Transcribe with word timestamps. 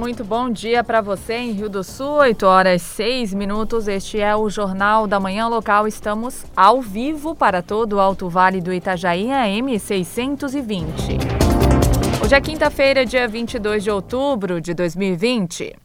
muito 0.00 0.24
bom 0.24 0.48
dia 0.48 0.82
para 0.82 1.02
você 1.02 1.34
em 1.34 1.52
Rio 1.52 1.68
do 1.68 1.84
Sul, 1.84 2.12
8 2.12 2.46
horas 2.46 2.80
6 2.80 3.34
minutos. 3.34 3.86
Este 3.86 4.18
é 4.18 4.34
o 4.34 4.48
Jornal 4.48 5.06
da 5.06 5.20
Manhã 5.20 5.46
Local. 5.46 5.86
Estamos 5.86 6.42
ao 6.56 6.80
vivo 6.80 7.34
para 7.34 7.60
todo 7.60 7.96
o 7.96 8.00
Alto 8.00 8.26
Vale 8.26 8.62
do 8.62 8.72
Itajaí, 8.72 9.30
AM 9.30 9.78
620. 9.78 11.18
Hoje 12.24 12.34
é 12.34 12.40
quinta-feira, 12.40 13.04
dia 13.04 13.28
22 13.28 13.84
de 13.84 13.90
outubro 13.90 14.58
de 14.58 14.72
2020. 14.72 15.76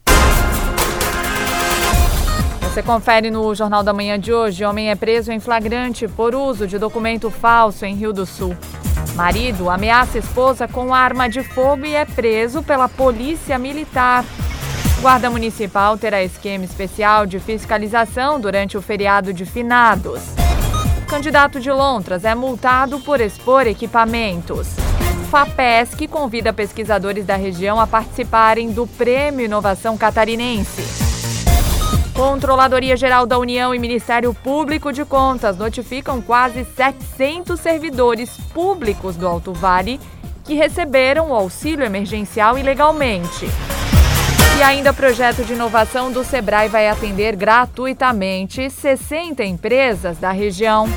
Você 2.62 2.82
confere 2.82 3.30
no 3.30 3.54
Jornal 3.54 3.82
da 3.82 3.92
Manhã 3.92 4.18
de 4.18 4.32
hoje: 4.32 4.64
homem 4.64 4.88
é 4.88 4.94
preso 4.94 5.30
em 5.30 5.38
flagrante 5.38 6.08
por 6.08 6.34
uso 6.34 6.66
de 6.66 6.78
documento 6.78 7.30
falso 7.30 7.84
em 7.84 7.94
Rio 7.94 8.14
do 8.14 8.24
Sul. 8.24 8.56
Marido 9.16 9.70
ameaça 9.70 10.18
esposa 10.18 10.68
com 10.68 10.92
arma 10.92 11.26
de 11.26 11.42
fogo 11.42 11.86
e 11.86 11.94
é 11.94 12.04
preso 12.04 12.62
pela 12.62 12.86
Polícia 12.86 13.58
Militar. 13.58 14.22
Guarda 15.00 15.30
Municipal 15.30 15.96
terá 15.96 16.22
esquema 16.22 16.66
especial 16.66 17.24
de 17.24 17.40
fiscalização 17.40 18.38
durante 18.38 18.76
o 18.76 18.82
feriado 18.82 19.32
de 19.32 19.46
finados. 19.46 20.20
Candidato 21.08 21.58
de 21.58 21.72
Lontras 21.72 22.26
é 22.26 22.34
multado 22.34 23.00
por 23.00 23.18
expor 23.22 23.66
equipamentos. 23.66 24.68
FAPESC 25.30 26.06
convida 26.08 26.52
pesquisadores 26.52 27.24
da 27.24 27.36
região 27.36 27.80
a 27.80 27.86
participarem 27.86 28.70
do 28.70 28.86
Prêmio 28.86 29.46
Inovação 29.46 29.96
Catarinense. 29.96 31.05
Controladoria 32.16 32.96
Geral 32.96 33.26
da 33.26 33.38
União 33.38 33.74
e 33.74 33.78
Ministério 33.78 34.32
Público 34.32 34.90
de 34.90 35.04
Contas 35.04 35.58
notificam 35.58 36.22
quase 36.22 36.64
700 36.64 37.60
servidores 37.60 38.30
públicos 38.54 39.16
do 39.16 39.28
Alto 39.28 39.52
Vale 39.52 40.00
que 40.42 40.54
receberam 40.54 41.30
o 41.30 41.34
auxílio 41.34 41.84
emergencial 41.84 42.56
ilegalmente. 42.56 43.46
E 44.58 44.62
ainda 44.62 44.94
projeto 44.94 45.44
de 45.44 45.52
inovação 45.52 46.10
do 46.10 46.24
Sebrae 46.24 46.70
vai 46.70 46.88
atender 46.88 47.36
gratuitamente 47.36 48.70
60 48.70 49.44
empresas 49.44 50.16
da 50.16 50.32
região. 50.32 50.88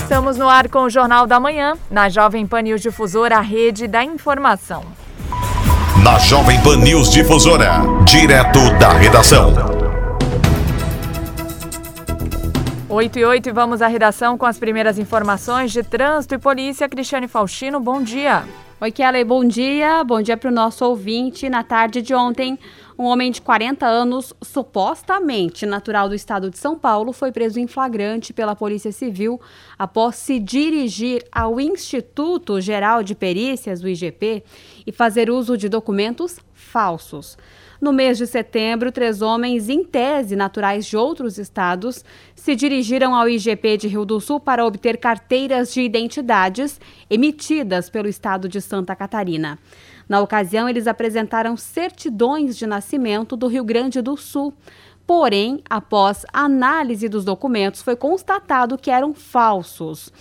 Estamos 0.00 0.36
no 0.36 0.48
ar 0.48 0.68
com 0.68 0.82
o 0.82 0.90
Jornal 0.90 1.26
da 1.26 1.40
Manhã, 1.40 1.76
na 1.90 2.08
Jovem 2.08 2.46
Pan 2.46 2.62
News 2.62 2.80
Difusora, 2.80 3.38
a 3.38 3.40
rede 3.40 3.88
da 3.88 4.04
informação 4.04 4.84
na 6.08 6.18
Jovem 6.18 6.58
Pan 6.62 6.78
News 6.78 7.10
Difusora, 7.10 7.82
direto 8.06 8.60
da 8.78 8.94
redação. 8.94 9.52
8 12.88 13.18
e 13.18 13.24
8 13.26 13.48
e 13.50 13.52
vamos 13.52 13.82
à 13.82 13.88
redação 13.88 14.38
com 14.38 14.46
as 14.46 14.58
primeiras 14.58 14.98
informações 14.98 15.70
de 15.70 15.82
trânsito 15.82 16.34
e 16.34 16.38
polícia. 16.38 16.88
Cristiane 16.88 17.28
Faustino, 17.28 17.78
bom 17.78 18.00
dia. 18.00 18.44
Oi, 18.80 18.90
Kelly, 18.90 19.22
bom 19.22 19.44
dia. 19.44 20.02
Bom 20.02 20.22
dia 20.22 20.38
para 20.38 20.48
o 20.48 20.52
nosso 20.52 20.82
ouvinte. 20.86 21.46
Na 21.50 21.62
tarde 21.62 22.00
de 22.00 22.14
ontem, 22.14 22.58
um 22.98 23.04
homem 23.04 23.30
de 23.30 23.40
40 23.40 23.86
anos, 23.86 24.34
supostamente 24.42 25.64
natural 25.64 26.08
do 26.08 26.16
estado 26.16 26.50
de 26.50 26.58
São 26.58 26.76
Paulo, 26.76 27.12
foi 27.12 27.30
preso 27.30 27.60
em 27.60 27.68
flagrante 27.68 28.32
pela 28.32 28.56
Polícia 28.56 28.90
Civil 28.90 29.40
após 29.78 30.16
se 30.16 30.40
dirigir 30.40 31.24
ao 31.30 31.60
Instituto 31.60 32.60
Geral 32.60 33.04
de 33.04 33.14
Perícias, 33.14 33.84
o 33.84 33.88
IGP, 33.88 34.42
e 34.84 34.90
fazer 34.90 35.30
uso 35.30 35.56
de 35.56 35.68
documentos 35.68 36.40
falsos. 36.52 37.38
No 37.80 37.92
mês 37.92 38.18
de 38.18 38.26
setembro, 38.26 38.90
três 38.90 39.22
homens, 39.22 39.68
em 39.68 39.84
tese 39.84 40.34
naturais 40.34 40.84
de 40.84 40.96
outros 40.96 41.38
estados, 41.38 42.04
se 42.34 42.56
dirigiram 42.56 43.14
ao 43.14 43.28
IGP 43.28 43.76
de 43.76 43.86
Rio 43.86 44.04
do 44.04 44.20
Sul 44.20 44.40
para 44.40 44.66
obter 44.66 44.96
carteiras 44.96 45.72
de 45.72 45.82
identidades 45.82 46.80
emitidas 47.08 47.88
pelo 47.88 48.08
estado 48.08 48.48
de 48.48 48.60
Santa 48.60 48.96
Catarina. 48.96 49.56
Na 50.08 50.20
ocasião, 50.20 50.68
eles 50.68 50.86
apresentaram 50.86 51.56
certidões 51.56 52.56
de 52.56 52.66
nascimento 52.66 53.36
do 53.36 53.46
Rio 53.46 53.64
Grande 53.64 54.00
do 54.00 54.16
Sul. 54.16 54.54
Porém, 55.06 55.62
após 55.68 56.24
análise 56.32 57.08
dos 57.08 57.24
documentos, 57.24 57.82
foi 57.82 57.96
constatado 57.96 58.78
que 58.78 58.90
eram 58.90 59.14
falsos. 59.14 60.12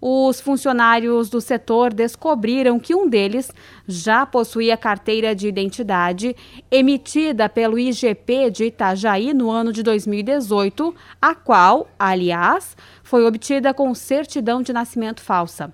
Os 0.00 0.40
funcionários 0.40 1.28
do 1.28 1.40
setor 1.40 1.92
descobriram 1.92 2.78
que 2.78 2.94
um 2.94 3.08
deles 3.08 3.50
já 3.86 4.24
possuía 4.24 4.76
carteira 4.76 5.34
de 5.34 5.48
identidade 5.48 6.36
emitida 6.70 7.48
pelo 7.48 7.78
IGP 7.78 8.50
de 8.50 8.64
Itajaí 8.66 9.34
no 9.34 9.50
ano 9.50 9.72
de 9.72 9.82
2018, 9.82 10.94
a 11.20 11.34
qual, 11.34 11.88
aliás, 11.98 12.76
foi 13.02 13.26
obtida 13.26 13.74
com 13.74 13.92
certidão 13.92 14.62
de 14.62 14.72
nascimento 14.72 15.20
falsa. 15.20 15.72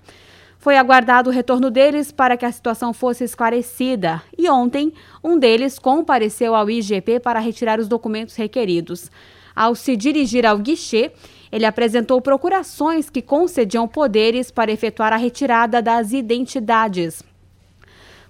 Foi 0.65 0.77
aguardado 0.77 1.29
o 1.29 1.31
retorno 1.31 1.69
deles 1.69 2.11
para 2.11 2.35
que 2.35 2.43
a 2.43 2.51
situação 2.51 2.91
fosse 2.91 3.23
esclarecida 3.23 4.23
e 4.35 4.49
ontem 4.49 4.91
um 5.23 5.37
deles 5.37 5.77
compareceu 5.77 6.55
ao 6.55 6.67
IGP 6.67 7.19
para 7.19 7.39
retirar 7.39 7.79
os 7.79 7.87
documentos 7.87 8.35
requeridos. 8.35 9.11
Ao 9.55 9.75
se 9.75 9.95
dirigir 9.95 10.43
ao 10.43 10.57
guichê, 10.57 11.11
ele 11.51 11.67
apresentou 11.67 12.19
procurações 12.19 13.11
que 13.11 13.21
concediam 13.21 13.87
poderes 13.87 14.49
para 14.49 14.71
efetuar 14.71 15.13
a 15.13 15.17
retirada 15.17 15.83
das 15.83 16.13
identidades. 16.13 17.21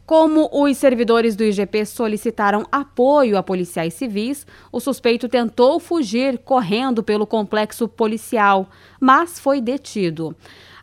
Como 0.06 0.50
os 0.52 0.78
servidores 0.78 1.38
do 1.38 1.44
IGP 1.46 1.86
solicitaram 1.86 2.68
apoio 2.70 3.38
a 3.38 3.44
policiais 3.44 3.94
civis, 3.94 4.46
o 4.74 4.82
suspeito 4.82 5.30
tentou 5.30 5.80
fugir 5.80 6.38
correndo 6.40 7.02
pelo 7.02 7.26
complexo 7.26 7.88
policial, 7.88 8.70
mas 9.00 9.40
foi 9.40 9.62
detido. 9.62 10.36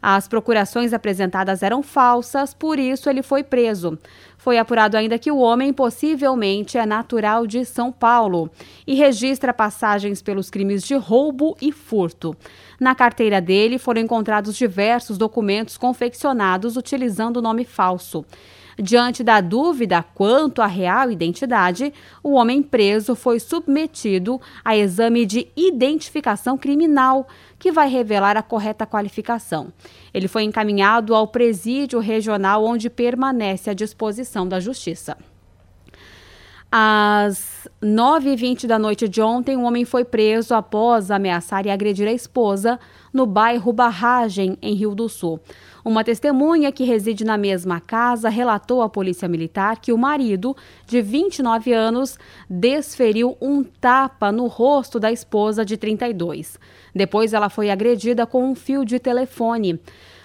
As 0.02 0.26
procurações 0.26 0.92
apresentadas 0.92 1.62
eram 1.62 1.80
falsas, 1.80 2.52
por 2.52 2.76
isso 2.76 3.08
ele 3.08 3.22
foi 3.22 3.44
preso. 3.44 3.96
Foi 4.36 4.58
apurado 4.58 4.96
ainda 4.96 5.16
que 5.16 5.30
o 5.30 5.38
homem 5.38 5.72
possivelmente 5.72 6.76
é 6.76 6.84
natural 6.84 7.46
de 7.46 7.64
São 7.64 7.92
Paulo 7.92 8.50
e 8.84 8.96
registra 8.96 9.54
passagens 9.54 10.20
pelos 10.20 10.50
crimes 10.50 10.82
de 10.82 10.96
roubo 10.96 11.56
e 11.62 11.70
furto. 11.70 12.36
Na 12.80 12.96
carteira 12.96 13.40
dele 13.40 13.78
foram 13.78 14.00
encontrados 14.00 14.56
diversos 14.56 15.16
documentos 15.16 15.76
confeccionados 15.76 16.76
utilizando 16.76 17.36
o 17.36 17.42
nome 17.42 17.64
falso. 17.64 18.24
Diante 18.78 19.22
da 19.22 19.40
dúvida 19.40 20.02
quanto 20.02 20.62
à 20.62 20.66
real 20.66 21.10
identidade, 21.10 21.92
o 22.22 22.32
homem 22.32 22.62
preso 22.62 23.14
foi 23.14 23.38
submetido 23.38 24.40
a 24.64 24.76
exame 24.76 25.26
de 25.26 25.48
identificação 25.56 26.56
criminal, 26.56 27.26
que 27.58 27.70
vai 27.70 27.88
revelar 27.88 28.36
a 28.36 28.42
correta 28.42 28.86
qualificação. 28.86 29.72
Ele 30.12 30.28
foi 30.28 30.42
encaminhado 30.44 31.14
ao 31.14 31.28
presídio 31.28 32.00
regional, 32.00 32.64
onde 32.64 32.88
permanece 32.88 33.70
à 33.70 33.74
disposição 33.74 34.48
da 34.48 34.58
Justiça. 34.58 35.16
Às 36.74 37.68
9h20 37.82 38.66
da 38.66 38.78
noite 38.78 39.06
de 39.06 39.20
ontem, 39.20 39.58
um 39.58 39.64
homem 39.64 39.84
foi 39.84 40.06
preso 40.06 40.54
após 40.54 41.10
ameaçar 41.10 41.66
e 41.66 41.70
agredir 41.70 42.08
a 42.08 42.12
esposa 42.12 42.80
no 43.12 43.26
bairro 43.26 43.74
Barragem, 43.74 44.56
em 44.62 44.74
Rio 44.74 44.94
do 44.94 45.06
Sul. 45.06 45.38
Uma 45.84 46.04
testemunha 46.04 46.70
que 46.70 46.84
reside 46.84 47.24
na 47.24 47.36
mesma 47.36 47.80
casa 47.80 48.28
relatou 48.28 48.82
à 48.82 48.88
Polícia 48.88 49.26
Militar 49.26 49.80
que 49.80 49.92
o 49.92 49.98
marido, 49.98 50.56
de 50.86 51.02
29 51.02 51.72
anos, 51.72 52.16
desferiu 52.48 53.36
um 53.40 53.64
tapa 53.64 54.30
no 54.30 54.46
rosto 54.46 55.00
da 55.00 55.10
esposa, 55.10 55.64
de 55.64 55.76
32. 55.76 56.56
Depois, 56.94 57.32
ela 57.32 57.48
foi 57.48 57.68
agredida 57.68 58.24
com 58.26 58.48
um 58.48 58.54
fio 58.54 58.84
de 58.84 59.00
telefone. 59.00 59.80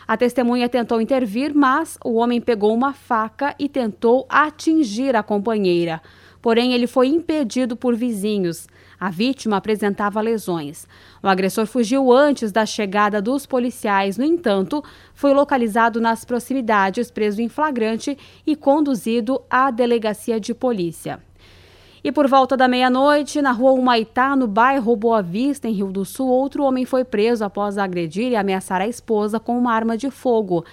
A 0.07 0.15
testemunha 0.15 0.69
tentou 0.69 1.01
intervir, 1.01 1.53
mas 1.55 1.97
o 2.05 2.13
homem 2.13 2.39
pegou 2.39 2.73
uma 2.73 2.93
faca 2.93 3.55
e 3.57 3.67
tentou 3.67 4.27
atingir 4.29 5.15
a 5.15 5.23
companheira. 5.23 6.01
Porém, 6.39 6.73
ele 6.73 6.85
foi 6.85 7.07
impedido 7.07 7.75
por 7.75 7.95
vizinhos. 7.95 8.67
A 8.99 9.11
vítima 9.11 9.57
apresentava 9.57 10.19
lesões. 10.21 10.87
O 11.21 11.27
agressor 11.27 11.67
fugiu 11.67 12.11
antes 12.11 12.51
da 12.51 12.65
chegada 12.65 13.21
dos 13.21 13.45
policiais. 13.45 14.17
No 14.17 14.25
entanto, 14.25 14.83
foi 15.13 15.33
localizado 15.33 16.01
nas 16.01 16.25
proximidades, 16.25 17.11
preso 17.11 17.41
em 17.41 17.47
flagrante 17.47 18.17
e 18.45 18.55
conduzido 18.55 19.39
à 19.49 19.69
delegacia 19.69 20.39
de 20.39 20.53
polícia. 20.53 21.19
E 22.03 22.11
por 22.11 22.27
volta 22.27 22.55
da 22.55 22.67
meia-noite, 22.67 23.41
na 23.41 23.51
rua 23.51 23.71
Humaitá, 23.71 24.35
no 24.35 24.47
bairro 24.47 24.95
Boa 24.95 25.21
Vista, 25.21 25.67
em 25.67 25.73
Rio 25.73 25.91
do 25.91 26.05
Sul, 26.05 26.27
outro 26.27 26.63
homem 26.63 26.85
foi 26.85 27.03
preso 27.03 27.43
após 27.43 27.77
agredir 27.77 28.31
e 28.31 28.35
ameaçar 28.35 28.81
a 28.81 28.87
esposa 28.87 29.39
com 29.39 29.57
uma 29.57 29.73
arma 29.73 29.97
de 29.97 30.09
fogo. 30.09 30.63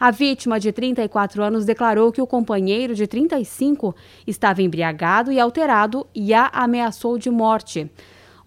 A 0.00 0.10
vítima, 0.10 0.58
de 0.58 0.72
34 0.72 1.42
anos, 1.42 1.66
declarou 1.66 2.10
que 2.10 2.22
o 2.22 2.26
companheiro, 2.26 2.94
de 2.94 3.06
35, 3.06 3.94
estava 4.26 4.62
embriagado 4.62 5.30
e 5.30 5.38
alterado 5.38 6.06
e 6.14 6.32
a 6.32 6.46
ameaçou 6.54 7.18
de 7.18 7.28
morte. 7.28 7.86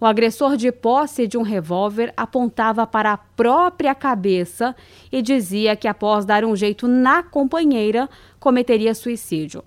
O 0.00 0.04
agressor, 0.04 0.56
de 0.56 0.72
posse 0.72 1.28
de 1.28 1.38
um 1.38 1.42
revólver, 1.42 2.12
apontava 2.16 2.84
para 2.88 3.12
a 3.12 3.16
própria 3.16 3.94
cabeça 3.94 4.74
e 5.12 5.22
dizia 5.22 5.76
que, 5.76 5.86
após 5.86 6.24
dar 6.24 6.44
um 6.44 6.56
jeito 6.56 6.88
na 6.88 7.22
companheira, 7.22 8.10
cometeria 8.40 8.92
suicídio. 8.92 9.62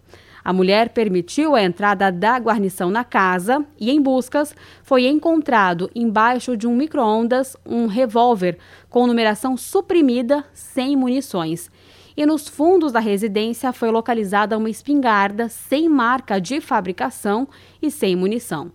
A 0.47 0.53
mulher 0.53 0.89
permitiu 0.89 1.55
a 1.55 1.61
entrada 1.61 2.09
da 2.09 2.37
guarnição 2.37 2.89
na 2.89 3.03
casa 3.03 3.65
e, 3.77 3.91
em 3.91 4.01
buscas, 4.01 4.55
foi 4.81 5.05
encontrado 5.05 5.91
embaixo 5.93 6.55
de 6.55 6.65
um 6.65 6.73
micro-ondas 6.73 7.57
um 7.65 7.85
revólver 7.85 8.57
com 8.89 9.05
numeração 9.05 9.57
suprimida 9.57 10.45
sem 10.53 10.95
munições. 10.95 11.69
E 12.17 12.25
nos 12.25 12.47
fundos 12.47 12.91
da 12.91 12.99
residência 12.99 13.71
foi 13.71 13.91
localizada 13.91 14.57
uma 14.57 14.69
espingarda 14.69 15.47
sem 15.47 15.87
marca 15.87 16.41
de 16.41 16.59
fabricação 16.59 17.47
e 17.79 17.91
sem 17.91 18.15
munição. 18.15 18.71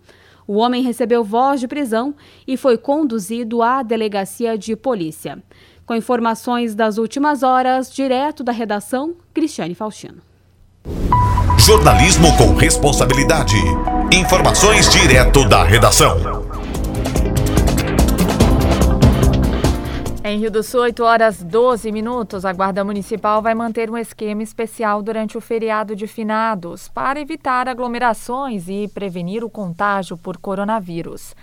O 0.47 0.55
homem 0.55 0.81
recebeu 0.81 1.23
voz 1.23 1.59
de 1.59 1.67
prisão 1.67 2.15
e 2.47 2.55
foi 2.55 2.77
conduzido 2.77 3.61
à 3.61 3.83
delegacia 3.83 4.57
de 4.57 4.75
polícia. 4.75 5.43
Com 5.85 5.93
informações 5.93 6.73
das 6.73 6.97
últimas 6.97 7.43
horas, 7.43 7.93
direto 7.93 8.43
da 8.43 8.53
redação, 8.53 9.15
Cristiane 9.33 9.75
Faustino. 9.75 10.21
Jornalismo 11.57 12.35
com 12.37 12.53
responsabilidade. 12.55 13.55
Informações 14.11 14.89
direto 14.89 15.47
da 15.47 15.63
redação. 15.63 16.43
Em 20.25 20.39
Rio 20.39 20.49
do 20.49 20.63
Sul, 20.63 20.83
8 20.83 21.03
horas 21.03 21.43
12 21.43 21.91
minutos, 21.91 22.45
a 22.45 22.53
Guarda 22.53 22.81
Municipal 22.81 23.41
vai 23.41 23.53
manter 23.53 23.89
um 23.89 23.97
esquema 23.97 24.41
especial 24.41 25.01
durante 25.01 25.37
o 25.37 25.41
feriado 25.41 25.97
de 25.97 26.07
finados 26.07 26.87
para 26.87 27.19
evitar 27.19 27.67
aglomerações 27.67 28.69
e 28.69 28.87
prevenir 28.87 29.43
o 29.43 29.49
contágio 29.49 30.15
por 30.15 30.37
coronavírus. 30.37 31.35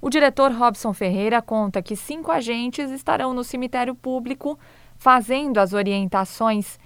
O 0.00 0.08
diretor 0.08 0.52
Robson 0.52 0.92
Ferreira 0.92 1.42
conta 1.42 1.82
que 1.82 1.96
cinco 1.96 2.30
agentes 2.30 2.92
estarão 2.92 3.34
no 3.34 3.42
cemitério 3.42 3.92
público 3.92 4.56
fazendo 4.96 5.58
as 5.58 5.72
orientações. 5.72 6.78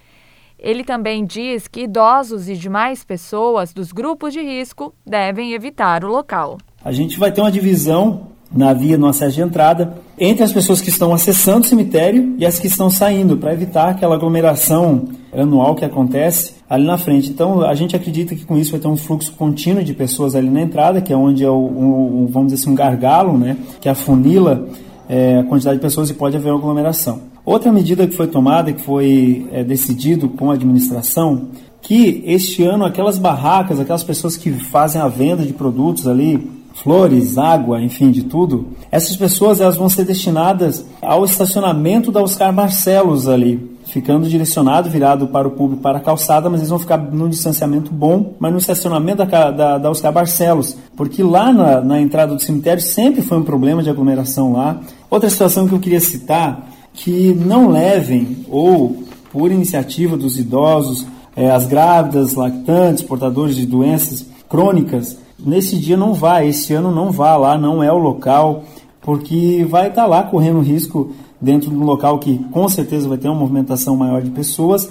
Ele 0.58 0.82
também 0.82 1.22
diz 1.22 1.68
que 1.68 1.82
idosos 1.82 2.48
e 2.48 2.56
demais 2.56 3.04
pessoas 3.04 3.74
dos 3.74 3.92
grupos 3.92 4.32
de 4.32 4.40
risco 4.40 4.94
devem 5.04 5.52
evitar 5.52 6.02
o 6.02 6.08
local. 6.08 6.56
A 6.82 6.92
gente 6.92 7.18
vai 7.18 7.30
ter 7.30 7.42
uma 7.42 7.52
divisão 7.52 8.32
na 8.54 8.72
via 8.72 8.98
no 8.98 9.06
acesso 9.06 9.36
de 9.36 9.42
entrada 9.42 9.94
entre 10.18 10.44
as 10.44 10.52
pessoas 10.52 10.80
que 10.80 10.88
estão 10.88 11.12
acessando 11.12 11.66
o 11.66 11.68
cemitério 11.68 12.34
e 12.38 12.46
as 12.46 12.58
que 12.58 12.66
estão 12.66 12.90
saindo, 12.90 13.36
para 13.36 13.52
evitar 13.52 13.88
aquela 13.88 14.14
aglomeração 14.14 15.08
anual 15.32 15.74
que 15.74 15.84
acontece 15.84 16.54
ali 16.68 16.84
na 16.84 16.98
frente. 16.98 17.30
Então, 17.30 17.62
a 17.62 17.74
gente 17.74 17.96
acredita 17.96 18.34
que 18.34 18.44
com 18.44 18.56
isso 18.56 18.72
vai 18.72 18.80
ter 18.80 18.88
um 18.88 18.96
fluxo 18.96 19.32
contínuo 19.32 19.82
de 19.82 19.94
pessoas 19.94 20.34
ali 20.34 20.50
na 20.50 20.60
entrada, 20.60 21.00
que 21.00 21.12
é 21.12 21.16
onde 21.16 21.42
é 21.42 21.50
o, 21.50 21.56
um, 21.56 22.26
vamos 22.30 22.52
dizer 22.52 22.62
assim, 22.62 22.70
um 22.70 22.74
gargalo, 22.74 23.36
né, 23.36 23.56
que 23.80 23.88
afunila 23.88 24.68
é, 25.08 25.38
a 25.38 25.44
quantidade 25.44 25.78
de 25.78 25.82
pessoas 25.82 26.10
e 26.10 26.14
pode 26.14 26.36
haver 26.36 26.52
aglomeração. 26.52 27.32
Outra 27.44 27.72
medida 27.72 28.06
que 28.06 28.14
foi 28.14 28.28
tomada, 28.28 28.72
que 28.72 28.82
foi 28.82 29.48
é, 29.50 29.64
decidido 29.64 30.28
com 30.28 30.50
a 30.50 30.54
administração, 30.54 31.48
que 31.80 32.22
este 32.24 32.62
ano 32.62 32.84
aquelas 32.84 33.18
barracas, 33.18 33.80
aquelas 33.80 34.04
pessoas 34.04 34.36
que 34.36 34.52
fazem 34.52 35.00
a 35.00 35.08
venda 35.08 35.44
de 35.44 35.52
produtos 35.52 36.06
ali, 36.06 36.61
flores, 36.74 37.38
água, 37.38 37.82
enfim, 37.82 38.10
de 38.10 38.22
tudo, 38.22 38.68
essas 38.90 39.16
pessoas 39.16 39.60
elas 39.60 39.76
vão 39.76 39.88
ser 39.88 40.04
destinadas 40.04 40.84
ao 41.00 41.24
estacionamento 41.24 42.10
da 42.10 42.22
Oscar 42.22 42.52
Barcelos 42.52 43.28
ali, 43.28 43.78
ficando 43.86 44.28
direcionado, 44.28 44.88
virado 44.88 45.26
para 45.26 45.46
o 45.46 45.50
público, 45.50 45.82
para 45.82 45.98
a 45.98 46.00
calçada, 46.00 46.48
mas 46.48 46.60
eles 46.60 46.70
vão 46.70 46.78
ficar 46.78 46.96
num 46.96 47.28
distanciamento 47.28 47.92
bom, 47.92 48.34
mas 48.38 48.52
no 48.52 48.58
estacionamento 48.58 49.24
da, 49.24 49.50
da, 49.50 49.78
da 49.78 49.90
Oscar 49.90 50.12
Barcelos, 50.12 50.76
porque 50.96 51.22
lá 51.22 51.52
na, 51.52 51.80
na 51.80 52.00
entrada 52.00 52.34
do 52.34 52.40
cemitério 52.40 52.82
sempre 52.82 53.22
foi 53.22 53.38
um 53.38 53.44
problema 53.44 53.82
de 53.82 53.90
aglomeração 53.90 54.52
lá. 54.52 54.80
Outra 55.10 55.28
situação 55.28 55.68
que 55.68 55.74
eu 55.74 55.80
queria 55.80 56.00
citar, 56.00 56.68
que 56.94 57.34
não 57.34 57.70
levem, 57.70 58.44
ou 58.48 59.04
por 59.30 59.50
iniciativa 59.50 60.16
dos 60.16 60.38
idosos, 60.38 61.06
é, 61.34 61.50
as 61.50 61.66
grávidas, 61.66 62.34
lactantes, 62.34 63.02
portadores 63.02 63.56
de 63.56 63.64
doenças 63.66 64.26
crônicas, 64.48 65.16
nesse 65.44 65.76
dia 65.76 65.96
não 65.96 66.14
vá, 66.14 66.44
esse 66.44 66.72
ano 66.72 66.90
não 66.90 67.10
vá 67.10 67.36
lá, 67.36 67.58
não 67.58 67.82
é 67.82 67.92
o 67.92 67.98
local, 67.98 68.64
porque 69.00 69.66
vai 69.68 69.88
estar 69.88 70.06
lá 70.06 70.22
correndo 70.22 70.60
risco 70.60 71.12
dentro 71.40 71.70
de 71.70 71.76
um 71.76 71.84
local 71.84 72.18
que 72.18 72.38
com 72.50 72.68
certeza 72.68 73.08
vai 73.08 73.18
ter 73.18 73.28
uma 73.28 73.38
movimentação 73.38 73.96
maior 73.96 74.22
de 74.22 74.30
pessoas 74.30 74.90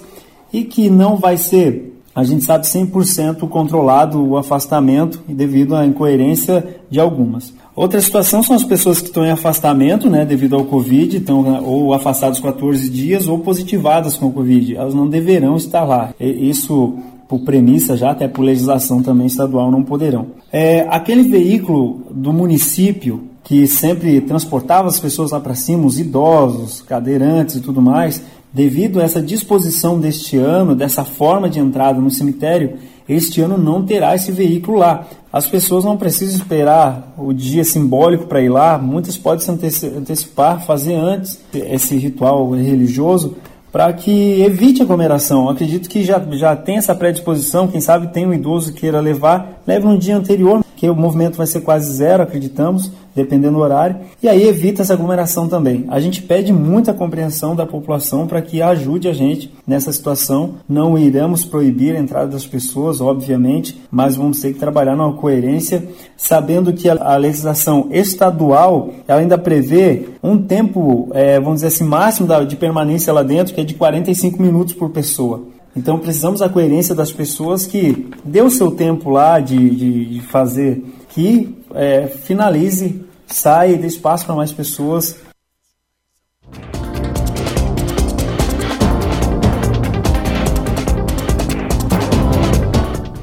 e 0.51 0.63
que 0.63 0.89
não 0.89 1.15
vai 1.15 1.38
ser, 1.38 2.01
a 2.13 2.24
gente 2.24 2.44
sabe, 2.44 2.65
100% 2.65 3.48
controlado 3.48 4.21
o 4.21 4.38
afastamento 4.38 5.21
devido 5.27 5.75
à 5.75 5.86
incoerência 5.86 6.81
de 6.89 7.00
algumas. 7.00 7.53
Outra 7.74 8.01
situação 8.01 8.44
são 8.44 8.53
as 8.53 8.65
pessoas 8.65 9.00
que 9.00 9.07
estão 9.07 9.24
em 9.24 9.31
afastamento, 9.31 10.09
né, 10.09 10.25
devido 10.25 10.57
ao 10.57 10.65
Covid, 10.65 11.18
estão 11.18 11.63
ou 11.63 11.94
afastados 11.94 12.42
14 12.42 12.89
dias 12.89 13.27
ou 13.27 13.39
positivadas 13.39 14.18
com 14.18 14.27
o 14.27 14.33
Covid. 14.33 14.75
Elas 14.75 14.94
não 14.94 15.07
deverão 15.07 15.56
estar 15.56 15.86
lá. 15.86 16.13
Isso 16.19 16.98
por 17.31 17.39
premissa 17.39 17.95
já, 17.95 18.11
até 18.11 18.27
por 18.27 18.41
legislação 18.41 19.01
também 19.01 19.25
estadual, 19.25 19.71
não 19.71 19.83
poderão. 19.83 20.27
É, 20.51 20.85
aquele 20.89 21.23
veículo 21.23 22.01
do 22.11 22.33
município 22.33 23.23
que 23.41 23.65
sempre 23.67 24.19
transportava 24.19 24.89
as 24.89 24.99
pessoas 24.99 25.31
lá 25.31 25.39
para 25.39 25.55
cima, 25.55 25.85
os 25.85 25.97
idosos, 25.97 26.81
cadeirantes 26.81 27.55
e 27.55 27.61
tudo 27.61 27.81
mais, 27.81 28.21
devido 28.51 28.99
a 28.99 29.03
essa 29.03 29.21
disposição 29.21 29.97
deste 29.97 30.35
ano, 30.35 30.75
dessa 30.75 31.05
forma 31.05 31.49
de 31.49 31.57
entrada 31.57 32.01
no 32.01 32.11
cemitério, 32.11 32.73
este 33.07 33.39
ano 33.39 33.57
não 33.57 33.85
terá 33.85 34.13
esse 34.13 34.29
veículo 34.29 34.79
lá. 34.79 35.07
As 35.31 35.47
pessoas 35.47 35.85
não 35.85 35.95
precisam 35.95 36.35
esperar 36.35 37.13
o 37.17 37.31
dia 37.31 37.63
simbólico 37.63 38.25
para 38.25 38.41
ir 38.41 38.49
lá, 38.49 38.77
muitas 38.77 39.15
podem 39.15 39.69
se 39.69 39.87
antecipar, 39.87 40.65
fazer 40.65 40.95
antes 40.95 41.39
esse 41.53 41.95
ritual 41.95 42.51
religioso 42.51 43.37
para 43.71 43.91
que 43.94 44.41
evite 44.41 44.81
aglomeração. 44.81 45.50
acredito 45.50 45.89
que 45.89 46.03
já, 46.03 46.21
já 46.31 46.56
tem 46.56 46.77
essa 46.77 46.94
predisposição, 46.94 47.68
quem 47.68 47.79
sabe 47.79 48.07
tem 48.07 48.27
um 48.27 48.33
idoso 48.33 48.73
que 48.73 48.81
queira 48.81 49.00
levar, 49.00 49.62
leve 49.65 49.85
no 49.85 49.97
dia 49.97 50.18
anterior, 50.18 50.63
que 50.81 50.89
o 50.89 50.95
movimento 50.95 51.37
vai 51.37 51.45
ser 51.45 51.61
quase 51.61 51.93
zero, 51.93 52.23
acreditamos, 52.23 52.91
dependendo 53.15 53.57
do 53.57 53.59
horário, 53.59 53.97
e 54.19 54.27
aí 54.27 54.47
evita 54.47 54.81
essa 54.81 54.95
aglomeração 54.95 55.47
também. 55.47 55.85
A 55.89 55.99
gente 55.99 56.23
pede 56.23 56.51
muita 56.51 56.91
compreensão 56.91 57.55
da 57.55 57.67
população 57.67 58.25
para 58.25 58.41
que 58.41 58.63
ajude 58.63 59.07
a 59.07 59.13
gente 59.13 59.53
nessa 59.67 59.93
situação. 59.93 60.55
Não 60.67 60.97
iremos 60.97 61.45
proibir 61.45 61.95
a 61.95 61.99
entrada 61.99 62.29
das 62.29 62.47
pessoas, 62.47 62.99
obviamente, 62.99 63.79
mas 63.91 64.15
vamos 64.15 64.41
ter 64.41 64.53
que 64.53 64.59
trabalhar 64.59 64.95
numa 64.95 65.13
coerência, 65.13 65.87
sabendo 66.17 66.73
que 66.73 66.89
a, 66.89 67.15
legislação 67.15 67.87
estadual 67.91 68.89
ainda 69.07 69.37
prevê 69.37 70.07
um 70.23 70.35
tempo, 70.35 71.09
é, 71.13 71.39
vamos 71.39 71.57
dizer 71.57 71.67
assim, 71.67 71.83
máximo 71.83 72.27
de 72.47 72.55
permanência 72.55 73.13
lá 73.13 73.21
dentro, 73.21 73.53
que 73.53 73.61
é 73.61 73.63
de 73.63 73.75
45 73.75 74.41
minutos 74.41 74.73
por 74.73 74.89
pessoa. 74.89 75.43
Então 75.75 75.97
precisamos 75.97 76.41
da 76.41 76.50
coerência 76.50 76.94
das 76.94 77.12
pessoas 77.12 77.65
que 77.65 78.09
o 78.41 78.50
seu 78.50 78.71
tempo 78.71 79.09
lá 79.09 79.39
de, 79.39 79.69
de, 79.69 80.06
de 80.06 80.21
fazer 80.21 80.83
que 81.09 81.57
é, 81.73 82.07
finalize, 82.07 83.06
saia 83.25 83.73
e 83.73 83.77
dê 83.77 83.88
espaço 83.88 84.25
para 84.25 84.35
mais 84.35 84.51
pessoas. 84.51 85.18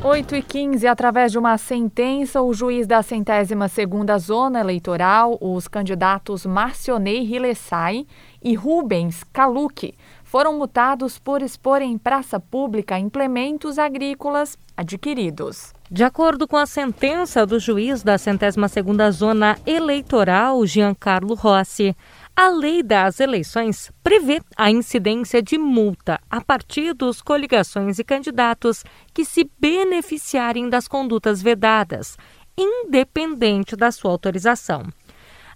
Oito 0.05 0.35
e 0.35 0.43
quinze, 0.43 0.87
através 0.87 1.31
de 1.31 1.39
uma 1.39 1.57
sentença, 1.57 2.43
o 2.43 2.53
juiz 2.53 2.87
da 2.87 3.03
centésima 3.03 3.69
segunda 3.69 4.19
zona 4.19 4.59
eleitoral, 4.59 5.39
os 5.41 5.69
candidatos 5.69 6.45
Marcionei 6.45 7.23
Rilessai 7.25 8.05
e 8.43 8.55
Rubens 8.55 9.23
Caluque, 9.33 9.95
foram 10.29 10.59
multados 10.59 11.19
por 11.19 11.41
expor 11.41 11.81
em 11.81 11.97
praça 11.97 12.39
pública 12.39 12.99
implementos 12.99 13.79
agrícolas 13.79 14.59
adquiridos. 14.77 15.73
De 15.91 16.05
acordo 16.05 16.47
com 16.47 16.59
a 16.59 16.67
sentença 16.67 17.47
do 17.47 17.59
juiz 17.59 18.03
da 18.03 18.19
centésima 18.19 18.69
segunda 18.69 19.11
zona 19.11 19.59
eleitoral, 19.65 20.67
Giancarlo 20.67 21.35
Rossi, 21.35 21.97
a 22.37 22.51
lei 22.51 22.83
das 22.83 23.21
eleições 23.21 23.91
prevê 24.05 24.43
a 24.55 24.71
incidência 24.71 25.43
de 25.43 25.57
multa 25.57 26.21
a 26.31 26.43
partidos, 26.43 27.23
coligações 27.23 27.99
e 27.99 28.05
candidatos 28.05 28.85
que 29.15 29.25
se 29.25 29.51
beneficiarem 29.59 30.69
das 30.69 30.87
condutas 30.87 31.41
vedadas, 31.41 32.19
independente 32.57 33.75
da 33.75 33.91
sua 33.91 34.11
autorização. 34.11 34.83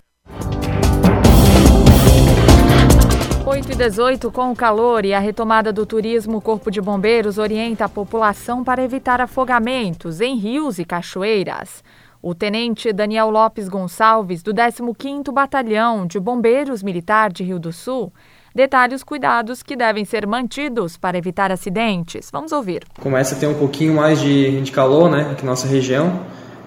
8 3.46 3.72
e 3.72 3.74
18, 3.74 4.30
com 4.30 4.52
o 4.52 4.54
calor 4.54 5.06
e 5.06 5.14
a 5.14 5.18
retomada 5.18 5.72
do 5.72 5.86
turismo, 5.86 6.36
o 6.36 6.42
Corpo 6.42 6.70
de 6.70 6.82
Bombeiros 6.82 7.38
orienta 7.38 7.86
a 7.86 7.88
população 7.88 8.62
para 8.62 8.84
evitar 8.84 9.22
afogamentos 9.22 10.20
em 10.20 10.36
rios 10.36 10.78
e 10.78 10.84
cachoeiras. 10.84 11.82
O 12.22 12.34
tenente 12.34 12.92
Daniel 12.92 13.30
Lopes 13.30 13.66
Gonçalves, 13.66 14.42
do 14.42 14.52
15º 14.52 15.32
Batalhão 15.32 16.06
de 16.06 16.20
Bombeiros 16.20 16.82
Militar 16.82 17.32
de 17.32 17.42
Rio 17.42 17.58
do 17.58 17.72
Sul, 17.72 18.12
detalha 18.54 18.94
os 18.94 19.02
cuidados 19.02 19.62
que 19.62 19.74
devem 19.74 20.04
ser 20.04 20.26
mantidos 20.26 20.98
para 20.98 21.16
evitar 21.16 21.50
acidentes. 21.50 22.28
Vamos 22.30 22.52
ouvir. 22.52 22.82
Começa 23.00 23.34
a 23.34 23.38
ter 23.38 23.46
um 23.46 23.54
pouquinho 23.54 23.94
mais 23.94 24.20
de, 24.20 24.60
de 24.60 24.70
calor 24.70 25.10
né, 25.10 25.28
aqui 25.32 25.46
na 25.46 25.52
nossa 25.52 25.66
região 25.66 26.20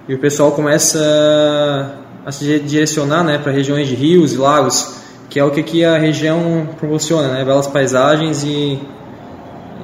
e 0.08 0.16
o 0.16 0.20
pessoal 0.20 0.54
começa 0.54 2.00
a 2.26 2.32
se 2.32 2.60
direcionar 2.60 3.24
né, 3.24 3.38
para 3.38 3.52
regiões 3.52 3.88
de 3.88 3.94
rios 3.94 4.34
e 4.34 4.38
lagos, 4.38 5.04
que 5.30 5.40
é 5.40 5.44
o 5.44 5.52
que 5.52 5.60
aqui 5.60 5.86
a 5.86 6.00
região 6.00 6.68
proporciona, 6.80 7.28
né, 7.28 7.46
belas 7.46 7.68
paisagens 7.68 8.44
e, 8.44 8.80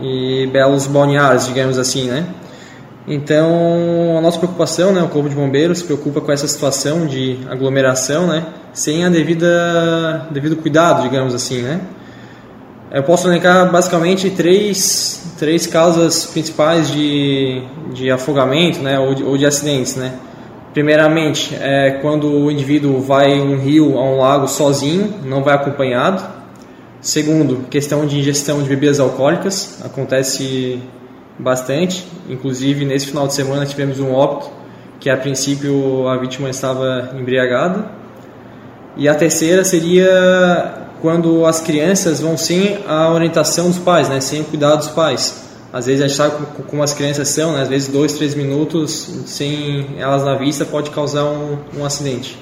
e 0.02 0.50
belos 0.52 0.88
balneários, 0.88 1.46
digamos 1.46 1.78
assim, 1.78 2.08
né? 2.08 2.26
Então, 3.12 4.16
a 4.20 4.22
nossa 4.22 4.38
preocupação, 4.38 4.94
né, 4.94 5.02
o 5.02 5.08
Corpo 5.08 5.28
de 5.28 5.36
Bombeiros 5.36 5.80
se 5.80 5.84
preocupa 5.84 6.22
com 6.22 6.32
essa 6.32 6.48
situação 6.48 7.08
de 7.08 7.40
aglomeração, 7.50 8.28
né, 8.28 8.46
sem 8.72 9.04
a 9.04 9.10
devida 9.10 10.28
devido 10.30 10.56
cuidado, 10.56 11.02
digamos 11.02 11.34
assim, 11.34 11.64
né? 11.64 11.82
Eu 12.92 13.02
posso 13.02 13.28
elencar 13.28 13.72
basicamente 13.72 14.30
três, 14.30 15.34
três 15.40 15.66
causas 15.66 16.28
principais 16.28 16.92
de, 16.92 17.64
de 17.94 18.12
afogamento, 18.12 18.80
né, 18.80 19.00
ou 19.00 19.16
de, 19.16 19.24
ou 19.24 19.36
de 19.36 19.46
acidentes, 19.48 19.96
né? 19.96 20.14
Primeiramente, 20.72 21.56
é 21.60 21.98
quando 22.04 22.32
o 22.32 22.52
indivíduo 22.52 23.02
vai 23.02 23.32
em 23.32 23.56
um 23.56 23.58
rio, 23.58 23.98
a 23.98 24.04
um 24.04 24.20
lago 24.20 24.48
sozinho, 24.48 25.16
não 25.26 25.42
vai 25.42 25.56
acompanhado. 25.56 26.24
Segundo, 27.02 27.68
questão 27.72 28.06
de 28.06 28.20
ingestão 28.20 28.62
de 28.62 28.70
bebidas 28.70 29.00
alcoólicas, 29.00 29.82
acontece 29.84 30.80
bastante. 31.40 32.06
Inclusive, 32.30 32.86
nesse 32.86 33.08
final 33.08 33.26
de 33.26 33.34
semana 33.34 33.66
tivemos 33.66 34.00
um 34.00 34.14
óbito 34.14 34.52
que 35.00 35.10
a 35.10 35.18
princípio 35.18 36.08
a 36.08 36.18
vítima 36.18 36.50
estava 36.50 37.12
embriagada. 37.18 37.90
E 38.98 39.08
a 39.08 39.16
terceira 39.16 39.64
seria 39.64 40.88
quando 41.02 41.46
as 41.46 41.62
crianças 41.62 42.20
vão 42.20 42.36
sem 42.36 42.80
a 42.86 43.12
orientação 43.12 43.70
dos 43.70 43.80
pais, 43.80 44.10
né, 44.10 44.20
sem 44.20 44.42
o 44.42 44.44
cuidado 44.44 44.80
dos 44.80 44.90
pais. 44.90 45.48
Às 45.72 45.86
vezes 45.86 46.02
a 46.02 46.08
gente 46.08 46.18
sabe 46.18 46.46
como 46.68 46.84
as 46.84 46.94
crianças 46.94 47.30
são, 47.30 47.54
né, 47.54 47.62
às 47.62 47.70
vezes 47.70 47.88
dois, 47.88 48.14
três 48.14 48.36
minutos 48.36 49.10
sem 49.26 49.96
elas 49.98 50.26
na 50.26 50.36
vista 50.36 50.66
pode 50.66 50.90
causar 50.90 51.24
um, 51.24 51.58
um 51.78 51.86
acidente. 51.86 52.38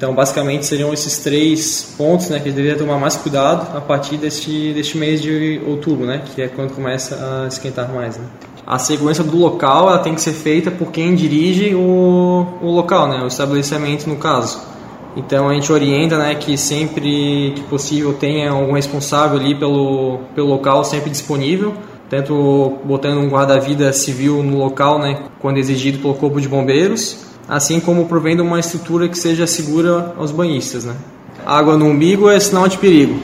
Então, 0.00 0.14
basicamente, 0.14 0.64
seriam 0.64 0.94
esses 0.94 1.18
três 1.18 1.94
pontos 1.98 2.30
né, 2.30 2.38
que 2.38 2.44
a 2.44 2.46
gente 2.46 2.54
deveria 2.54 2.78
tomar 2.78 2.98
mais 2.98 3.18
cuidado 3.18 3.76
a 3.76 3.82
partir 3.82 4.16
deste, 4.16 4.72
deste 4.72 4.96
mês 4.96 5.20
de 5.20 5.60
outubro, 5.66 6.06
né, 6.06 6.22
que 6.24 6.40
é 6.40 6.48
quando 6.48 6.74
começa 6.74 7.42
a 7.42 7.46
esquentar 7.46 7.92
mais. 7.92 8.16
Né. 8.16 8.24
A 8.66 8.78
segurança 8.78 9.22
do 9.22 9.36
local 9.36 9.90
ela 9.90 9.98
tem 9.98 10.14
que 10.14 10.22
ser 10.22 10.32
feita 10.32 10.70
por 10.70 10.90
quem 10.90 11.14
dirige 11.14 11.74
o, 11.74 12.46
o 12.62 12.70
local, 12.70 13.08
né, 13.08 13.22
o 13.22 13.26
estabelecimento 13.26 14.08
no 14.08 14.16
caso. 14.16 14.62
Então, 15.14 15.50
a 15.50 15.52
gente 15.52 15.70
orienta 15.70 16.16
né, 16.16 16.34
que 16.34 16.56
sempre 16.56 17.52
que 17.54 17.62
possível 17.68 18.14
tenha 18.14 18.52
algum 18.52 18.72
responsável 18.72 19.38
ali 19.38 19.54
pelo, 19.54 20.20
pelo 20.34 20.48
local 20.48 20.82
sempre 20.82 21.10
disponível, 21.10 21.74
tanto 22.08 22.78
botando 22.86 23.18
um 23.18 23.28
guarda-vida 23.28 23.92
civil 23.92 24.42
no 24.42 24.56
local, 24.56 24.98
né, 24.98 25.24
quando 25.40 25.58
exigido 25.58 25.98
pelo 25.98 26.14
Corpo 26.14 26.40
de 26.40 26.48
Bombeiros, 26.48 27.28
assim 27.50 27.80
como 27.80 28.06
provendo 28.06 28.44
uma 28.44 28.60
estrutura 28.60 29.08
que 29.08 29.18
seja 29.18 29.44
segura 29.44 30.14
aos 30.16 30.30
banhistas. 30.30 30.84
Né? 30.84 30.94
Água 31.44 31.76
no 31.76 31.86
umbigo 31.86 32.30
é 32.30 32.38
sinal 32.38 32.68
de 32.68 32.78
perigo. 32.78 33.18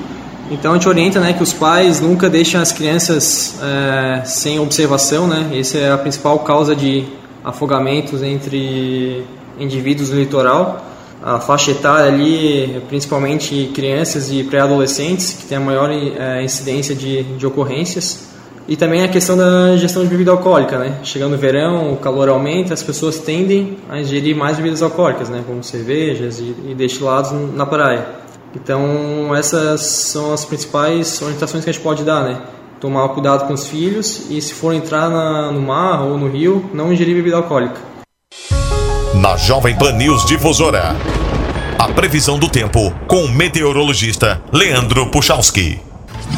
Então 0.51 0.73
a 0.73 0.75
gente 0.75 0.89
orienta 0.89 1.21
né, 1.21 1.33
que 1.33 1.43
os 1.43 1.53
pais 1.53 2.01
nunca 2.01 2.29
deixem 2.29 2.61
as 2.61 2.73
crianças 2.73 3.55
é, 3.63 4.25
sem 4.25 4.59
observação. 4.59 5.29
Né? 5.29 5.57
Essa 5.57 5.79
é 5.79 5.93
a 5.93 5.97
principal 5.97 6.41
causa 6.41 6.75
de 6.75 7.05
afogamentos 7.45 8.21
entre 8.21 9.25
indivíduos 9.61 10.11
no 10.11 10.19
litoral. 10.19 10.85
A 11.23 11.39
faixa 11.39 11.71
etária 11.71 12.13
ali, 12.13 12.83
principalmente 12.89 13.71
crianças 13.73 14.31
e 14.31 14.43
pré-adolescentes, 14.43 15.35
que 15.35 15.47
tem 15.47 15.57
a 15.57 15.61
maior 15.61 15.89
é, 15.89 16.43
incidência 16.43 16.97
de, 16.97 17.23
de 17.23 17.47
ocorrências. 17.47 18.27
E 18.69 18.77
também 18.77 19.05
a 19.05 19.09
questão 19.09 19.37
da 19.37 19.77
gestão 19.77 20.03
de 20.03 20.09
bebida 20.09 20.33
alcoólica, 20.33 20.79
né? 20.79 20.99
Chegando 21.05 21.35
o 21.35 21.39
verão, 21.39 21.93
o 21.93 21.97
calor 21.97 22.29
aumenta, 22.29 22.75
as 22.75 22.83
pessoas 22.83 23.19
tendem 23.19 23.79
a 23.89 24.01
ingerir 24.01 24.37
mais 24.37 24.57
bebidas 24.57 24.83
alcoólicas, 24.83 25.29
né? 25.29 25.45
Como 25.47 25.63
cervejas 25.63 26.41
e, 26.41 26.55
e 26.69 26.75
destilados 26.75 27.31
na 27.55 27.65
praia. 27.65 28.05
Então, 28.55 29.35
essas 29.37 29.83
são 29.83 30.33
as 30.33 30.45
principais 30.45 31.23
orientações 31.23 31.63
que 31.63 31.71
a 31.71 31.73
gente 31.73 31.83
pode 31.83 32.03
dar, 32.03 32.25
né? 32.25 32.41
Tomar 32.81 33.09
cuidado 33.11 33.47
com 33.47 33.55
os 33.55 33.69
filhos 33.69 34.31
e 34.31 34.41
se 34.41 34.53
for 34.53 34.75
entrar 34.75 35.09
na, 35.09 35.53
no 35.53 35.61
mar 35.61 36.03
ou 36.03 36.19
no 36.19 36.29
rio, 36.29 36.69
não 36.75 36.93
ingerir 36.93 37.15
bebida 37.15 37.37
alcoólica. 37.37 37.81
Na 39.15 39.37
Jovem 39.37 39.77
Pan 39.79 39.93
News 39.93 40.27
Difusora, 40.27 40.97
a 41.79 41.89
previsão 41.89 42.39
do 42.39 42.49
tempo 42.49 42.93
com 43.07 43.25
o 43.25 43.31
meteorologista 43.31 44.43
Leandro 44.53 45.07
Puchalski. 45.07 45.86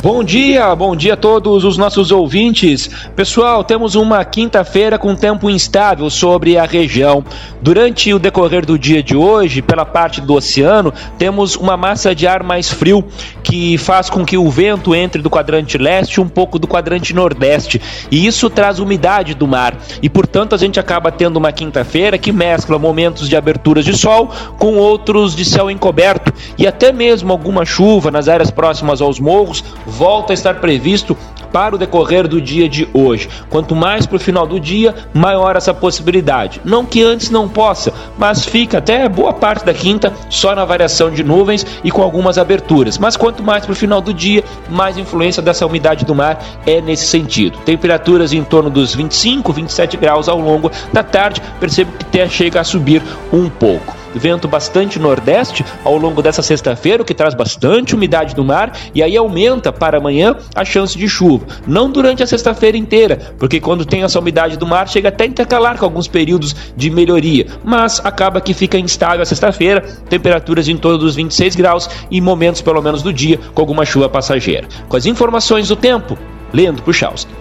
Bom 0.01 0.23
dia, 0.23 0.77
bom 0.77 0.95
dia 0.95 1.15
a 1.15 1.17
todos 1.17 1.65
os 1.65 1.77
nossos 1.77 2.13
ouvintes. 2.13 2.89
Pessoal, 3.17 3.65
temos 3.65 3.97
uma 3.97 4.25
quinta-feira 4.25 4.97
com 4.97 5.17
tempo 5.17 5.51
instável 5.51 6.09
sobre 6.09 6.57
a 6.57 6.65
região. 6.65 7.25
Durante 7.61 8.15
o 8.15 8.19
decorrer 8.21 8.65
do 8.65 8.79
dia 8.79 9.03
de 9.03 9.17
hoje, 9.17 9.61
pela 9.61 9.85
parte 9.85 10.21
do 10.21 10.35
oceano, 10.35 10.95
temos 11.19 11.57
uma 11.57 11.77
massa 11.77 12.15
de 12.15 12.29
ar 12.29 12.45
mais 12.45 12.71
frio 12.71 13.05
que 13.43 13.77
faz 13.77 14.09
com 14.09 14.25
que 14.25 14.39
o 14.39 14.49
vento 14.49 14.95
entre 14.95 15.21
do 15.21 15.29
quadrante 15.29 15.77
leste 15.77 16.15
e 16.15 16.21
um 16.21 16.29
pouco 16.29 16.61
do 16.61 16.69
quadrante 16.69 17.13
nordeste. 17.13 17.83
E 18.09 18.25
isso 18.25 18.49
traz 18.49 18.79
umidade 18.79 19.35
do 19.35 19.49
mar. 19.49 19.77
E 20.01 20.09
portanto, 20.09 20.55
a 20.55 20.59
gente 20.59 20.79
acaba 20.79 21.11
tendo 21.11 21.39
uma 21.39 21.51
quinta-feira 21.51 22.17
que 22.17 22.31
mescla 22.31 22.79
momentos 22.79 23.29
de 23.29 23.37
aberturas 23.37 23.85
de 23.85 23.99
sol 23.99 24.31
com 24.59 24.77
outros 24.77 25.35
de 25.35 25.45
céu 25.45 25.69
encoberto 25.69 26.33
e 26.57 26.69
até 26.69 26.93
mesmo 26.93 27.33
alguma 27.33 27.65
chuva 27.65 28.13
nas 28.13 28.29
áreas 28.29 28.53
próximas 28.53 29.01
aos 29.01 29.19
morros 29.19 29.65
volta 29.89 30.33
a 30.33 30.35
estar 30.35 30.55
previsto 30.61 31.17
para 31.53 31.75
o 31.75 31.79
decorrer 31.79 32.29
do 32.29 32.41
dia 32.41 32.69
de 32.69 32.89
hoje. 32.93 33.29
Quanto 33.49 33.75
mais 33.75 34.07
para 34.07 34.17
o 34.17 34.21
final 34.21 34.47
do 34.47 34.61
dia, 34.61 34.95
maior 35.15 35.57
essa 35.57 35.73
possibilidade. 35.73 36.61
Não 36.65 36.85
que 36.85 37.03
antes 37.03 37.31
não 37.31 37.49
possa, 37.49 37.93
mas 38.19 38.45
fica 38.45 38.79
até 38.79 39.09
boa 39.09 39.33
parte 39.33 39.65
da 39.65 39.75
quinta 39.75 40.13
só 40.29 40.55
na 40.55 40.65
variação 40.65 41.11
de 41.11 41.25
nuvens 41.25 41.67
e 41.83 41.91
com 41.91 42.03
algumas 42.03 42.39
aberturas. 42.39 42.99
Mas 42.99 43.17
quanto 43.17 43.43
mais 43.43 43.65
para 43.65 43.73
o 43.73 43.77
final 43.77 44.01
do 44.01 44.13
dia, 44.13 44.45
mais 44.69 44.99
influência 44.99 45.43
dessa 45.43 45.67
umidade 45.67 46.05
do 46.05 46.15
mar 46.15 46.43
é 46.67 46.81
nesse 46.81 47.07
sentido. 47.07 47.59
Temperaturas 47.65 48.33
em 48.33 48.45
torno 48.45 48.71
dos 48.71 48.95
25, 48.95 49.53
27 49.53 49.97
graus 49.97 50.29
ao 50.29 50.39
longo 50.39 50.71
da 50.93 51.03
tarde, 51.03 51.43
percebo 51.59 51.93
que 51.93 52.05
até 52.05 52.29
chega 52.29 52.61
a 52.61 52.65
subir 52.65 53.03
um 53.33 53.49
pouco. 53.49 53.98
Vento 54.15 54.49
bastante 54.49 54.99
nordeste 54.99 55.65
ao 55.85 55.97
longo 55.97 56.23
dessa 56.23 56.43
sexta-feira, 56.43 57.03
o 57.03 57.07
que 57.07 57.15
traz 57.15 57.35
bastante 57.35 57.95
umidade 57.95 58.37
no 58.37 58.45
mar 58.45 58.73
e 58.95 59.03
aí 59.03 59.17
aumenta 59.17 59.73
para 59.73 59.99
amanhã 59.99 60.37
a 60.55 60.65
chance 60.65 60.97
de 60.97 61.09
chuva. 61.09 61.47
Não 61.67 61.91
durante 61.91 62.23
a 62.23 62.27
sexta-feira 62.27 62.77
inteira, 62.77 63.35
porque 63.39 63.61
quando 63.61 63.85
tem 63.85 64.03
essa 64.03 64.19
umidade 64.19 64.57
do 64.57 64.67
mar 64.67 64.89
chega 64.89 65.09
até 65.09 65.25
a 65.25 65.29
intercalar 65.29 65.79
com 65.79 65.85
alguns 65.85 66.09
períodos 66.09 66.55
de 66.77 66.91
melhoria, 66.91 67.47
mas 67.65 68.01
acaba 68.05 68.41
que 68.41 68.55
fica 68.55 68.79
instável 68.79 69.23
a 69.23 69.27
sexta-feira, 69.27 69.83
temperaturas 70.09 70.69
em 70.69 70.77
torno 70.77 70.99
dos 70.99 71.15
26 71.15 71.57
graus 71.57 71.89
e 72.11 72.21
momentos 72.21 72.63
pelo 72.63 72.83
menos 72.83 73.03
do 73.03 73.13
dia 73.13 73.39
com 73.55 73.61
alguma 73.61 73.85
chuva 73.85 74.09
passageira. 74.09 74.69
Com 74.89 74.97
as 74.97 75.07
informações 75.07 75.69
do 75.69 75.77
tempo, 75.77 76.19
Leandro 76.53 76.83
Puchalski. 76.83 77.33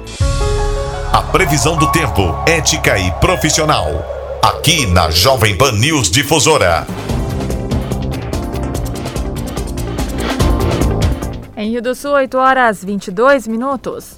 A 1.12 1.22
previsão 1.22 1.78
do 1.78 1.92
tempo, 1.92 2.38
ética 2.46 2.98
e 3.00 3.12
profissional. 3.14 4.17
Aqui 4.48 4.86
na 4.86 5.12
Jovem 5.12 5.58
Pan 5.58 5.74
News 5.74 6.10
Difusora. 6.10 6.88
Em 11.58 11.72
Rio 11.72 11.82
do 11.82 11.94
Sul, 11.94 12.12
8 12.12 12.38
horas 12.38 12.82
22 12.82 13.46
minutos. 13.46 14.18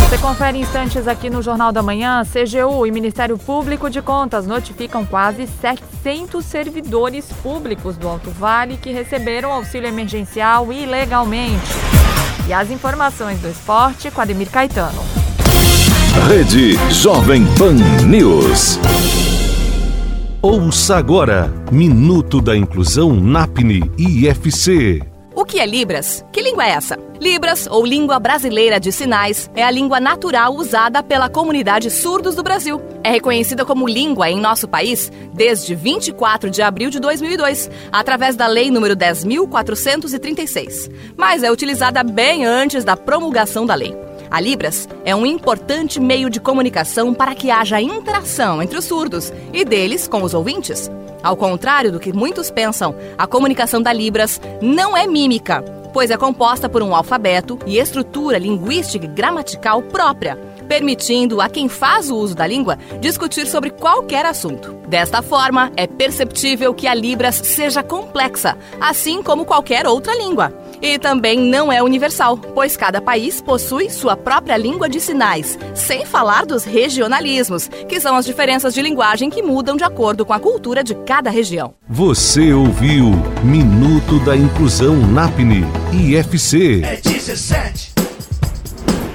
Você 0.00 0.16
confere 0.16 0.56
instantes 0.56 1.06
aqui 1.06 1.28
no 1.28 1.42
Jornal 1.42 1.72
da 1.72 1.82
Manhã. 1.82 2.22
CGU 2.24 2.86
e 2.86 2.90
Ministério 2.90 3.36
Público 3.36 3.90
de 3.90 4.00
Contas 4.00 4.46
notificam 4.46 5.04
quase 5.04 5.46
700 5.46 6.42
servidores 6.42 7.26
públicos 7.42 7.98
do 7.98 8.08
Alto 8.08 8.30
Vale 8.30 8.78
que 8.78 8.90
receberam 8.92 9.52
auxílio 9.52 9.88
emergencial 9.88 10.72
ilegalmente. 10.72 11.68
E 12.48 12.52
as 12.54 12.70
informações 12.70 13.38
do 13.40 13.50
esporte 13.50 14.10
com 14.10 14.22
Ademir 14.22 14.50
Caetano. 14.50 15.21
Rede 16.28 16.78
Jovem 16.88 17.44
Pan 17.58 17.74
News. 18.06 18.78
Ouça 20.40 20.96
agora 20.96 21.52
Minuto 21.70 22.40
da 22.40 22.56
Inclusão 22.56 23.12
NAPNE 23.12 23.90
IFC. 23.98 25.02
O 25.34 25.44
que 25.44 25.58
é 25.58 25.66
Libras? 25.66 26.24
Que 26.32 26.40
língua 26.40 26.64
é 26.64 26.70
essa? 26.70 26.96
Libras, 27.20 27.66
ou 27.68 27.84
Língua 27.84 28.18
Brasileira 28.20 28.78
de 28.78 28.92
Sinais, 28.92 29.50
é 29.54 29.64
a 29.64 29.70
língua 29.70 29.98
natural 29.98 30.54
usada 30.54 31.02
pela 31.02 31.28
comunidade 31.28 31.90
surdos 31.90 32.34
do 32.36 32.42
Brasil. 32.42 32.80
É 33.02 33.10
reconhecida 33.10 33.64
como 33.64 33.88
língua 33.88 34.30
em 34.30 34.40
nosso 34.40 34.68
país 34.68 35.10
desde 35.34 35.74
24 35.74 36.50
de 36.50 36.62
abril 36.62 36.88
de 36.88 37.00
2002, 37.00 37.68
através 37.90 38.36
da 38.36 38.46
Lei 38.46 38.70
nº 38.70 38.94
10.436, 38.94 40.88
mas 41.16 41.42
é 41.42 41.50
utilizada 41.50 42.04
bem 42.04 42.44
antes 42.44 42.84
da 42.84 42.96
promulgação 42.96 43.66
da 43.66 43.74
lei. 43.74 44.11
A 44.32 44.40
Libras 44.40 44.88
é 45.04 45.14
um 45.14 45.26
importante 45.26 46.00
meio 46.00 46.30
de 46.30 46.40
comunicação 46.40 47.12
para 47.12 47.34
que 47.34 47.50
haja 47.50 47.82
interação 47.82 48.62
entre 48.62 48.78
os 48.78 48.86
surdos 48.86 49.30
e 49.52 49.62
deles 49.62 50.08
com 50.08 50.22
os 50.22 50.32
ouvintes. 50.32 50.90
Ao 51.22 51.36
contrário 51.36 51.92
do 51.92 52.00
que 52.00 52.14
muitos 52.14 52.50
pensam, 52.50 52.94
a 53.18 53.26
comunicação 53.26 53.82
da 53.82 53.92
Libras 53.92 54.40
não 54.62 54.96
é 54.96 55.06
mímica, 55.06 55.62
pois 55.92 56.10
é 56.10 56.16
composta 56.16 56.66
por 56.66 56.82
um 56.82 56.96
alfabeto 56.96 57.58
e 57.66 57.76
estrutura 57.76 58.38
linguística 58.38 59.04
e 59.04 59.08
gramatical 59.08 59.82
própria, 59.82 60.38
permitindo 60.66 61.38
a 61.42 61.50
quem 61.50 61.68
faz 61.68 62.10
o 62.10 62.16
uso 62.16 62.34
da 62.34 62.46
língua 62.46 62.78
discutir 63.02 63.46
sobre 63.46 63.68
qualquer 63.68 64.24
assunto. 64.24 64.72
Desta 64.88 65.20
forma, 65.20 65.70
é 65.76 65.86
perceptível 65.86 66.72
que 66.72 66.88
a 66.88 66.94
Libras 66.94 67.34
seja 67.34 67.82
complexa, 67.82 68.56
assim 68.80 69.22
como 69.22 69.44
qualquer 69.44 69.86
outra 69.86 70.16
língua. 70.16 70.54
E 70.82 70.98
também 70.98 71.38
não 71.38 71.70
é 71.70 71.80
universal, 71.80 72.36
pois 72.36 72.76
cada 72.76 73.00
país 73.00 73.40
possui 73.40 73.88
sua 73.88 74.16
própria 74.16 74.56
língua 74.56 74.88
de 74.88 75.00
sinais, 75.00 75.56
sem 75.76 76.04
falar 76.04 76.44
dos 76.44 76.64
regionalismos, 76.64 77.68
que 77.88 78.00
são 78.00 78.16
as 78.16 78.26
diferenças 78.26 78.74
de 78.74 78.82
linguagem 78.82 79.30
que 79.30 79.42
mudam 79.42 79.76
de 79.76 79.84
acordo 79.84 80.26
com 80.26 80.32
a 80.32 80.40
cultura 80.40 80.82
de 80.82 80.96
cada 80.96 81.30
região. 81.30 81.72
Você 81.88 82.52
ouviu 82.52 83.12
Minuto 83.44 84.18
da 84.24 84.36
Inclusão 84.36 84.96
NAPNE 84.96 85.64
IFC. 85.92 86.82
É 86.84 86.96
17. 86.96 87.92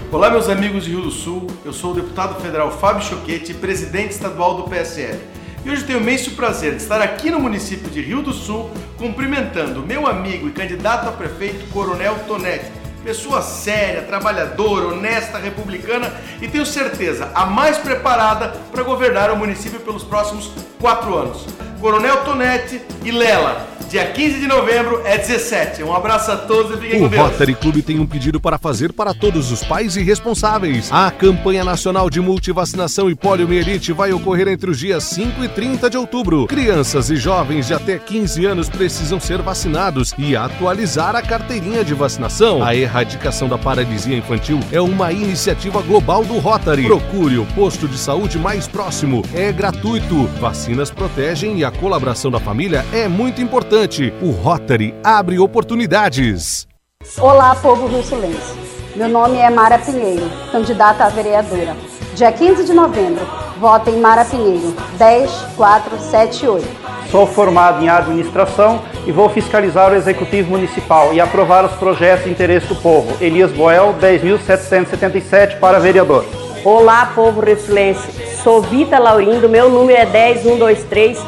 Olá, 0.09 0.29
meus 0.29 0.47
amigos 0.47 0.85
de 0.85 0.91
Rio 0.91 1.01
do 1.01 1.11
Sul. 1.11 1.47
Eu 1.65 1.73
sou 1.73 1.91
o 1.91 1.95
deputado 1.95 2.41
federal 2.41 2.71
Fábio 2.71 3.03
Choquete, 3.03 3.53
presidente 3.53 4.11
estadual 4.11 4.55
do 4.55 4.63
PSL. 4.63 5.19
E 5.65 5.69
hoje 5.69 5.83
tenho 5.83 5.99
o 5.99 6.01
imenso 6.01 6.31
prazer 6.31 6.75
de 6.75 6.81
estar 6.81 7.01
aqui 7.01 7.29
no 7.29 7.39
município 7.39 7.89
de 7.89 8.01
Rio 8.01 8.21
do 8.21 8.31
Sul 8.31 8.69
cumprimentando 8.97 9.81
meu 9.81 10.07
amigo 10.07 10.47
e 10.47 10.51
candidato 10.51 11.07
a 11.07 11.11
prefeito 11.11 11.67
Coronel 11.71 12.15
Tonetti. 12.27 12.71
Pessoa 13.03 13.41
séria, 13.41 14.01
trabalhadora, 14.01 14.87
honesta, 14.87 15.37
republicana 15.37 16.13
e 16.41 16.47
tenho 16.47 16.65
certeza 16.65 17.31
a 17.33 17.45
mais 17.45 17.77
preparada 17.77 18.49
para 18.71 18.83
governar 18.83 19.31
o 19.31 19.37
município 19.37 19.79
pelos 19.79 20.03
próximos 20.03 20.51
quatro 20.79 21.17
anos. 21.17 21.45
Coronel 21.79 22.23
Tonetti 22.23 22.81
e 23.03 23.11
Lela. 23.11 23.76
Dia 23.89 24.05
15 24.11 24.41
de 24.41 24.47
novembro 24.47 25.01
é 25.05 25.17
17. 25.17 25.81
Um 25.81 25.93
abraço 25.93 26.29
a 26.29 26.35
todos 26.35 26.77
e 26.77 26.81
fiquem 26.81 26.99
O 26.99 27.03
com 27.03 27.07
Deus. 27.07 27.23
Rotary 27.23 27.55
Clube 27.55 27.81
tem 27.81 27.99
um 27.99 28.05
pedido 28.05 28.37
para 28.37 28.57
fazer 28.57 28.91
para 28.91 29.13
todos 29.13 29.49
os 29.49 29.63
pais 29.63 29.95
e 29.95 30.03
responsáveis. 30.03 30.91
A 30.91 31.09
campanha 31.09 31.63
nacional 31.63 32.09
de 32.09 32.19
multivacinação 32.19 33.09
e 33.09 33.15
poliomielite 33.15 33.93
vai 33.93 34.11
ocorrer 34.11 34.49
entre 34.49 34.69
os 34.69 34.77
dias 34.77 35.05
5 35.05 35.41
e 35.41 35.47
30 35.47 35.89
de 35.89 35.97
outubro. 35.97 36.47
Crianças 36.47 37.09
e 37.09 37.15
jovens 37.15 37.67
de 37.67 37.73
até 37.73 37.97
15 37.97 38.45
anos 38.45 38.67
precisam 38.67 39.21
ser 39.21 39.41
vacinados 39.41 40.13
e 40.17 40.35
atualizar 40.35 41.15
a 41.15 41.21
carteirinha 41.21 41.85
de 41.85 41.93
vacinação. 41.93 42.61
A 42.61 42.75
erradicação 42.75 43.47
da 43.47 43.57
paralisia 43.57 44.17
infantil 44.17 44.59
é 44.69 44.81
uma 44.81 45.13
iniciativa 45.13 45.81
global 45.81 46.25
do 46.25 46.39
Rotary. 46.39 46.83
Procure 46.87 47.37
o 47.37 47.45
posto 47.55 47.87
de 47.87 47.97
saúde 47.97 48.37
mais 48.37 48.67
próximo. 48.67 49.23
É 49.33 49.49
gratuito. 49.49 50.27
Vacinas 50.41 50.91
protegem 50.91 51.59
e 51.59 51.63
a 51.63 51.71
colaboração 51.71 52.29
da 52.29 52.39
família 52.39 52.85
é 52.91 53.07
muito 53.07 53.41
importante. 53.41 53.76
O 54.23 54.31
Rotary 54.31 54.95
abre 55.03 55.37
oportunidades. 55.37 56.67
Olá, 57.19 57.53
povo 57.53 57.85
russulense. 57.85 58.57
Meu 58.95 59.07
nome 59.07 59.37
é 59.37 59.51
Mara 59.51 59.77
Pinheiro, 59.77 60.27
candidata 60.51 61.03
a 61.03 61.09
vereadora. 61.09 61.77
Dia 62.15 62.31
15 62.31 62.63
de 62.63 62.73
novembro, 62.73 63.23
vote 63.59 63.91
em 63.91 63.99
Mara 63.99 64.25
Pinheiro, 64.25 64.73
10478. 64.97 66.67
Sou 67.11 67.27
formado 67.27 67.83
em 67.83 67.87
administração 67.87 68.81
e 69.05 69.11
vou 69.11 69.29
fiscalizar 69.29 69.91
o 69.91 69.95
executivo 69.95 70.49
municipal 70.49 71.13
e 71.13 71.21
aprovar 71.21 71.63
os 71.63 71.73
projetos 71.73 72.25
de 72.25 72.31
interesse 72.31 72.65
do 72.65 72.75
povo. 72.77 73.15
Elias 73.23 73.51
Boel, 73.51 73.93
10.777 74.01 75.59
para 75.59 75.77
vereador. 75.77 76.25
Olá, 76.65 77.11
povo 77.13 77.41
ressulense. 77.41 78.11
Sou 78.41 78.59
Vita 78.59 78.97
Laurindo, 78.97 79.47
meu 79.47 79.69
número 79.69 79.99
é 79.99 80.05
10123. 80.07 81.19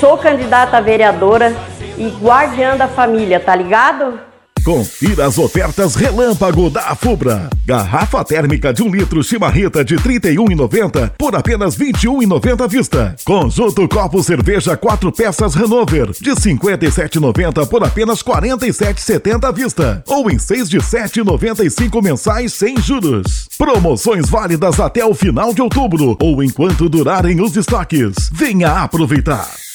Sou 0.00 0.18
candidata 0.18 0.76
a 0.76 0.80
vereadora 0.80 1.54
e 1.98 2.08
guardiã 2.08 2.76
da 2.76 2.88
família, 2.88 3.40
tá 3.40 3.54
ligado? 3.54 4.18
Confira 4.66 5.26
as 5.26 5.38
ofertas 5.38 5.94
relâmpago 5.94 6.68
da 6.68 6.92
Fubra. 6.96 7.48
Garrafa 7.64 8.24
térmica 8.24 8.74
de 8.74 8.82
um 8.82 8.88
litro 8.88 9.22
chimarrita 9.22 9.84
de 9.84 9.94
R$ 9.94 10.18
31,90 10.18 11.12
por 11.16 11.36
apenas 11.36 11.76
R$ 11.76 11.92
21,90 11.92 12.64
à 12.64 12.66
vista. 12.66 13.14
Conjunto 13.24 13.88
copo 13.88 14.20
cerveja 14.24 14.76
4 14.76 15.12
peças 15.12 15.56
Hanover 15.56 16.10
de 16.20 16.30
R$ 16.30 16.34
57,90 16.34 17.68
por 17.68 17.84
apenas 17.84 18.22
R$ 18.22 18.32
47,70 18.32 19.44
à 19.44 19.52
vista. 19.52 20.02
Ou 20.04 20.28
em 20.28 20.36
6 20.36 20.68
de 20.68 20.78
R$ 20.78 20.84
7,95 20.84 22.02
mensais 22.02 22.52
sem 22.52 22.76
juros. 22.78 23.46
Promoções 23.56 24.28
válidas 24.28 24.80
até 24.80 25.04
o 25.04 25.14
final 25.14 25.54
de 25.54 25.62
outubro 25.62 26.16
ou 26.20 26.42
enquanto 26.42 26.88
durarem 26.88 27.40
os 27.40 27.56
estoques. 27.56 28.28
Venha 28.32 28.82
aproveitar. 28.82 29.65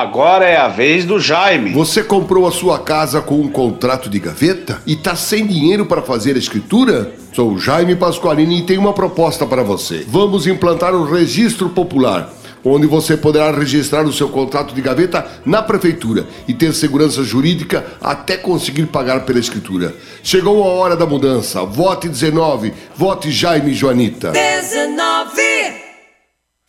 Agora 0.00 0.46
é 0.46 0.56
a 0.56 0.66
vez 0.66 1.04
do 1.04 1.20
Jaime. 1.20 1.72
Você 1.72 2.02
comprou 2.02 2.48
a 2.48 2.50
sua 2.50 2.78
casa 2.78 3.20
com 3.20 3.34
um 3.34 3.50
contrato 3.50 4.08
de 4.08 4.18
gaveta 4.18 4.80
e 4.86 4.96
tá 4.96 5.14
sem 5.14 5.46
dinheiro 5.46 5.84
para 5.84 6.00
fazer 6.00 6.36
a 6.36 6.38
escritura? 6.38 7.12
Sou 7.34 7.52
o 7.52 7.58
Jaime 7.58 7.94
Pasqualini 7.94 8.60
e 8.60 8.62
tenho 8.62 8.80
uma 8.80 8.94
proposta 8.94 9.44
para 9.44 9.62
você. 9.62 10.02
Vamos 10.08 10.46
implantar 10.46 10.94
o 10.94 11.04
registro 11.04 11.68
popular. 11.68 12.32
Onde 12.64 12.86
você 12.86 13.14
poderá 13.14 13.50
registrar 13.50 14.06
o 14.06 14.12
seu 14.12 14.30
contrato 14.30 14.74
de 14.74 14.80
gaveta 14.80 15.26
na 15.44 15.62
prefeitura 15.62 16.26
e 16.48 16.54
ter 16.54 16.72
segurança 16.72 17.22
jurídica 17.22 17.84
até 18.00 18.38
conseguir 18.38 18.86
pagar 18.86 19.26
pela 19.26 19.38
escritura. 19.38 19.94
Chegou 20.22 20.64
a 20.64 20.66
hora 20.66 20.96
da 20.96 21.04
mudança. 21.04 21.62
Vote 21.62 22.08
19. 22.08 22.72
Vote 22.96 23.30
Jaime 23.30 23.74
Joanita. 23.74 24.30
19. 24.30 25.89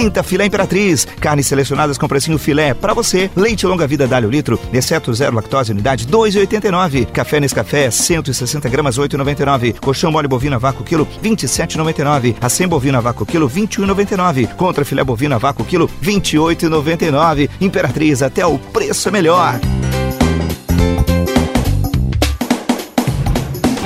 Quinta 0.00 0.22
filé 0.22 0.46
Imperatriz. 0.46 1.06
Carnes 1.20 1.46
selecionadas 1.46 1.98
com 1.98 2.08
precinho 2.08 2.38
filé 2.38 2.72
para 2.72 2.94
você. 2.94 3.30
Leite 3.36 3.66
longa 3.66 3.86
vida 3.86 4.06
Dálio 4.06 4.30
litro, 4.30 4.58
exceto 4.72 5.12
zero 5.12 5.36
lactose 5.36 5.72
unidade 5.72 6.06
2,89. 6.06 7.06
Café 7.12 7.38
Nescafé 7.38 7.90
160 7.90 8.68
gramas 8.70 8.98
8,99. 8.98 9.78
Colchão 9.78 10.10
mole 10.10 10.26
bovina 10.26 10.58
vácuo 10.58 10.84
quilo 10.84 11.06
27,99. 11.22 12.34
Acém 12.40 12.66
bovina 12.66 12.98
vácuo 13.00 13.26
quilo 13.26 13.48
21,99. 13.48 14.54
Contra 14.54 14.86
filé 14.86 15.04
bovina 15.04 15.38
vácuo 15.38 15.66
quilo 15.66 15.88
28,99. 16.02 17.50
Imperatriz 17.60 18.22
até 18.22 18.46
o 18.46 18.58
preço 18.58 19.08
é 19.08 19.12
melhor. 19.12 19.60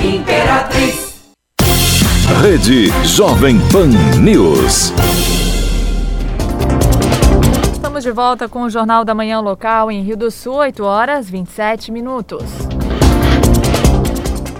Imperatriz. 0.01 1.04
Rede 2.41 2.87
Jovem 3.03 3.57
Pan 3.71 3.89
News. 4.21 4.91
Estamos 7.73 8.03
de 8.03 8.11
volta 8.11 8.49
com 8.49 8.63
o 8.63 8.69
Jornal 8.69 9.05
da 9.05 9.15
Manhã 9.15 9.39
Local 9.39 9.89
em 9.89 10.03
Rio 10.03 10.17
do 10.17 10.29
Sul, 10.29 10.55
8 10.55 10.83
horas 10.83 11.29
27 11.29 11.91
minutos. 11.91 12.43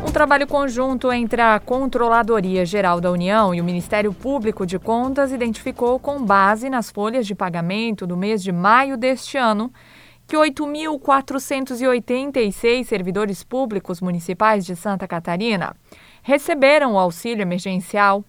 Um 0.07 0.11
trabalho 0.11 0.47
conjunto 0.47 1.11
entre 1.11 1.41
a 1.41 1.59
Controladoria 1.59 2.65
Geral 2.65 2.99
da 2.99 3.11
União 3.11 3.53
e 3.53 3.61
o 3.61 3.63
Ministério 3.63 4.11
Público 4.13 4.65
de 4.65 4.79
Contas 4.79 5.31
identificou, 5.31 5.99
com 5.99 6.23
base 6.23 6.67
nas 6.69 6.89
folhas 6.89 7.27
de 7.27 7.35
pagamento 7.35 8.07
do 8.07 8.17
mês 8.17 8.41
de 8.41 8.51
maio 8.51 8.97
deste 8.97 9.37
ano, 9.37 9.71
que 10.25 10.35
8.486 10.35 12.85
servidores 12.85 13.43
públicos 13.43 14.01
municipais 14.01 14.65
de 14.65 14.75
Santa 14.75 15.07
Catarina 15.07 15.75
receberam 16.25 16.93
o 16.93 16.97
auxílio 16.97 17.43
emergencial. 17.43 18.25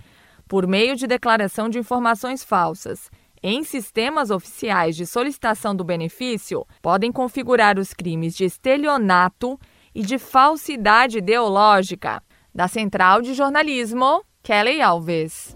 por 0.46 0.66
meio 0.66 0.94
de 0.94 1.06
declaração 1.06 1.70
de 1.70 1.78
informações 1.78 2.44
falsas 2.44 3.10
em 3.42 3.64
sistemas 3.64 4.30
oficiais 4.30 4.94
de 4.94 5.06
solicitação 5.06 5.74
do 5.74 5.84
benefício 5.84 6.66
podem 6.82 7.10
configurar 7.10 7.78
os 7.78 7.94
crimes 7.94 8.34
de 8.34 8.44
estelionato 8.44 9.58
e 9.94 10.02
de 10.02 10.18
falsidade 10.18 11.18
ideológica. 11.18 12.22
Da 12.54 12.68
Central 12.68 13.20
de 13.20 13.34
Jornalismo, 13.34 14.22
Kelly 14.42 14.80
Alves. 14.80 15.54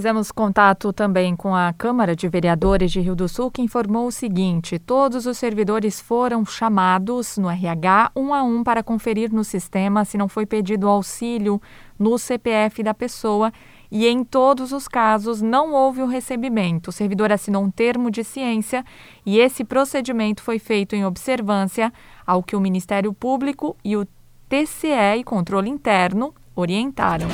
Fizemos 0.00 0.32
contato 0.32 0.94
também 0.94 1.36
com 1.36 1.54
a 1.54 1.74
Câmara 1.74 2.16
de 2.16 2.26
Vereadores 2.26 2.90
de 2.90 3.02
Rio 3.02 3.14
do 3.14 3.28
Sul, 3.28 3.50
que 3.50 3.60
informou 3.60 4.06
o 4.06 4.10
seguinte: 4.10 4.78
todos 4.78 5.26
os 5.26 5.36
servidores 5.36 6.00
foram 6.00 6.42
chamados 6.42 7.36
no 7.36 7.50
RH 7.50 8.10
um 8.16 8.32
a 8.32 8.42
um 8.42 8.64
para 8.64 8.82
conferir 8.82 9.30
no 9.30 9.44
sistema 9.44 10.06
se 10.06 10.16
não 10.16 10.26
foi 10.26 10.46
pedido 10.46 10.88
auxílio 10.88 11.60
no 11.98 12.16
CPF 12.16 12.82
da 12.82 12.94
pessoa 12.94 13.52
e 13.90 14.06
em 14.06 14.24
todos 14.24 14.72
os 14.72 14.88
casos 14.88 15.42
não 15.42 15.74
houve 15.74 16.00
o 16.00 16.06
recebimento. 16.06 16.88
O 16.88 16.92
servidor 16.92 17.30
assinou 17.30 17.62
um 17.62 17.70
termo 17.70 18.10
de 18.10 18.24
ciência 18.24 18.82
e 19.26 19.38
esse 19.38 19.64
procedimento 19.64 20.42
foi 20.42 20.58
feito 20.58 20.96
em 20.96 21.04
observância 21.04 21.92
ao 22.26 22.42
que 22.42 22.56
o 22.56 22.60
Ministério 22.60 23.12
Público 23.12 23.76
e 23.84 23.98
o 23.98 24.06
TCE 24.48 25.18
e 25.18 25.24
Controle 25.24 25.68
Interno 25.68 26.32
orientaram. 26.56 27.28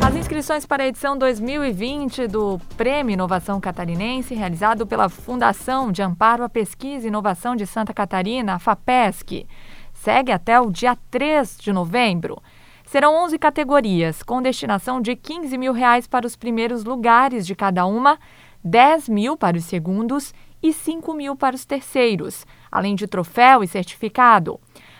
As 0.00 0.14
inscrições 0.14 0.64
para 0.64 0.82
a 0.84 0.86
edição 0.86 1.16
2020 1.16 2.26
do 2.26 2.58
Prêmio 2.76 3.12
Inovação 3.12 3.60
Catarinense, 3.60 4.34
realizado 4.34 4.86
pela 4.86 5.08
Fundação 5.08 5.92
de 5.92 6.02
Amparo 6.02 6.44
à 6.44 6.48
Pesquisa 6.48 7.06
e 7.06 7.08
Inovação 7.08 7.54
de 7.54 7.66
Santa 7.66 7.92
Catarina, 7.92 8.58
FAPESC, 8.58 9.46
segue 9.92 10.32
até 10.32 10.60
o 10.60 10.70
dia 10.70 10.96
3 11.10 11.58
de 11.58 11.72
novembro. 11.72 12.40
Serão 12.84 13.24
11 13.24 13.38
categorias, 13.38 14.22
com 14.22 14.40
destinação 14.40 15.00
de 15.00 15.14
15 15.14 15.58
mil 15.58 15.74
reais 15.74 16.06
para 16.06 16.26
os 16.26 16.36
primeiros 16.36 16.84
lugares 16.84 17.46
de 17.46 17.54
cada 17.54 17.84
uma, 17.84 18.18
10 18.64 19.10
mil 19.10 19.36
para 19.36 19.58
os 19.58 19.64
segundos 19.64 20.32
e 20.62 20.72
5 20.72 21.12
mil 21.12 21.36
para 21.36 21.54
os 21.54 21.64
terceiros, 21.64 22.46
além 22.72 22.94
de 22.94 23.06
troféu 23.06 23.62
e 23.62 23.68
certificado. 23.68 24.58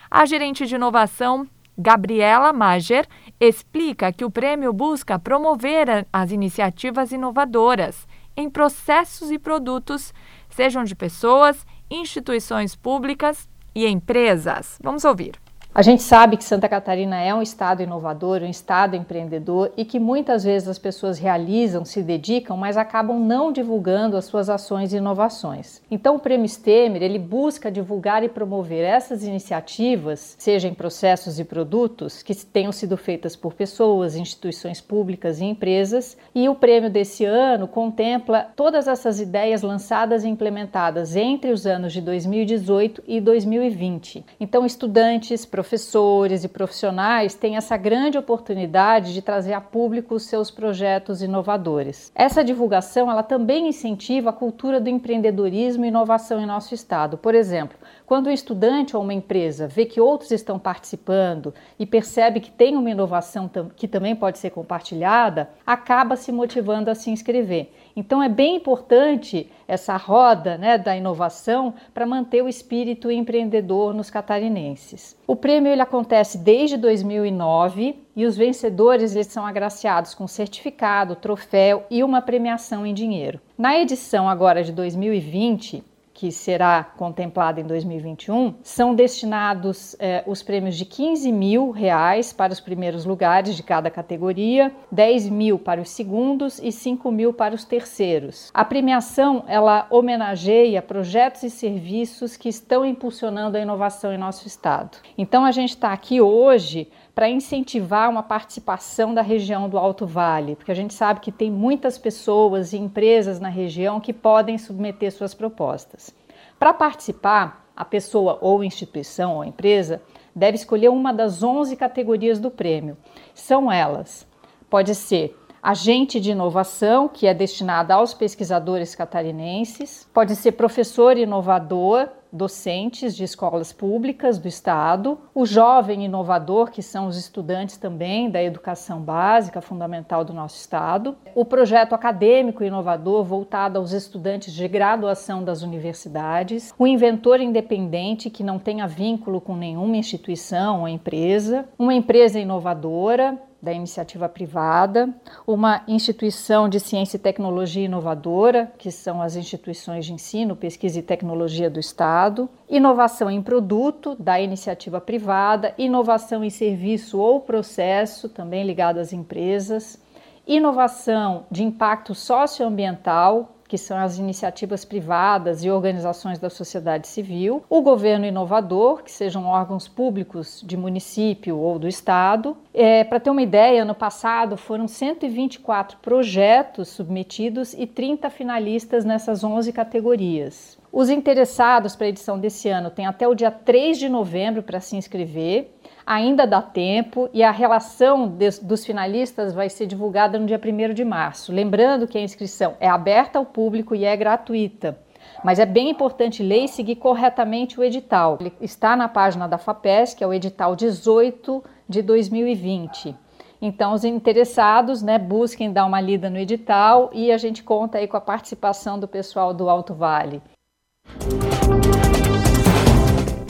A 0.09 0.25
gerente 0.25 0.65
de 0.65 0.75
inovação 0.75 1.47
Gabriela 1.81 2.51
Mager 2.51 3.07
explica 3.39 4.11
que 4.11 4.25
o 4.25 4.29
prêmio 4.29 4.73
busca 4.73 5.17
promover 5.17 6.05
as 6.11 6.29
iniciativas 6.29 7.13
inovadoras 7.13 8.05
em 8.35 8.49
processos 8.49 9.31
e 9.31 9.39
produtos, 9.39 10.13
sejam 10.49 10.83
de 10.83 10.93
pessoas, 10.93 11.65
instituições 11.89 12.75
públicas 12.75 13.47
e 13.73 13.87
empresas. 13.87 14.77
Vamos 14.83 15.05
ouvir. 15.05 15.39
A 15.73 15.83
gente 15.83 16.01
sabe 16.01 16.35
que 16.35 16.43
Santa 16.43 16.67
Catarina 16.67 17.21
é 17.21 17.31
um 17.33 17.43
estado 17.43 17.83
inovador, 17.83 18.41
um 18.41 18.49
estado 18.49 18.95
empreendedor 18.95 19.71
e 19.77 19.85
que 19.85 19.99
muitas 19.99 20.43
vezes 20.43 20.67
as 20.67 20.79
pessoas 20.79 21.19
realizam, 21.19 21.85
se 21.85 22.01
dedicam, 22.01 22.57
mas 22.57 22.75
acabam 22.75 23.19
não 23.19 23.51
divulgando 23.51 24.17
as 24.17 24.25
suas 24.25 24.49
ações 24.49 24.91
e 24.91 24.97
inovações. 24.97 25.79
Então 25.89 26.15
o 26.15 26.19
Prêmio 26.19 26.49
Stemer, 26.49 27.03
ele 27.03 27.19
busca 27.19 27.71
divulgar 27.71 28.23
e 28.23 28.29
promover 28.29 28.83
essas 28.83 29.23
iniciativas, 29.23 30.35
seja 30.39 30.67
em 30.67 30.73
processos 30.73 31.39
e 31.39 31.45
produtos 31.45 32.23
que 32.23 32.35
tenham 32.35 32.71
sido 32.71 32.97
feitas 32.97 33.35
por 33.35 33.53
pessoas, 33.53 34.15
instituições 34.15 34.81
públicas 34.81 35.39
e 35.39 35.45
empresas, 35.45 36.17
e 36.33 36.49
o 36.49 36.55
prêmio 36.55 36.89
desse 36.89 37.25
ano 37.25 37.67
contempla 37.67 38.47
todas 38.55 38.87
essas 38.87 39.21
ideias 39.21 39.61
lançadas 39.61 40.23
e 40.23 40.29
implementadas 40.29 41.15
entre 41.15 41.51
os 41.51 41.67
anos 41.67 41.93
de 41.93 42.01
2018 42.01 43.03
e 43.07 43.21
2020. 43.21 44.25
Então 44.39 44.65
estudantes, 44.65 45.45
professores 45.59 46.45
e 46.45 46.47
profissionais 46.47 47.35
têm 47.35 47.57
essa 47.57 47.75
grande 47.75 48.17
oportunidade 48.17 49.13
de 49.13 49.21
trazer 49.21 49.51
a 49.51 49.59
público 49.59 50.15
os 50.15 50.23
seus 50.23 50.49
projetos 50.49 51.21
inovadores. 51.21 52.13
Essa 52.15 52.45
divulgação 52.45 53.11
ela 53.11 53.23
também 53.23 53.67
incentiva 53.67 54.29
a 54.29 54.33
cultura 54.33 54.79
do 54.79 54.87
empreendedorismo 54.87 55.83
e 55.83 55.89
inovação 55.89 56.39
em 56.39 56.45
nosso 56.45 56.73
estado. 56.73 57.17
Por 57.17 57.35
exemplo, 57.35 57.77
quando 58.05 58.27
um 58.27 58.31
estudante 58.31 58.95
ou 58.95 59.03
uma 59.03 59.13
empresa 59.13 59.67
vê 59.67 59.85
que 59.85 59.99
outros 59.99 60.31
estão 60.31 60.57
participando 60.57 61.53
e 61.77 61.85
percebe 61.85 62.39
que 62.39 62.49
tem 62.49 62.77
uma 62.77 62.89
inovação 62.89 63.51
que 63.75 63.87
também 63.87 64.15
pode 64.15 64.39
ser 64.39 64.51
compartilhada, 64.51 65.49
acaba 65.67 66.15
se 66.15 66.31
motivando 66.31 66.89
a 66.89 66.95
se 66.95 67.11
inscrever. 67.11 67.69
Então 67.99 68.23
é 68.23 68.29
bem 68.29 68.55
importante 68.55 69.51
essa 69.67 69.97
roda 69.97 70.57
né, 70.57 70.77
da 70.77 70.95
inovação 70.95 71.73
para 71.93 72.05
manter 72.05 72.41
o 72.41 72.47
espírito 72.47 73.11
empreendedor 73.11 73.93
nos 73.93 74.09
catarinenses. 74.09 75.17
O 75.27 75.35
prêmio 75.35 75.69
ele 75.69 75.81
acontece 75.81 76.37
desde 76.37 76.77
2009 76.77 78.01
e 78.15 78.25
os 78.25 78.37
vencedores 78.37 79.13
eles 79.13 79.27
são 79.27 79.45
agraciados 79.45 80.15
com 80.15 80.27
certificado, 80.29 81.13
troféu 81.13 81.83
e 81.91 82.01
uma 82.01 82.21
premiação 82.21 82.85
em 82.85 82.93
dinheiro. 82.93 83.41
Na 83.57 83.77
edição 83.77 84.29
agora 84.29 84.63
de 84.63 84.71
2020, 84.71 85.83
que 86.19 86.33
será 86.33 86.83
contemplada 86.83 87.61
em 87.61 87.63
2021, 87.63 88.55
são 88.61 88.93
destinados 88.93 89.95
eh, 89.97 90.21
os 90.27 90.43
prêmios 90.43 90.75
de 90.75 90.83
15 90.83 91.31
mil 91.31 91.71
reais 91.71 92.33
para 92.33 92.51
os 92.51 92.59
primeiros 92.59 93.05
lugares 93.05 93.55
de 93.55 93.63
cada 93.63 93.89
categoria, 93.89 94.69
10 94.91 95.29
mil 95.29 95.57
para 95.57 95.79
os 95.79 95.89
segundos 95.91 96.59
e 96.59 96.73
5 96.73 97.09
mil 97.09 97.31
para 97.31 97.55
os 97.55 97.63
terceiros. 97.63 98.51
A 98.53 98.65
premiação 98.65 99.45
ela 99.47 99.87
homenageia 99.89 100.81
projetos 100.81 101.43
e 101.43 101.49
serviços 101.49 102.35
que 102.35 102.49
estão 102.49 102.85
impulsionando 102.85 103.55
a 103.55 103.61
inovação 103.61 104.11
em 104.11 104.17
nosso 104.17 104.45
estado. 104.45 104.97
Então 105.17 105.45
a 105.45 105.51
gente 105.53 105.69
está 105.69 105.93
aqui 105.93 106.19
hoje 106.19 106.89
para 107.19 107.27
incentivar 107.27 108.09
uma 108.09 108.23
participação 108.23 109.13
da 109.13 109.21
região 109.21 109.67
do 109.67 109.77
Alto 109.77 110.05
Vale, 110.05 110.55
porque 110.55 110.71
a 110.71 110.73
gente 110.73 110.93
sabe 110.93 111.19
que 111.19 111.33
tem 111.33 111.51
muitas 111.51 111.97
pessoas 111.97 112.71
e 112.71 112.77
empresas 112.77 113.41
na 113.41 113.49
região 113.49 113.99
que 113.99 114.13
podem 114.13 114.57
submeter 114.57 115.11
suas 115.11 115.33
propostas. 115.33 116.15
Para 116.57 116.73
participar, 116.73 117.69
a 117.75 117.83
pessoa 117.83 118.37
ou 118.39 118.63
instituição 118.63 119.35
ou 119.35 119.43
empresa 119.43 120.01
deve 120.33 120.55
escolher 120.55 120.87
uma 120.87 121.11
das 121.11 121.43
11 121.43 121.75
categorias 121.75 122.39
do 122.39 122.49
prêmio. 122.49 122.95
São 123.33 123.69
elas: 123.69 124.25
pode 124.69 124.95
ser 124.95 125.37
agente 125.61 126.21
de 126.21 126.31
inovação, 126.31 127.09
que 127.09 127.27
é 127.27 127.33
destinada 127.33 127.95
aos 127.95 128.13
pesquisadores 128.13 128.95
catarinenses, 128.95 130.09
pode 130.13 130.37
ser 130.37 130.53
professor 130.53 131.17
inovador, 131.17 132.07
docentes 132.31 133.15
de 133.15 133.23
escolas 133.23 133.73
públicas 133.73 134.37
do 134.37 134.47
Estado, 134.47 135.17
o 135.33 135.45
jovem 135.45 136.05
inovador, 136.05 136.71
que 136.71 136.81
são 136.81 137.07
os 137.07 137.17
estudantes 137.17 137.77
também 137.77 138.29
da 138.29 138.41
educação 138.41 139.01
básica 139.01 139.61
fundamental 139.61 140.23
do 140.23 140.33
nosso 140.33 140.57
Estado, 140.57 141.17
o 141.33 141.43
projeto 141.43 141.93
acadêmico 141.93 142.63
inovador 142.63 143.23
voltado 143.23 143.79
aos 143.79 143.91
estudantes 143.91 144.53
de 144.53 144.67
graduação 144.67 145.43
das 145.43 145.61
universidades, 145.61 146.73
o 146.77 146.85
inventor 146.85 147.39
independente 147.39 148.29
que 148.29 148.43
não 148.43 148.59
tenha 148.59 148.87
vínculo 148.87 149.41
com 149.41 149.55
nenhuma 149.55 149.97
instituição 149.97 150.81
ou 150.81 150.87
empresa, 150.87 151.67
uma 151.77 151.93
empresa 151.93 152.39
inovadora, 152.39 153.37
da 153.61 153.73
iniciativa 153.73 154.29
privada, 154.29 155.13
uma 155.45 155.83
instituição 155.87 156.69
de 156.69 156.79
ciência 156.79 157.17
e 157.17 157.19
tecnologia 157.19 157.85
inovadora, 157.85 158.71
que 158.77 158.89
são 158.89 159.21
as 159.21 159.35
instituições 159.35 160.05
de 160.05 160.13
ensino, 160.13 160.55
pesquisa 160.55 160.99
e 160.99 161.03
tecnologia 161.03 161.69
do 161.69 161.79
Estado, 161.79 162.49
inovação 162.69 163.29
em 163.29 163.41
produto, 163.41 164.15
da 164.17 164.39
iniciativa 164.39 165.01
privada, 165.01 165.73
inovação 165.77 166.43
em 166.43 166.49
serviço 166.49 167.19
ou 167.19 167.41
processo, 167.41 168.29
também 168.29 168.65
ligado 168.65 168.97
às 168.97 169.11
empresas, 169.11 170.01
inovação 170.47 171.45
de 171.51 171.63
impacto 171.63 172.15
socioambiental, 172.15 173.58
que 173.69 173.77
são 173.77 173.99
as 173.99 174.17
iniciativas 174.17 174.83
privadas 174.83 175.63
e 175.63 175.69
organizações 175.69 176.39
da 176.39 176.49
sociedade 176.49 177.07
civil, 177.07 177.63
o 177.69 177.81
governo 177.83 178.25
inovador, 178.25 179.03
que 179.03 179.11
sejam 179.11 179.45
órgãos 179.45 179.87
públicos 179.87 180.63
de 180.65 180.75
município 180.75 181.55
ou 181.55 181.77
do 181.77 181.87
estado. 181.87 182.57
É, 182.73 183.03
Para 183.03 183.19
ter 183.19 183.29
uma 183.29 183.43
ideia, 183.43 183.83
ano 183.83 183.93
passado 183.93 184.57
foram 184.57 184.87
124 184.87 185.99
projetos 185.99 186.89
submetidos 186.89 187.75
e 187.75 187.85
30 187.85 188.27
finalistas 188.31 189.05
nessas 189.05 189.43
11 189.43 189.71
categorias. 189.71 190.79
Os 190.91 191.11
interessados 191.11 191.95
para 191.95 192.07
a 192.07 192.09
edição 192.09 192.39
desse 192.39 192.69
ano 192.69 192.89
têm 192.89 193.05
até 193.05 193.27
o 193.27 193.35
dia 193.35 193.51
3 193.51 193.99
de 193.99 194.09
novembro 194.09 194.63
para 194.63 194.79
se 194.79 194.95
inscrever 194.95 195.78
ainda 196.09 196.47
dá 196.47 196.59
tempo 196.59 197.29
e 197.31 197.43
a 197.43 197.51
relação 197.51 198.27
de, 198.27 198.49
dos 198.63 198.83
finalistas 198.83 199.53
vai 199.53 199.69
ser 199.69 199.85
divulgada 199.85 200.39
no 200.39 200.47
dia 200.47 200.59
1 200.59 200.91
de 200.95 201.05
março. 201.05 201.53
Lembrando 201.53 202.07
que 202.07 202.17
a 202.17 202.21
inscrição 202.21 202.75
é 202.79 202.89
aberta 202.89 203.37
ao 203.37 203.45
público 203.45 203.93
e 203.93 204.03
é 204.03 204.17
gratuita. 204.17 204.97
Mas 205.43 205.59
é 205.59 205.67
bem 205.67 205.91
importante 205.91 206.41
ler 206.41 206.63
e 206.63 206.67
seguir 206.67 206.95
corretamente 206.95 207.79
o 207.79 207.83
edital. 207.83 208.39
Ele 208.39 208.51
está 208.59 208.95
na 208.95 209.07
página 209.07 209.47
da 209.47 209.59
FAPES, 209.59 210.15
que 210.15 210.23
é 210.23 210.27
o 210.27 210.33
edital 210.33 210.75
18 210.75 211.63
de 211.87 212.01
2020. 212.01 213.15
Então, 213.61 213.93
os 213.93 214.03
interessados, 214.03 215.03
né, 215.03 215.19
busquem 215.19 215.71
dar 215.71 215.85
uma 215.85 216.01
lida 216.01 216.27
no 216.27 216.37
edital 216.37 217.11
e 217.13 217.31
a 217.31 217.37
gente 217.37 217.61
conta 217.61 217.99
aí 217.99 218.07
com 218.07 218.17
a 218.17 218.21
participação 218.21 218.99
do 218.99 219.07
pessoal 219.07 219.53
do 219.53 219.69
Alto 219.69 219.93
Vale. 219.93 220.41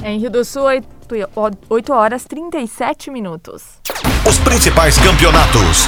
Em 0.04 0.18
Rio 0.18 0.32
do 0.32 0.44
Sul, 0.44 0.68
8 1.70 1.94
horas 1.94 2.26
37 2.26 3.10
minutos. 3.10 3.64
Os 4.28 4.38
principais 4.40 4.98
campeonatos, 5.00 5.88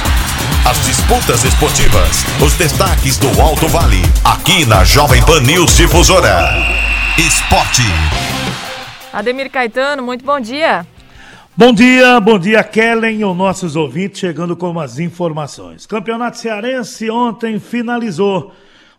as 0.68 0.84
disputas 0.84 1.44
esportivas, 1.44 2.24
os 2.44 2.54
destaques 2.54 3.18
do 3.18 3.28
Alto 3.40 3.68
Vale, 3.68 4.02
aqui 4.24 4.66
na 4.66 4.82
Jovem 4.82 5.24
Pan 5.24 5.40
News 5.40 5.76
Difusora. 5.76 6.48
Esporte. 7.16 7.82
Ademir 9.12 9.50
Caetano, 9.50 10.02
muito 10.02 10.24
bom 10.24 10.40
dia. 10.40 10.86
Bom 11.56 11.72
dia, 11.72 12.18
bom 12.18 12.38
dia 12.38 12.64
Kellen 12.64 13.20
e 13.20 13.24
os 13.24 13.36
nossos 13.36 13.76
ouvintes 13.76 14.18
chegando 14.18 14.56
com 14.56 14.80
as 14.80 14.98
informações. 14.98 15.86
Campeonato 15.86 16.38
Cearense 16.38 17.10
ontem 17.10 17.60
finalizou. 17.60 18.52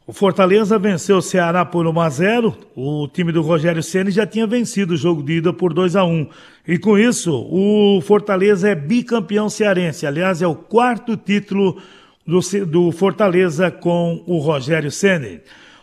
O 0.05 0.11
Fortaleza 0.11 0.77
venceu 0.77 1.17
o 1.17 1.21
Ceará 1.21 1.63
por 1.63 1.87
1 1.87 1.99
a 2.01 2.09
0. 2.09 2.57
O 2.75 3.07
time 3.07 3.31
do 3.31 3.41
Rogério 3.41 3.81
Ceni 3.81 4.11
já 4.11 4.27
tinha 4.27 4.45
vencido 4.45 4.95
o 4.95 4.97
jogo 4.97 5.23
de 5.23 5.37
ida 5.37 5.53
por 5.53 5.73
2 5.73 5.95
a 5.95 6.03
1. 6.03 6.27
E 6.67 6.77
com 6.77 6.97
isso, 6.97 7.33
o 7.33 8.01
Fortaleza 8.01 8.67
é 8.67 8.75
bicampeão 8.75 9.49
cearense. 9.49 10.05
Aliás, 10.05 10.41
é 10.41 10.47
o 10.47 10.55
quarto 10.55 11.15
título 11.15 11.81
do, 12.27 12.41
do 12.65 12.91
Fortaleza 12.91 13.71
com 13.71 14.21
o 14.27 14.39
Rogério 14.39 14.91
Ceni. 14.91 15.39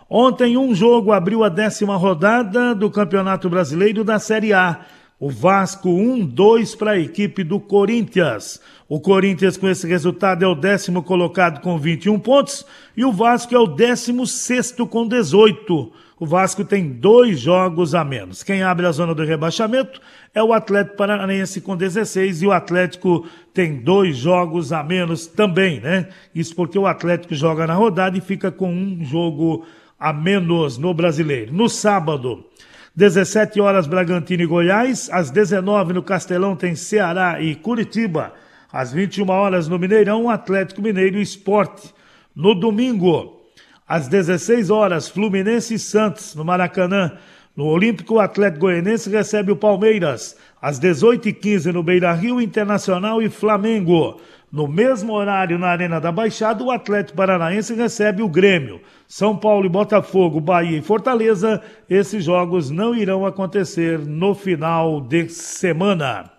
Ontem 0.08 0.54
um 0.54 0.74
jogo 0.74 1.12
abriu 1.12 1.42
a 1.42 1.48
décima 1.48 1.96
rodada 1.96 2.74
do 2.74 2.90
Campeonato 2.90 3.48
Brasileiro 3.48 4.04
da 4.04 4.18
Série 4.18 4.52
A. 4.52 4.80
O 5.20 5.28
Vasco 5.28 5.90
1-2 5.90 6.74
para 6.78 6.92
a 6.92 6.98
equipe 6.98 7.44
do 7.44 7.60
Corinthians. 7.60 8.58
O 8.88 8.98
Corinthians, 8.98 9.58
com 9.58 9.68
esse 9.68 9.86
resultado, 9.86 10.42
é 10.42 10.48
o 10.48 10.54
décimo 10.54 11.02
colocado 11.02 11.60
com 11.60 11.78
21 11.78 12.18
pontos 12.18 12.64
e 12.96 13.04
o 13.04 13.12
Vasco 13.12 13.54
é 13.54 13.58
o 13.58 13.66
décimo 13.66 14.26
sexto 14.26 14.86
com 14.86 15.06
18. 15.06 15.92
O 16.18 16.24
Vasco 16.24 16.64
tem 16.64 16.88
dois 16.88 17.38
jogos 17.38 17.94
a 17.94 18.02
menos. 18.02 18.42
Quem 18.42 18.62
abre 18.62 18.86
a 18.86 18.92
zona 18.92 19.14
do 19.14 19.22
rebaixamento 19.22 20.00
é 20.34 20.42
o 20.42 20.54
Atlético 20.54 20.96
Paranaense 20.96 21.60
com 21.60 21.76
16 21.76 22.40
e 22.40 22.46
o 22.46 22.52
Atlético 22.52 23.26
tem 23.52 23.76
dois 23.76 24.16
jogos 24.16 24.72
a 24.72 24.82
menos 24.82 25.26
também, 25.26 25.80
né? 25.80 26.08
Isso 26.34 26.56
porque 26.56 26.78
o 26.78 26.86
Atlético 26.86 27.34
joga 27.34 27.66
na 27.66 27.74
rodada 27.74 28.16
e 28.16 28.22
fica 28.22 28.50
com 28.50 28.72
um 28.72 29.04
jogo 29.04 29.66
a 29.98 30.14
menos 30.14 30.78
no 30.78 30.94
brasileiro. 30.94 31.52
No 31.52 31.68
sábado, 31.68 32.46
17 32.94 33.60
horas 33.60 33.86
Bragantino 33.86 34.42
e 34.42 34.46
Goiás, 34.46 35.08
às 35.12 35.30
19 35.30 35.92
no 35.92 36.02
Castelão 36.02 36.56
tem 36.56 36.74
Ceará 36.74 37.40
e 37.40 37.54
Curitiba. 37.54 38.32
Às 38.72 38.92
21 38.92 39.28
horas 39.28 39.68
no 39.68 39.78
Mineirão, 39.78 40.28
Atlético 40.28 40.82
Mineiro 40.82 41.18
e 41.18 41.22
Esporte. 41.22 41.92
No 42.34 42.54
domingo, 42.54 43.40
às 43.86 44.06
16 44.06 44.70
horas, 44.70 45.08
Fluminense 45.08 45.74
e 45.74 45.78
Santos, 45.78 46.34
no 46.34 46.44
Maracanã. 46.44 47.18
No 47.56 47.66
Olímpico, 47.66 48.14
o 48.14 48.20
Atlético 48.20 48.60
Goianense 48.60 49.10
recebe 49.10 49.50
o 49.50 49.56
Palmeiras. 49.56 50.36
Às 50.62 50.78
18h15 50.78 51.72
no 51.72 51.82
Beira 51.82 52.12
Rio, 52.12 52.40
Internacional 52.40 53.20
e 53.20 53.28
Flamengo. 53.28 54.20
No 54.52 54.66
mesmo 54.66 55.12
horário, 55.12 55.58
na 55.60 55.68
Arena 55.68 56.00
da 56.00 56.10
Baixada, 56.10 56.64
o 56.64 56.72
Atlético 56.72 57.16
Paranaense 57.16 57.72
recebe 57.72 58.20
o 58.20 58.28
Grêmio. 58.28 58.80
São 59.06 59.36
Paulo 59.36 59.64
e 59.64 59.68
Botafogo, 59.68 60.40
Bahia 60.40 60.78
e 60.78 60.82
Fortaleza, 60.82 61.62
esses 61.88 62.24
jogos 62.24 62.68
não 62.68 62.92
irão 62.92 63.24
acontecer 63.24 64.00
no 64.00 64.34
final 64.34 65.00
de 65.00 65.28
semana. 65.28 66.32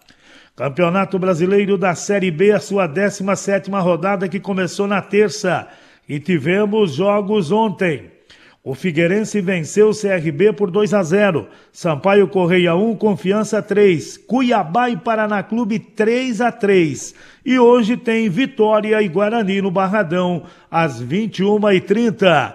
Campeonato 0.58 1.18
Brasileiro 1.18 1.78
da 1.78 1.96
Série 1.96 2.32
B, 2.32 2.52
a 2.52 2.60
sua 2.60 2.86
17 2.86 3.72
rodada 3.72 4.28
que 4.28 4.42
começou 4.42 4.88
na 4.88 5.02
terça. 5.02 5.70
E 6.08 6.20
tivemos 6.20 6.94
jogos 6.94 7.50
ontem. 7.50 8.11
O 8.64 8.76
Figueirense 8.76 9.42
venceu 9.42 9.90
o 9.90 9.96
CRB 9.96 10.54
por 10.54 10.70
2 10.70 10.94
a 10.94 11.02
0. 11.02 11.48
Sampaio 11.72 12.28
Correia 12.28 12.76
1, 12.76 12.96
Confiança 12.96 13.60
3. 13.60 14.18
Cuiabá 14.20 14.88
e 14.88 14.98
Paraná 14.98 15.42
Clube 15.42 15.80
3 15.80 16.42
a 16.42 16.52
3. 16.52 17.16
E 17.44 17.58
hoje 17.58 17.98
tem 17.98 18.30
Vitória 18.30 19.02
e 19.02 19.08
Guarani 19.08 19.64
no 19.64 19.72
Barradão 19.72 20.44
às 20.70 21.04
21h30. 21.04 22.54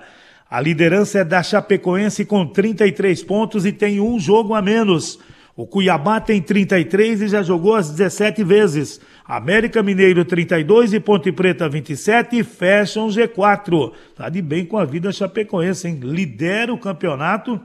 A 0.48 0.60
liderança 0.60 1.18
é 1.18 1.24
da 1.24 1.42
Chapecoense 1.42 2.24
com 2.24 2.46
33 2.46 3.24
pontos 3.24 3.66
e 3.66 3.72
tem 3.72 4.00
um 4.00 4.16
jogo 4.20 4.54
a 4.54 4.62
menos. 4.62 5.18
O 5.56 5.66
Cuiabá 5.66 6.20
tem 6.20 6.40
33 6.40 7.22
e 7.22 7.28
já 7.28 7.42
jogou 7.42 7.74
as 7.74 7.90
17 7.90 8.44
vezes. 8.44 9.00
América 9.26 9.82
Mineiro 9.82 10.24
32 10.24 10.92
e 10.92 11.00
Ponte 11.00 11.32
Preta 11.32 11.68
27 11.68 12.38
e 12.38 12.44
fecham 12.44 13.08
G4. 13.08 13.92
Tá 14.14 14.28
de 14.28 14.40
bem 14.40 14.64
com 14.64 14.78
a 14.78 14.84
vida 14.84 15.10
chapecoense, 15.10 15.88
hein? 15.88 15.98
Lidera 16.00 16.72
o 16.72 16.78
campeonato. 16.78 17.60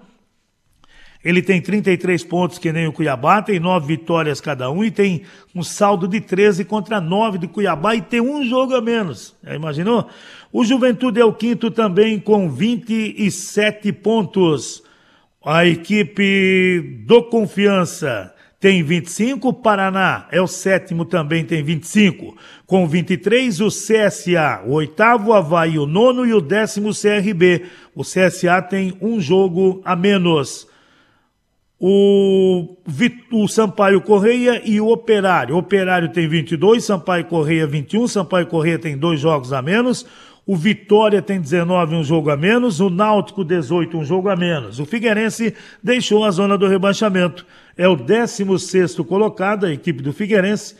Ele 1.23 1.39
tem 1.39 1.61
33 1.61 2.23
pontos, 2.23 2.57
que 2.57 2.71
nem 2.71 2.87
o 2.87 2.91
Cuiabá, 2.91 3.43
tem 3.43 3.59
9 3.59 3.85
vitórias 3.85 4.41
cada 4.41 4.71
um 4.71 4.83
e 4.83 4.89
tem 4.89 5.21
um 5.53 5.61
saldo 5.61 6.07
de 6.07 6.19
13 6.19 6.65
contra 6.65 6.99
9 6.99 7.37
do 7.37 7.47
Cuiabá 7.47 7.95
e 7.95 8.01
tem 8.01 8.19
um 8.19 8.43
jogo 8.43 8.73
a 8.73 8.81
menos. 8.81 9.35
Já 9.43 9.53
imaginou? 9.53 10.09
O 10.51 10.65
Juventude 10.65 11.21
é 11.21 11.25
o 11.25 11.31
quinto 11.31 11.69
também 11.69 12.19
com 12.19 12.49
27 12.49 13.93
pontos. 13.93 14.81
A 15.45 15.63
equipe 15.63 17.03
do 17.05 17.21
Confiança 17.23 18.33
tem 18.61 18.83
25, 18.83 19.49
o 19.49 19.53
Paraná 19.53 20.27
é 20.31 20.39
o 20.39 20.45
sétimo, 20.45 21.03
também 21.03 21.43
tem 21.43 21.63
25. 21.63 22.37
Com 22.67 22.87
23, 22.87 23.59
o 23.59 23.69
CSA, 23.69 24.61
o 24.67 24.73
oitavo, 24.73 25.33
Havaí, 25.33 25.79
o 25.79 25.87
nono 25.87 26.27
e 26.27 26.31
o 26.31 26.39
décimo 26.39 26.91
CRB. 26.93 27.65
O 27.95 28.03
CSA 28.03 28.61
tem 28.61 28.95
um 29.01 29.19
jogo 29.19 29.81
a 29.83 29.95
menos. 29.95 30.67
O, 31.79 32.77
o 33.31 33.47
Sampaio 33.47 33.99
Correia 33.99 34.61
e 34.63 34.79
o 34.79 34.89
Operário. 34.89 35.55
O 35.55 35.57
Operário 35.57 36.09
tem 36.09 36.27
22, 36.27 36.83
Sampaio 36.83 37.25
Correia 37.25 37.65
21, 37.65 38.07
Sampaio 38.07 38.45
Correia 38.45 38.77
tem 38.77 38.95
dois 38.95 39.19
jogos 39.19 39.51
a 39.51 39.63
menos. 39.63 40.05
O 40.45 40.55
Vitória 40.55 41.21
tem 41.21 41.39
19, 41.39 41.95
um 41.95 42.03
jogo 42.03 42.29
a 42.29 42.37
menos. 42.37 42.79
O 42.79 42.89
Náutico, 42.89 43.43
18, 43.43 43.97
um 43.97 44.05
jogo 44.05 44.29
a 44.29 44.35
menos. 44.35 44.79
O 44.79 44.85
Figueirense 44.85 45.55
deixou 45.81 46.25
a 46.25 46.29
zona 46.31 46.57
do 46.57 46.67
rebaixamento. 46.67 47.45
É 47.81 47.87
o 47.87 47.95
16 47.95 48.97
colocado, 48.97 49.65
a 49.65 49.73
equipe 49.73 50.03
do 50.03 50.13
Figueirense. 50.13 50.75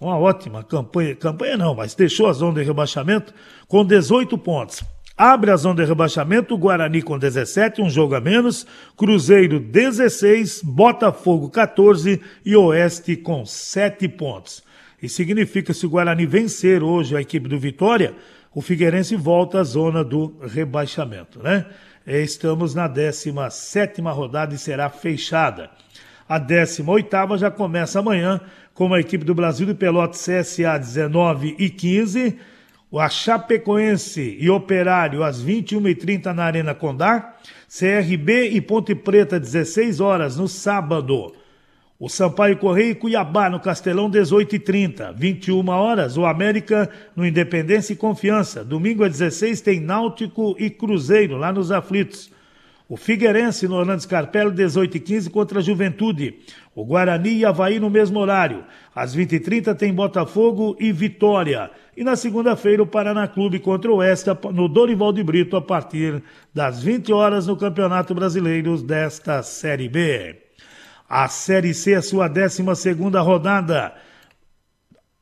Uma 0.00 0.18
ótima 0.18 0.64
campanha. 0.64 1.14
Campanha 1.14 1.54
não, 1.54 1.74
mas 1.74 1.94
deixou 1.94 2.30
a 2.30 2.32
zona 2.32 2.60
de 2.60 2.66
rebaixamento 2.66 3.34
com 3.68 3.84
18 3.84 4.38
pontos. 4.38 4.82
Abre 5.14 5.50
a 5.50 5.56
zona 5.56 5.82
de 5.82 5.84
rebaixamento, 5.84 6.56
Guarani 6.56 7.02
com 7.02 7.18
17, 7.18 7.82
um 7.82 7.90
jogo 7.90 8.14
a 8.14 8.22
menos, 8.22 8.66
Cruzeiro 8.96 9.60
16, 9.60 10.62
Botafogo 10.64 11.50
14 11.50 12.22
e 12.42 12.56
Oeste 12.56 13.16
com 13.16 13.44
7 13.44 14.08
pontos. 14.08 14.64
E 15.02 15.10
significa 15.10 15.74
se 15.74 15.84
o 15.84 15.90
Guarani 15.90 16.24
vencer 16.24 16.82
hoje 16.82 17.14
a 17.14 17.20
equipe 17.20 17.50
do 17.50 17.58
Vitória, 17.58 18.14
o 18.54 18.62
Figueirense 18.62 19.14
volta 19.14 19.60
à 19.60 19.62
zona 19.62 20.02
do 20.02 20.38
rebaixamento, 20.40 21.38
né? 21.42 21.66
Estamos 22.06 22.74
na 22.74 22.88
17 22.88 24.00
rodada 24.00 24.54
e 24.54 24.58
será 24.58 24.88
fechada. 24.88 25.70
A 26.28 26.38
18 26.38 27.36
já 27.38 27.50
começa 27.50 28.00
amanhã 28.00 28.40
com 28.74 28.92
a 28.92 29.00
equipe 29.00 29.24
do 29.24 29.34
Brasil 29.34 29.66
de 29.66 29.74
Pelotas 29.74 30.20
CSA 30.20 30.78
19 30.78 31.54
e 31.58 31.70
15 31.70 32.36
a 32.98 33.08
Chapecoense 33.08 34.36
e 34.40 34.48
Operário 34.48 35.22
às 35.22 35.44
21h30 35.44 36.32
na 36.32 36.44
Arena 36.44 36.74
Condá, 36.74 37.34
CRB 37.68 38.50
e 38.50 38.60
Ponte 38.60 38.94
Preta 38.94 39.38
16 39.38 40.00
horas 40.00 40.36
no 40.36 40.48
sábado. 40.48 41.34
O 41.98 42.08
Sampaio 42.08 42.58
Correia 42.58 42.90
e 42.90 42.94
Cuiabá 42.94 43.48
no 43.48 43.58
Castelão 43.58 44.10
18h30, 44.10 45.14
21 45.14 45.68
horas 45.68 46.16
o 46.16 46.26
América 46.26 46.90
no 47.14 47.26
Independência 47.26 47.94
e 47.94 47.96
Confiança. 47.96 48.64
Domingo 48.64 49.02
às 49.02 49.12
16 49.12 49.60
tem 49.62 49.80
Náutico 49.80 50.54
e 50.58 50.68
Cruzeiro 50.68 51.36
lá 51.36 51.52
nos 51.52 51.72
Aflitos. 51.72 52.30
O 52.88 52.96
Figueirense 52.96 53.66
no 53.66 53.74
Orlando 53.74 54.00
Scarpelli, 54.00 54.52
18 54.52 54.96
h 54.96 55.04
15 55.04 55.30
contra 55.30 55.58
a 55.58 55.62
Juventude. 55.62 56.38
O 56.72 56.84
Guarani 56.84 57.38
e 57.38 57.44
Havaí 57.44 57.80
no 57.80 57.90
mesmo 57.90 58.20
horário. 58.20 58.64
Às 58.94 59.16
20h30 59.16 59.74
tem 59.74 59.92
Botafogo 59.92 60.76
e 60.78 60.92
Vitória. 60.92 61.68
E 61.96 62.04
na 62.04 62.14
segunda-feira 62.14 62.80
o 62.80 62.86
Paraná 62.86 63.26
Clube 63.26 63.58
contra 63.58 63.90
o 63.90 63.96
Oeste 63.96 64.30
no 64.52 64.68
Dorival 64.68 65.12
de 65.12 65.24
Brito 65.24 65.56
a 65.56 65.62
partir 65.62 66.22
das 66.54 66.80
20 66.80 67.12
horas 67.12 67.48
no 67.48 67.56
Campeonato 67.56 68.14
Brasileiro 68.14 68.80
desta 68.80 69.42
Série 69.42 69.88
B. 69.88 70.36
A 71.08 71.26
Série 71.26 71.74
C, 71.74 71.94
a 71.94 72.02
sua 72.02 72.28
12 72.28 72.62
segunda 72.76 73.20
rodada. 73.20 73.94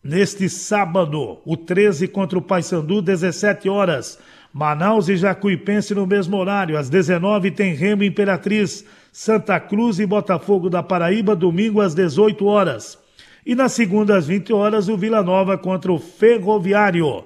Neste 0.03 0.51
sábado, 0.51 1.39
o 1.47 1.57
13 1.57 2.09
contra 2.09 2.39
o 2.39 2.43
Paysandu, 2.43 3.01
17 3.01 3.71
horas. 3.71 4.19
Manaus 4.55 5.09
e 5.09 5.17
Jacuipense 5.17 5.97
no 5.97 6.07
mesmo 6.07 6.37
horário. 6.37 6.79
Às 6.79 6.89
19 6.89 7.51
tem 7.51 7.75
Remo 7.75 8.05
Imperatriz, 8.05 8.85
Santa 9.11 9.59
Cruz 9.59 9.99
e 9.99 10.07
Botafogo 10.07 10.71
da 10.71 10.81
Paraíba, 10.81 11.35
domingo 11.35 11.81
às 11.81 11.93
18 11.93 12.47
horas. 12.47 12.97
E 13.45 13.57
na 13.57 13.69
segunda 13.69 14.17
às 14.17 14.29
20 14.29 14.53
horas, 14.53 14.89
o 14.89 14.97
Vila 14.97 15.25
Nova 15.25 15.59
contra 15.59 15.93
o 15.93 15.99
Ferroviário. 15.99 17.25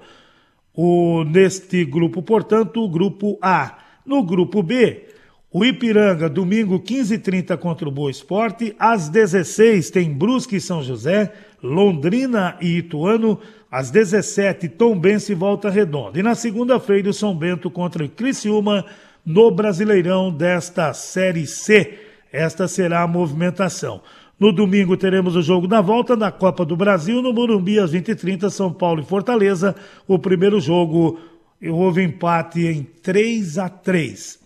O, 0.74 1.22
neste 1.24 1.84
grupo, 1.84 2.22
portanto, 2.22 2.82
o 2.82 2.88
grupo 2.88 3.38
A. 3.42 3.76
No 4.06 4.22
grupo 4.22 4.62
B, 4.62 5.04
o 5.52 5.62
Ipiranga, 5.62 6.30
domingo 6.30 6.80
15h30 6.80 7.58
contra 7.58 7.86
o 7.86 7.92
Boa 7.92 8.10
Esporte. 8.10 8.74
Às 8.78 9.10
16 9.10 9.90
tem 9.90 10.14
Brusque 10.14 10.56
e 10.56 10.60
São 10.62 10.82
José, 10.82 11.30
Londrina 11.62 12.56
e 12.60 12.78
Ituano. 12.78 13.38
Às 13.70 13.90
17, 13.90 14.68
Tombense 14.70 15.32
e 15.32 15.34
Volta 15.34 15.68
Redonda. 15.68 16.18
E 16.18 16.22
na 16.22 16.34
segunda-feira, 16.34 17.10
o 17.10 17.12
São 17.12 17.36
Bento 17.36 17.70
contra 17.70 18.04
o 18.04 18.08
Criciúma 18.08 18.84
no 19.24 19.50
Brasileirão 19.50 20.30
desta 20.30 20.94
Série 20.94 21.46
C. 21.46 21.98
Esta 22.32 22.66
será 22.66 23.02
a 23.02 23.06
movimentação. 23.06 24.00
No 24.38 24.52
domingo 24.52 24.96
teremos 24.96 25.34
o 25.34 25.42
jogo 25.42 25.66
da 25.66 25.80
volta 25.80 26.16
da 26.16 26.30
Copa 26.30 26.64
do 26.64 26.76
Brasil 26.76 27.20
no 27.20 27.32
Morumbi 27.32 27.78
às 27.78 27.92
20h30, 27.92 28.48
São 28.50 28.72
Paulo 28.72 29.00
e 29.00 29.04
Fortaleza. 29.04 29.74
O 30.06 30.18
primeiro 30.18 30.60
jogo 30.60 31.18
houve 31.60 32.02
empate 32.02 32.64
em 32.64 32.84
3 32.84 33.58
a 33.58 33.68
3. 33.68 34.38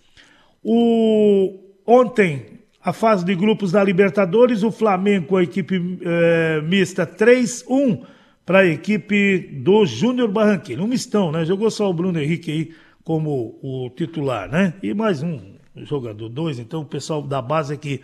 O 0.65 1.59
ontem 1.87 2.52
a 2.85 2.93
fase 2.93 3.25
de 3.25 3.35
grupos 3.35 3.71
da 3.71 3.83
Libertadores, 3.83 4.63
o 4.63 4.73
Flamengo 4.73 5.37
a 5.37 5.43
equipe 5.43 5.99
é, 6.03 6.61
mista 6.63 7.07
3-1 7.07 8.05
para 8.45 8.61
a 8.61 8.67
equipe 8.67 9.39
do 9.63 9.87
Júnior 9.87 10.29
Barranquilla. 10.29 10.83
Um 10.83 10.89
mistão, 10.89 11.31
né? 11.31 11.45
Jogou 11.45 11.71
só 11.71 11.89
o 11.89 11.95
Bruno 11.95 12.21
Henrique 12.21 12.51
aí 12.51 12.73
como 13.05 13.59
o 13.63 13.89
titular, 13.91 14.51
né? 14.51 14.75
E 14.83 14.93
mais 14.95 15.23
um 15.23 15.41
jogador, 15.77 16.29
dois. 16.29 16.59
Então 16.59 16.81
o 16.81 16.85
pessoal 16.85 17.23
da 17.23 17.41
base 17.41 17.73
aqui 17.73 18.01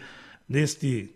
neste 0.49 1.11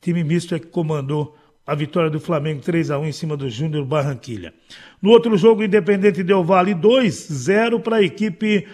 time 0.00 0.22
misto 0.22 0.54
é 0.54 0.60
que 0.60 0.66
comandou 0.66 1.36
a 1.66 1.74
vitória 1.74 2.08
do 2.08 2.20
Flamengo 2.20 2.62
3 2.62 2.90
a 2.92 2.98
1 2.98 3.06
em 3.06 3.12
cima 3.12 3.36
do 3.36 3.50
Júnior 3.50 3.84
Barranquilha. 3.84 4.54
No 5.02 5.10
outro 5.10 5.36
jogo, 5.36 5.62
Independente 5.62 6.22
Del 6.22 6.44
Vale 6.44 6.74
2-0 6.74 7.80
para 7.82 7.96
a 7.96 8.02
equipe 8.02 8.66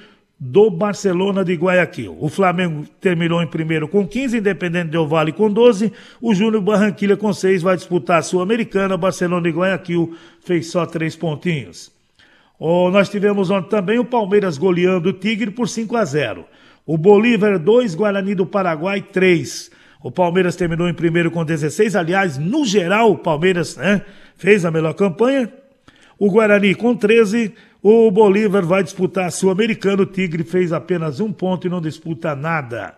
do 0.47 0.69
Barcelona 0.69 1.43
de 1.43 1.55
Guayaquil. 1.55 2.19
O 2.21 2.29
Flamengo 2.29 2.85
terminou 3.01 3.43
em 3.43 3.47
primeiro 3.47 3.89
com 3.89 4.07
15, 4.07 4.37
Independente 4.37 4.91
Del 4.91 5.09
Vale 5.09 5.33
com 5.33 5.51
12, 5.51 5.91
o 6.21 6.35
Júnior 6.35 6.61
Barranquilha 6.63 7.17
com 7.17 7.33
6 7.33 7.63
vai 7.63 7.77
disputar 7.77 8.19
a 8.19 8.23
Sul-Americana, 8.23 8.95
Barcelona 8.99 9.51
de 9.51 9.57
Guayaquil 9.57 10.15
fez 10.41 10.67
só 10.71 10.85
três 10.85 11.17
pontinhos. 11.17 11.91
Oh, 12.59 12.91
nós 12.91 13.09
tivemos 13.09 13.49
ontem 13.49 13.71
também 13.71 13.99
o 13.99 14.05
Palmeiras 14.05 14.59
goleando 14.59 15.09
o 15.09 15.13
Tigre 15.15 15.51
por 15.51 15.67
5 15.67 15.97
a 15.97 16.05
0. 16.05 16.45
O 16.85 16.99
Bolívar 16.99 17.59
2, 17.59 17.95
Guarani 17.95 18.35
do 18.35 18.45
Paraguai 18.45 19.01
3. 19.01 19.71
O 20.03 20.11
Palmeiras 20.11 20.57
terminou 20.57 20.87
em 20.87 20.95
primeiro 20.95 21.31
com 21.31 21.43
16. 21.43 21.97
Aliás, 21.97 22.37
no 22.37 22.67
geral, 22.67 23.13
o 23.13 23.19
Palmeiras 23.19 23.79
né, 23.79 24.03
fez 24.37 24.67
a 24.67 24.71
melhor 24.71 24.93
campanha. 24.93 25.51
O 26.19 26.31
Guarani 26.31 26.75
com 26.75 26.95
13. 26.95 27.55
O 27.87 28.11
Bolívar 28.11 28.65
vai 28.65 28.83
disputar 28.83 29.27
a 29.27 29.31
Sul-Americana. 29.31 30.05
O 30.05 30.07
Tigre 30.07 30.43
fez 30.43 30.73
apenas 30.73 31.21
um 31.21 31.31
ponto 31.31 31.67
e 31.67 31.71
não 31.71 31.83
disputa 31.83 32.35
nada. 32.35 32.97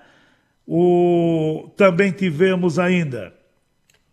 O... 0.64 1.72
Também 1.76 2.12
tivemos 2.12 2.78
ainda 2.78 3.34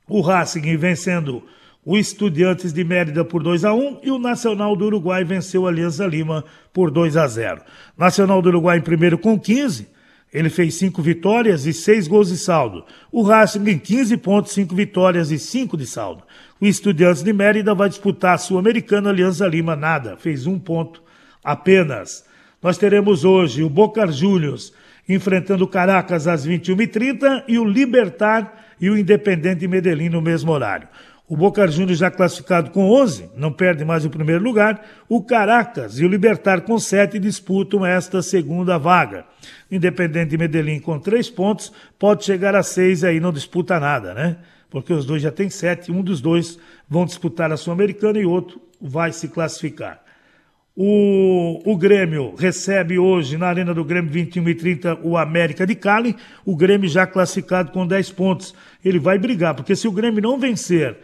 o 0.09 0.19
Racing 0.19 0.75
vencendo 0.75 1.43
o 1.85 1.95
Estudiantes 1.95 2.73
de 2.73 2.83
Mérida 2.83 3.23
por 3.23 3.43
2 3.43 3.65
a 3.65 3.71
1 3.71 3.99
e 4.01 4.09
o 4.09 4.17
Nacional 4.17 4.75
do 4.75 4.85
Uruguai 4.85 5.23
venceu 5.23 5.67
a 5.67 5.69
Aliança 5.69 6.07
Lima 6.07 6.43
por 6.73 6.89
2 6.89 7.17
a 7.17 7.27
0. 7.27 7.61
Nacional 7.95 8.41
do 8.41 8.49
Uruguai 8.49 8.79
em 8.79 8.81
primeiro 8.81 9.19
com 9.19 9.39
15, 9.39 9.87
ele 10.33 10.49
fez 10.49 10.73
5 10.75 11.01
vitórias 11.01 11.65
e 11.65 11.73
6 11.73 12.07
gols 12.07 12.29
de 12.29 12.37
saldo. 12.37 12.83
O 13.11 13.21
Racing 13.21 13.69
em 13.69 13.77
15 13.77 14.17
pontos, 14.17 14.51
5 14.53 14.73
vitórias 14.73 15.29
e 15.29 15.37
5 15.37 15.77
de 15.77 15.85
saldo. 15.85 16.23
O 16.59 16.65
Estudiantes 16.65 17.21
de 17.21 17.31
Mérida 17.31 17.75
vai 17.75 17.87
disputar 17.87 18.35
a 18.35 18.37
Sul-Americana 18.37 19.09
Aliança 19.09 19.45
Lima, 19.45 19.75
nada, 19.75 20.17
fez 20.17 20.47
um 20.47 20.57
ponto 20.57 21.03
apenas. 21.43 22.25
Nós 22.61 22.77
teremos 22.77 23.23
hoje 23.23 23.61
o 23.61 23.69
Boca 23.69 24.07
Juniors 24.07 24.73
enfrentando 25.07 25.65
o 25.65 25.67
Caracas 25.67 26.27
às 26.27 26.47
21h30 26.47 27.43
e 27.47 27.59
o 27.59 27.65
Libertar 27.65 28.65
e 28.79 28.89
o 28.89 28.97
Independente 28.97 29.67
Medellín 29.67 30.09
no 30.09 30.21
mesmo 30.21 30.51
horário. 30.51 30.87
O 31.33 31.35
Boca 31.35 31.67
Juniors 31.67 31.97
já 31.97 32.11
classificado 32.11 32.69
com 32.69 32.91
11, 32.91 33.31
não 33.35 33.51
perde 33.51 33.83
mais 33.83 34.05
o 34.05 34.09
primeiro 34.11 34.43
lugar. 34.43 34.85
O 35.09 35.23
Caracas 35.23 35.97
e 35.97 36.05
o 36.05 36.07
Libertar 36.07 36.61
com 36.61 36.77
7 36.77 37.17
disputam 37.17 37.83
esta 37.83 38.21
segunda 38.21 38.77
vaga. 38.77 39.25
Independente 39.71 40.37
Medellín 40.37 40.79
com 40.79 40.99
3 40.99 41.27
pontos, 41.31 41.73
pode 41.97 42.23
chegar 42.23 42.55
a 42.55 42.61
6 42.61 43.01
e 43.01 43.07
aí 43.07 43.19
não 43.19 43.33
disputa 43.33 43.79
nada, 43.79 44.13
né? 44.13 44.37
porque 44.69 44.93
os 44.93 45.07
dois 45.07 45.23
já 45.23 45.31
têm 45.31 45.49
sete, 45.49 45.91
um 45.91 46.03
dos 46.03 46.21
dois 46.21 46.59
vão 46.87 47.03
disputar 47.03 47.51
a 47.51 47.57
Sul-Americana 47.57 48.19
e 48.19 48.25
outro 48.27 48.61
vai 48.79 49.11
se 49.11 49.27
classificar. 49.27 50.03
O, 50.75 51.61
o 51.65 51.75
Grêmio 51.75 52.35
recebe 52.35 52.99
hoje 52.99 53.37
na 53.37 53.47
Arena 53.47 53.73
do 53.73 53.83
Grêmio 53.83 54.11
21 54.11 54.49
e 54.49 54.55
30 54.55 54.99
o 55.03 55.17
América 55.17 55.65
de 55.65 55.73
Cali, 55.73 56.15
o 56.45 56.55
Grêmio 56.55 56.87
já 56.87 57.07
classificado 57.07 57.71
com 57.71 57.87
10 57.87 58.11
pontos. 58.11 58.53
Ele 58.85 58.99
vai 58.99 59.17
brigar, 59.17 59.55
porque 59.55 59.75
se 59.75 59.87
o 59.87 59.91
Grêmio 59.91 60.21
não 60.21 60.39
vencer 60.39 60.97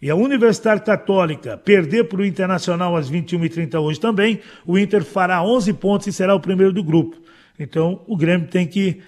e 0.00 0.10
a 0.10 0.14
Universidade 0.14 0.82
Católica 0.82 1.56
perder 1.56 2.04
para 2.04 2.20
o 2.20 2.24
Internacional 2.24 2.96
às 2.96 3.08
21 3.08 3.44
e 3.44 3.48
30 3.48 3.80
hoje 3.80 3.98
também, 3.98 4.40
o 4.66 4.78
Inter 4.78 5.04
fará 5.04 5.42
11 5.42 5.72
pontos 5.74 6.06
e 6.06 6.12
será 6.12 6.34
o 6.34 6.40
primeiro 6.40 6.72
do 6.72 6.84
grupo. 6.84 7.16
Então 7.58 8.02
o 8.06 8.16
Grêmio 8.16 8.48
tem 8.48 8.66
que 8.66 9.00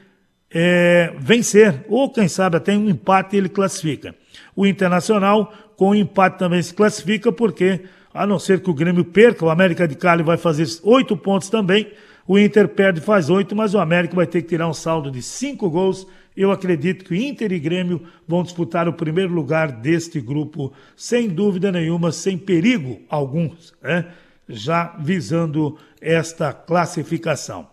é, 0.50 1.12
vencer, 1.18 1.84
ou 1.88 2.10
quem 2.10 2.26
sabe 2.26 2.56
até 2.56 2.76
um 2.76 2.88
empate 2.88 3.36
ele 3.36 3.48
classifica. 3.48 4.14
O 4.56 4.66
Internacional, 4.66 5.52
com 5.76 5.94
empate 5.94 6.38
também 6.38 6.62
se 6.62 6.72
classifica, 6.72 7.30
porque, 7.30 7.80
a 8.12 8.26
não 8.26 8.38
ser 8.38 8.60
que 8.60 8.70
o 8.70 8.74
Grêmio 8.74 9.04
perca, 9.04 9.44
o 9.44 9.50
América 9.50 9.86
de 9.86 9.94
Cali 9.94 10.22
vai 10.22 10.36
fazer 10.36 10.66
oito 10.82 11.16
pontos 11.16 11.50
também. 11.50 11.88
O 12.26 12.38
Inter 12.38 12.68
perde 12.68 13.00
faz 13.00 13.30
oito, 13.30 13.54
mas 13.54 13.74
o 13.74 13.78
América 13.78 14.14
vai 14.14 14.26
ter 14.26 14.42
que 14.42 14.48
tirar 14.48 14.68
um 14.68 14.74
saldo 14.74 15.10
de 15.10 15.22
cinco 15.22 15.70
gols. 15.70 16.06
Eu 16.38 16.52
acredito 16.52 17.04
que 17.04 17.16
Inter 17.16 17.50
e 17.50 17.58
Grêmio 17.58 18.00
vão 18.24 18.44
disputar 18.44 18.86
o 18.86 18.92
primeiro 18.92 19.34
lugar 19.34 19.72
deste 19.72 20.20
grupo, 20.20 20.72
sem 20.94 21.28
dúvida 21.28 21.72
nenhuma, 21.72 22.12
sem 22.12 22.38
perigo 22.38 23.00
algum, 23.08 23.50
né? 23.82 24.06
já 24.48 24.94
visando 25.00 25.76
esta 26.00 26.52
classificação. 26.52 27.66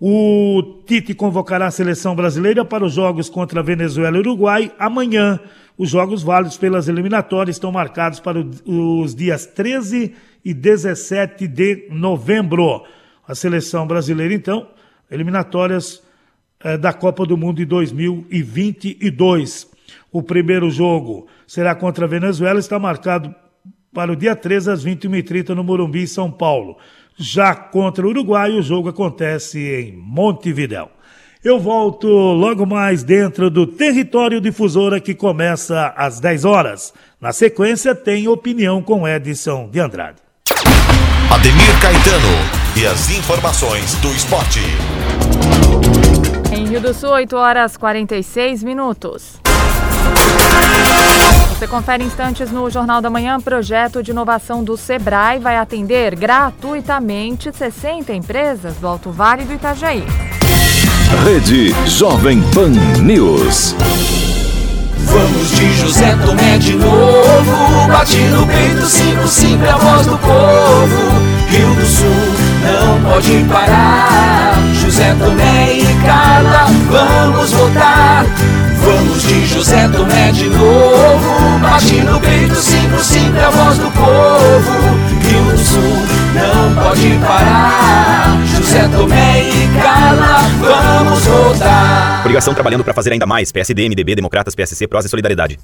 O 0.00 0.80
Tite 0.86 1.12
convocará 1.12 1.66
a 1.66 1.70
seleção 1.70 2.16
brasileira 2.16 2.64
para 2.64 2.86
os 2.86 2.94
jogos 2.94 3.28
contra 3.28 3.62
Venezuela 3.62 4.16
e 4.16 4.20
Uruguai 4.20 4.72
amanhã. 4.78 5.38
Os 5.76 5.90
jogos 5.90 6.22
válidos 6.22 6.56
pelas 6.56 6.88
eliminatórias 6.88 7.56
estão 7.56 7.70
marcados 7.70 8.18
para 8.18 8.38
os 8.64 9.14
dias 9.14 9.44
13 9.44 10.14
e 10.42 10.54
17 10.54 11.46
de 11.46 11.86
novembro. 11.90 12.82
a 13.28 13.34
seleção 13.34 13.86
brasileira, 13.86 14.32
então, 14.32 14.68
eliminatórias 15.10 16.05
eh, 16.62 16.76
da 16.76 16.92
Copa 16.92 17.26
do 17.26 17.36
Mundo 17.36 17.56
de 17.56 17.64
2022. 17.64 19.68
O 20.12 20.22
primeiro 20.22 20.70
jogo 20.70 21.26
será 21.46 21.74
contra 21.74 22.04
a 22.04 22.08
Venezuela, 22.08 22.58
está 22.58 22.78
marcado 22.78 23.34
para 23.92 24.12
o 24.12 24.16
dia 24.16 24.36
13 24.36 24.70
às 24.70 24.84
21h30 24.84 25.50
no 25.50 25.64
Morumbi, 25.64 26.06
São 26.06 26.30
Paulo. 26.30 26.76
Já 27.16 27.54
contra 27.54 28.06
o 28.06 28.10
Uruguai, 28.10 28.52
o 28.52 28.62
jogo 28.62 28.90
acontece 28.90 29.58
em 29.58 29.96
Montevidéu. 29.96 30.90
Eu 31.42 31.60
volto 31.60 32.08
logo 32.08 32.66
mais 32.66 33.04
dentro 33.04 33.48
do 33.48 33.66
Território 33.66 34.40
Difusora 34.40 35.00
que 35.00 35.14
começa 35.14 35.94
às 35.96 36.18
10 36.18 36.44
horas. 36.44 36.92
Na 37.20 37.32
sequência, 37.32 37.94
tem 37.94 38.26
opinião 38.26 38.82
com 38.82 39.06
Edson 39.06 39.70
de 39.70 39.78
Andrade. 39.78 40.26
Ademir 41.30 41.80
Caetano 41.80 42.76
e 42.76 42.86
as 42.86 43.10
informações 43.10 43.94
do 43.96 44.08
esporte. 44.08 44.60
Em 46.52 46.66
Rio 46.66 46.80
do 46.80 46.94
Sul, 46.94 47.10
8 47.10 47.36
horas 47.36 47.76
46 47.76 48.62
minutos. 48.62 49.40
Você 51.50 51.66
confere 51.66 52.04
instantes 52.04 52.50
no 52.50 52.68
Jornal 52.70 53.00
da 53.00 53.08
Manhã. 53.08 53.40
Projeto 53.40 54.02
de 54.02 54.10
inovação 54.10 54.62
do 54.62 54.76
Sebrae 54.76 55.38
vai 55.38 55.56
atender 55.56 56.14
gratuitamente 56.14 57.50
60 57.52 58.12
empresas 58.12 58.76
do 58.76 58.86
Alto 58.86 59.10
Vale 59.10 59.44
do 59.44 59.54
Itajaí. 59.54 60.04
Rede 61.24 61.74
Jovem 61.86 62.42
Pan 62.52 62.70
News. 63.02 63.74
Vamos 64.98 65.50
de 65.52 65.72
José 65.74 66.14
Tomé 66.24 66.58
de 66.58 66.74
novo. 66.74 67.88
Bate 67.88 68.18
no 68.18 68.46
peito, 68.46 68.84
cinco, 68.86 69.26
sempre 69.26 69.68
a 69.68 69.76
voz 69.76 70.06
do 70.06 70.18
povo. 70.18 71.36
Rio 71.48 71.74
do 71.74 71.86
Sul 71.86 72.06
não 72.62 73.10
pode 73.10 73.44
parar. 73.44 74.75
José 74.96 75.14
Tomé 75.18 75.74
e 75.74 76.06
Carla, 76.06 76.64
vamos 76.90 77.52
votar. 77.52 78.24
Vamos 78.80 79.22
de 79.24 79.46
José 79.46 79.86
Tomé 79.88 80.32
de 80.32 80.48
novo. 80.48 81.58
Bate 81.60 82.00
no 82.00 82.18
peito, 82.18 82.54
cinco, 82.54 83.04
sempre 83.04 83.40
a 83.40 83.50
voz 83.50 83.76
do 83.76 83.90
povo. 83.90 84.72
Rio 85.20 85.52
do 85.52 85.58
Sul 85.58 85.82
não 86.32 86.82
pode 86.82 87.10
parar. 87.18 88.38
José 88.46 88.88
Tomé 88.88 89.42
e 89.42 89.68
Carla, 89.82 90.40
vamos 90.60 91.22
votar. 91.26 92.22
Coligação 92.22 92.54
trabalhando 92.54 92.82
para 92.82 92.94
fazer 92.94 93.12
ainda 93.12 93.26
mais. 93.26 93.52
PSD, 93.52 93.90
MDB, 93.90 94.14
Democratas, 94.14 94.54
PSC, 94.54 94.86
Prós 94.88 95.04
e 95.04 95.10
Solidariedade. 95.10 95.58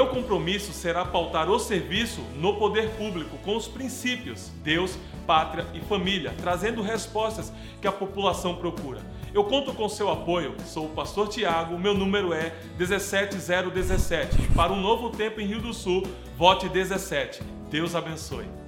Meu 0.00 0.06
compromisso 0.06 0.72
será 0.72 1.04
pautar 1.04 1.50
o 1.50 1.58
serviço 1.58 2.22
no 2.36 2.56
poder 2.56 2.88
público 2.92 3.36
com 3.44 3.54
os 3.54 3.68
princípios 3.68 4.50
Deus, 4.62 4.96
pátria 5.26 5.66
e 5.74 5.80
família, 5.80 6.34
trazendo 6.40 6.80
respostas 6.80 7.52
que 7.82 7.86
a 7.86 7.92
população 7.92 8.54
procura. 8.56 9.02
Eu 9.34 9.44
conto 9.44 9.74
com 9.74 9.90
seu 9.90 10.10
apoio. 10.10 10.54
Sou 10.64 10.86
o 10.86 10.94
pastor 10.94 11.28
Tiago, 11.28 11.78
meu 11.78 11.92
número 11.92 12.32
é 12.32 12.54
17017. 12.78 14.48
Para 14.56 14.72
um 14.72 14.80
novo 14.80 15.10
tempo 15.10 15.38
em 15.38 15.46
Rio 15.46 15.60
do 15.60 15.74
Sul, 15.74 16.02
vote 16.34 16.66
17. 16.66 17.42
Deus 17.68 17.94
abençoe. 17.94 18.59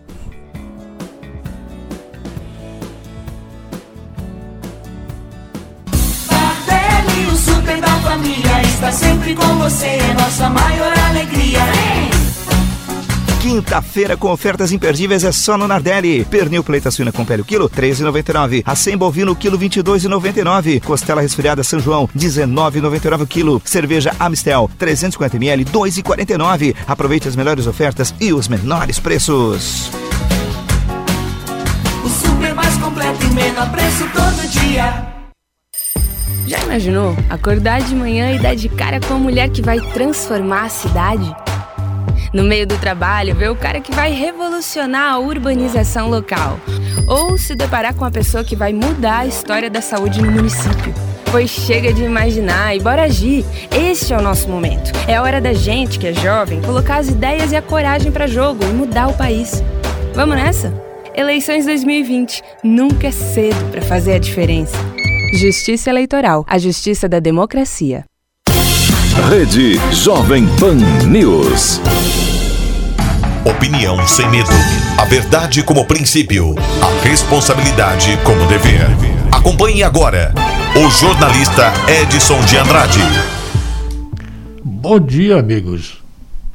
Família 8.12 8.62
está 8.64 8.92
sempre 8.92 9.34
com 9.34 9.56
você, 9.56 9.86
é 9.86 10.12
nossa 10.12 10.50
maior 10.50 10.92
alegria. 11.08 11.60
Quinta-feira 13.40 14.18
com 14.18 14.30
ofertas 14.30 14.70
imperdíveis 14.70 15.24
é 15.24 15.32
só 15.32 15.56
no 15.56 15.66
Nardelli. 15.66 16.22
Pernil 16.26 16.62
pleita 16.62 16.90
suína 16.90 17.10
com 17.10 17.24
pele 17.24 17.40
o 17.40 17.44
quilo, 17.44 17.70
13,99. 17.70 18.62
Acém 18.66 18.98
bovino, 18.98 19.34
quilo, 19.34 19.58
22,99. 19.58 20.82
Costela 20.82 21.22
resfriada 21.22 21.64
São 21.64 21.80
João, 21.80 22.06
19,99 22.14 23.22
o 23.22 23.26
quilo. 23.26 23.62
Cerveja 23.64 24.14
Amistel, 24.20 24.70
350 24.78 25.36
ml, 25.38 25.64
2,49. 25.64 26.76
Aproveite 26.86 27.28
as 27.28 27.34
melhores 27.34 27.66
ofertas 27.66 28.14
e 28.20 28.32
os 28.32 28.46
menores 28.46 29.00
preços. 29.00 29.90
O 32.04 32.08
super 32.08 32.54
mais 32.54 32.76
completo 32.76 33.24
e 33.24 33.30
menor 33.30 33.70
preço 33.70 34.06
todo 34.12 34.48
dia. 34.50 35.11
Já 36.46 36.60
imaginou 36.60 37.16
acordar 37.30 37.80
de 37.82 37.94
manhã 37.94 38.32
e 38.32 38.38
dar 38.38 38.54
de 38.54 38.68
cara 38.68 39.00
com 39.00 39.14
a 39.14 39.18
mulher 39.18 39.48
que 39.48 39.62
vai 39.62 39.80
transformar 39.92 40.64
a 40.64 40.68
cidade? 40.68 41.34
No 42.32 42.42
meio 42.42 42.66
do 42.66 42.76
trabalho, 42.78 43.34
ver 43.34 43.50
o 43.50 43.56
cara 43.56 43.80
que 43.80 43.94
vai 43.94 44.12
revolucionar 44.12 45.12
a 45.12 45.18
urbanização 45.18 46.08
local. 46.08 46.58
Ou 47.06 47.36
se 47.36 47.54
deparar 47.54 47.94
com 47.94 48.04
a 48.04 48.10
pessoa 48.10 48.42
que 48.42 48.56
vai 48.56 48.72
mudar 48.72 49.18
a 49.18 49.26
história 49.26 49.68
da 49.68 49.82
saúde 49.82 50.22
no 50.22 50.30
município. 50.30 50.94
Pois 51.30 51.50
chega 51.50 51.92
de 51.92 52.02
imaginar 52.02 52.74
e 52.74 52.80
bora 52.80 53.02
agir. 53.02 53.44
Este 53.70 54.12
é 54.12 54.18
o 54.18 54.22
nosso 54.22 54.48
momento. 54.48 54.92
É 55.06 55.16
a 55.16 55.22
hora 55.22 55.40
da 55.40 55.52
gente, 55.52 55.98
que 55.98 56.06
é 56.06 56.14
jovem, 56.14 56.60
colocar 56.62 56.96
as 56.96 57.08
ideias 57.08 57.52
e 57.52 57.56
a 57.56 57.62
coragem 57.62 58.10
para 58.10 58.26
jogo 58.26 58.64
e 58.64 58.72
mudar 58.72 59.08
o 59.08 59.14
país. 59.14 59.62
Vamos 60.14 60.36
nessa? 60.36 60.72
Eleições 61.14 61.66
2020. 61.66 62.42
Nunca 62.64 63.08
é 63.08 63.12
cedo 63.12 63.70
para 63.70 63.82
fazer 63.82 64.14
a 64.14 64.18
diferença. 64.18 64.91
Justiça 65.32 65.88
Eleitoral. 65.88 66.44
A 66.46 66.58
justiça 66.58 67.08
da 67.08 67.18
democracia. 67.18 68.04
Rede 69.30 69.76
Jovem 69.90 70.44
Pan 70.60 70.76
News. 71.08 71.80
Opinião 73.42 74.06
sem 74.06 74.28
medo. 74.30 74.50
A 75.00 75.06
verdade 75.06 75.62
como 75.62 75.86
princípio. 75.86 76.54
A 76.82 77.02
responsabilidade 77.02 78.18
como 78.24 78.46
dever. 78.46 78.86
Acompanhe 79.32 79.82
agora 79.82 80.34
o 80.76 80.90
jornalista 80.90 81.72
Edson 81.88 82.40
de 82.44 82.58
Andrade. 82.58 83.00
Bom 84.62 85.00
dia, 85.00 85.38
amigos. 85.38 86.02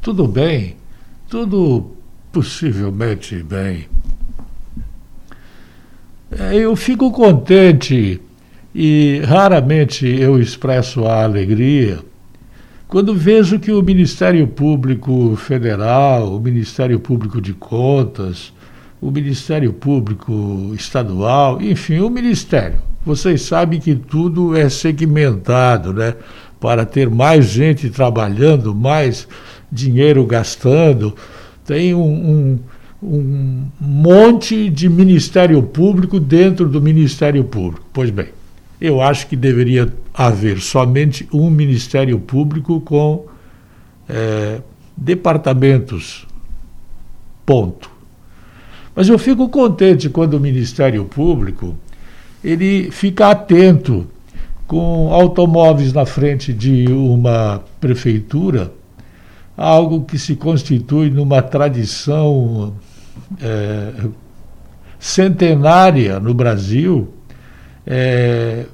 Tudo 0.00 0.28
bem? 0.28 0.76
Tudo 1.28 1.96
possivelmente 2.30 3.42
bem. 3.42 3.88
É, 6.30 6.54
eu 6.54 6.76
fico 6.76 7.10
contente 7.10 8.20
e 8.80 9.20
raramente 9.24 10.06
eu 10.06 10.40
expresso 10.40 11.04
a 11.04 11.24
alegria 11.24 11.98
quando 12.86 13.12
vejo 13.12 13.58
que 13.58 13.72
o 13.72 13.82
Ministério 13.82 14.46
Público 14.46 15.34
Federal, 15.34 16.32
o 16.32 16.40
Ministério 16.40 17.00
Público 17.00 17.40
de 17.40 17.52
Contas, 17.54 18.52
o 19.02 19.10
Ministério 19.10 19.72
Público 19.72 20.72
Estadual, 20.76 21.60
enfim, 21.60 21.98
o 21.98 22.08
Ministério. 22.08 22.78
Vocês 23.04 23.42
sabem 23.42 23.80
que 23.80 23.96
tudo 23.96 24.56
é 24.56 24.68
segmentado, 24.68 25.92
né? 25.92 26.14
Para 26.60 26.86
ter 26.86 27.10
mais 27.10 27.46
gente 27.46 27.90
trabalhando, 27.90 28.72
mais 28.72 29.26
dinheiro 29.72 30.24
gastando. 30.24 31.16
Tem 31.66 31.92
um, 31.94 32.00
um, 32.00 32.58
um 33.02 33.66
monte 33.80 34.70
de 34.70 34.88
Ministério 34.88 35.60
Público 35.64 36.20
dentro 36.20 36.68
do 36.68 36.80
Ministério 36.80 37.42
Público. 37.42 37.84
Pois 37.92 38.08
bem, 38.10 38.28
eu 38.80 39.00
acho 39.00 39.26
que 39.26 39.36
deveria 39.36 39.92
haver 40.14 40.60
somente 40.60 41.28
um 41.32 41.50
Ministério 41.50 42.18
Público 42.18 42.80
com 42.80 43.26
é, 44.08 44.60
departamentos. 44.96 46.26
Ponto. 47.44 47.90
Mas 48.94 49.08
eu 49.08 49.18
fico 49.18 49.48
contente 49.48 50.08
quando 50.08 50.34
o 50.34 50.40
Ministério 50.40 51.04
Público 51.04 51.76
ele 52.42 52.90
fica 52.90 53.30
atento 53.30 54.06
com 54.66 55.12
automóveis 55.12 55.92
na 55.92 56.04
frente 56.04 56.52
de 56.52 56.86
uma 56.88 57.62
prefeitura, 57.80 58.72
algo 59.56 60.04
que 60.04 60.18
se 60.18 60.36
constitui 60.36 61.10
numa 61.10 61.42
tradição 61.42 62.74
é, 63.40 63.92
centenária 64.98 66.20
no 66.20 66.34
Brasil 66.34 67.08
é, 67.90 68.66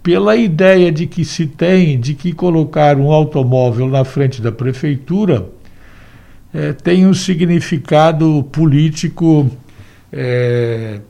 pela 0.00 0.36
ideia 0.36 0.92
de 0.92 1.08
que 1.08 1.24
se 1.24 1.44
tem 1.44 1.98
de 1.98 2.14
que 2.14 2.32
colocar 2.32 2.96
um 2.96 3.10
automóvel 3.10 3.88
na 3.88 4.04
frente 4.04 4.40
da 4.40 4.52
prefeitura 4.52 5.48
é, 6.54 6.72
tem 6.72 7.04
um 7.04 7.12
significado 7.12 8.44
político 8.52 9.50
é, 10.12 11.00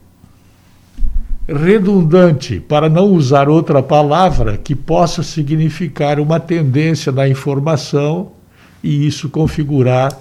redundante, 1.47 2.61
para 2.61 2.89
não 2.89 3.07
usar 3.07 3.49
outra 3.49 3.83
palavra 3.83 4.57
que 4.57 4.75
possa 4.75 5.23
significar 5.23 6.19
uma 6.19 6.41
tendência 6.41 7.13
na 7.13 7.29
informação 7.29 8.33
e 8.83 9.07
isso 9.07 9.29
configurar 9.29 10.17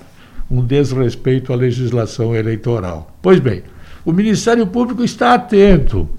um 0.50 0.66
desrespeito 0.66 1.54
à 1.54 1.56
legislação 1.56 2.36
eleitoral. 2.36 3.16
Pois 3.22 3.40
bem, 3.40 3.64
o 4.04 4.12
Ministério 4.12 4.68
Público 4.68 5.04
está 5.04 5.36
atento 5.36 6.10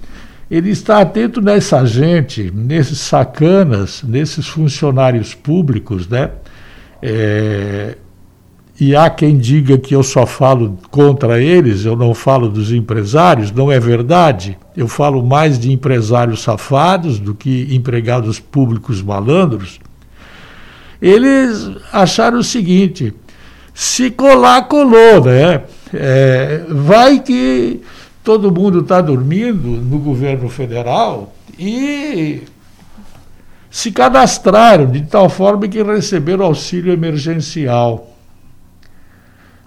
ele 0.53 0.69
está 0.69 1.01
atento 1.01 1.41
nessa 1.41 1.83
gente, 1.87 2.53
nesses 2.55 2.99
sacanas, 2.99 4.03
nesses 4.03 4.47
funcionários 4.47 5.35
públicos, 5.35 6.07
né? 6.07 6.29
É, 7.01 7.97
e 8.79 8.95
há 8.95 9.09
quem 9.09 9.39
diga 9.39 9.79
que 9.79 9.95
eu 9.95 10.03
só 10.03 10.27
falo 10.27 10.79
contra 10.91 11.41
eles, 11.41 11.87
eu 11.87 11.97
não 11.97 12.13
falo 12.13 12.51
dos 12.51 12.71
empresários, 12.71 13.51
não 13.51 13.73
é 13.73 13.81
verdade. 13.81 14.59
Eu 14.77 14.87
falo 14.89 15.25
mais 15.25 15.59
de 15.59 15.73
empresários 15.73 16.43
safados 16.43 17.19
do 17.19 17.35
que 17.35 17.75
empregados 17.75 18.39
públicos 18.39 19.01
malandros. 19.01 19.81
Eles 21.01 21.71
acharam 21.91 22.41
o 22.41 22.45
seguinte: 22.45 23.15
se 23.73 24.11
colar, 24.11 24.69
colou, 24.69 25.25
né? 25.25 25.63
É, 25.95 26.67
vai 26.69 27.21
que 27.21 27.81
todo 28.23 28.53
mundo 28.53 28.81
está 28.81 29.01
dormindo 29.01 29.69
no 29.69 29.99
governo 29.99 30.49
federal 30.49 31.35
e 31.59 32.43
se 33.71 33.91
cadastraram 33.91 34.91
de 34.91 35.03
tal 35.03 35.29
forma 35.29 35.67
que 35.67 35.83
receberam 35.83 36.45
auxílio 36.45 36.93
emergencial. 36.93 38.09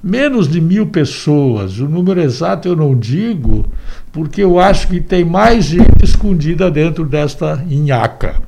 Menos 0.02 0.48
de 0.48 0.62
mil 0.62 0.88
pessoas, 0.88 1.80
o 1.80 1.90
número 1.90 2.22
exato 2.22 2.68
eu 2.68 2.76
não 2.76 2.96
digo, 2.96 3.66
porque 4.12 4.44
eu 4.44 4.60
acho 4.60 4.88
que 4.88 5.02
tem 5.02 5.26
mais 5.26 5.66
gente 5.66 6.04
escondida 6.04 6.70
dentro 6.70 7.04
desta 7.04 7.66
inhaca. 7.68 8.40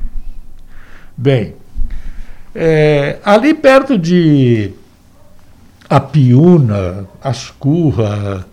Bem, 1.18 1.56
é, 2.54 3.18
ali 3.26 3.56
perto 3.56 3.98
de 3.98 4.72
Apiúna, 5.90 7.08
Ascurra, 7.24 8.46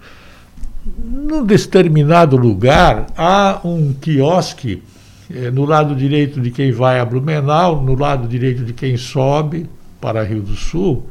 num 1.04 1.44
determinado 1.44 2.36
lugar, 2.36 3.06
há 3.16 3.60
um 3.62 3.92
quiosque 3.92 4.82
é, 5.30 5.50
no 5.50 5.64
lado 5.64 5.94
direito 5.94 6.40
de 6.40 6.50
quem 6.50 6.72
vai 6.72 6.98
a 6.98 7.04
Blumenau, 7.04 7.82
no 7.82 7.94
lado 7.94 8.26
direito 8.26 8.64
de 8.64 8.72
quem 8.72 8.96
sobe 8.96 9.68
para 10.00 10.22
Rio 10.22 10.40
do 10.40 10.54
Sul, 10.54 11.08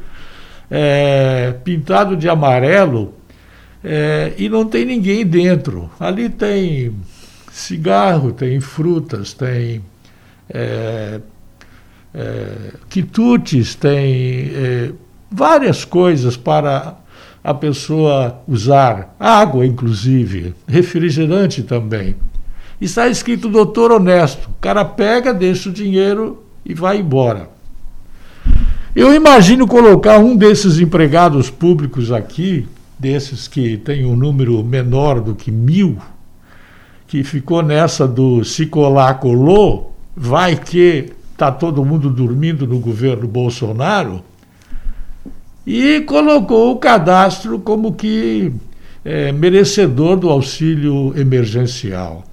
é, 0.69 1.53
pintado 1.63 2.17
de 2.17 2.27
amarelo 2.27 3.13
é, 3.83 4.33
e 4.37 4.49
não 4.49 4.65
tem 4.65 4.85
ninguém 4.85 5.25
dentro. 5.25 5.89
Ali 5.99 6.29
tem 6.29 6.95
cigarro, 7.51 8.31
tem 8.31 8.59
frutas, 8.59 9.33
tem 9.33 9.83
quitutes, 12.89 13.75
tem 13.75 14.51
várias 15.31 15.83
coisas 15.83 16.37
para 16.37 16.95
a 17.43 17.53
pessoa 17.53 18.41
usar, 18.47 19.15
água 19.19 19.65
inclusive, 19.65 20.53
refrigerante 20.67 21.61
também 21.63 22.15
está 22.83 23.07
escrito 23.07 23.49
doutor 23.49 23.91
honesto. 23.91 24.49
O 24.49 24.53
cara 24.59 24.83
pega, 24.83 25.33
deixa 25.33 25.69
o 25.69 25.73
dinheiro 25.73 26.43
e 26.65 26.73
vai 26.73 26.99
embora. 26.99 27.49
Eu 28.95 29.13
imagino 29.13 29.65
colocar 29.67 30.19
um 30.19 30.35
desses 30.35 30.79
empregados 30.79 31.49
públicos 31.49 32.11
aqui, 32.11 32.67
desses 32.99 33.47
que 33.47 33.77
tem 33.77 34.05
um 34.05 34.15
número 34.15 34.63
menor 34.63 35.19
do 35.19 35.33
que 35.33 35.51
mil, 35.51 35.97
que 37.07 37.23
ficou 37.23 37.63
nessa 37.63 38.07
do 38.07 38.43
se 38.43 38.65
colar, 38.67 39.15
colou, 39.15 39.95
vai 40.15 40.55
que 40.55 41.11
está 41.31 41.51
todo 41.51 41.83
mundo 41.83 42.09
dormindo 42.09 42.67
no 42.67 42.79
governo 42.79 43.27
Bolsonaro, 43.27 44.23
e 45.65 46.01
colocou 46.01 46.71
o 46.71 46.77
cadastro 46.77 47.59
como 47.59 47.93
que 47.93 48.51
é, 49.03 49.31
merecedor 49.31 50.17
do 50.17 50.29
auxílio 50.29 51.13
emergencial. 51.17 52.23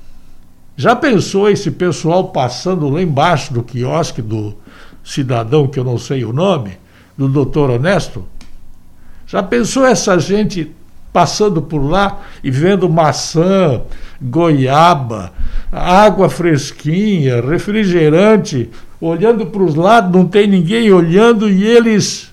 Já 0.77 0.97
pensou 0.97 1.49
esse 1.49 1.71
pessoal 1.71 2.29
passando 2.29 2.89
lá 2.89 3.03
embaixo 3.03 3.53
do 3.53 3.63
quiosque 3.63 4.23
do 4.23 4.55
cidadão, 5.05 5.69
que 5.69 5.79
eu 5.79 5.85
não 5.85 5.99
sei 5.99 6.25
o 6.25 6.33
nome, 6.33 6.73
do 7.17 7.29
doutor 7.29 7.71
Honesto? 7.71 8.25
Já 9.27 9.43
pensou 9.43 9.85
essa 9.85 10.19
gente 10.19 10.73
passando 11.13 11.61
por 11.61 11.79
lá 11.79 12.21
e 12.43 12.51
vendo 12.51 12.89
maçã, 12.89 13.83
goiaba, 14.21 15.33
água 15.71 16.29
fresquinha, 16.29 17.41
refrigerante, 17.41 18.71
olhando 19.01 19.47
para 19.47 19.63
os 19.63 19.75
lados, 19.75 20.13
não 20.13 20.27
tem 20.27 20.47
ninguém 20.47 20.91
olhando 20.93 21.49
e 21.49 21.63
eles 21.65 22.30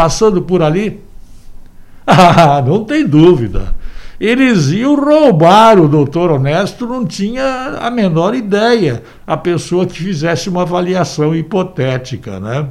passando 0.00 0.40
por 0.40 0.62
ali? 0.62 1.00
Ah, 2.12 2.60
não 2.66 2.82
tem 2.82 3.06
dúvida 3.06 3.74
eles 4.20 4.70
iam 4.70 4.94
roubar 4.96 5.80
o 5.80 5.88
doutor 5.88 6.30
Honesto, 6.30 6.86
não 6.86 7.06
tinha 7.06 7.78
a 7.80 7.90
menor 7.90 8.34
ideia 8.34 9.02
a 9.26 9.34
pessoa 9.34 9.86
que 9.86 10.02
fizesse 10.02 10.50
uma 10.50 10.60
avaliação 10.62 11.34
hipotética, 11.34 12.38
né? 12.38 12.68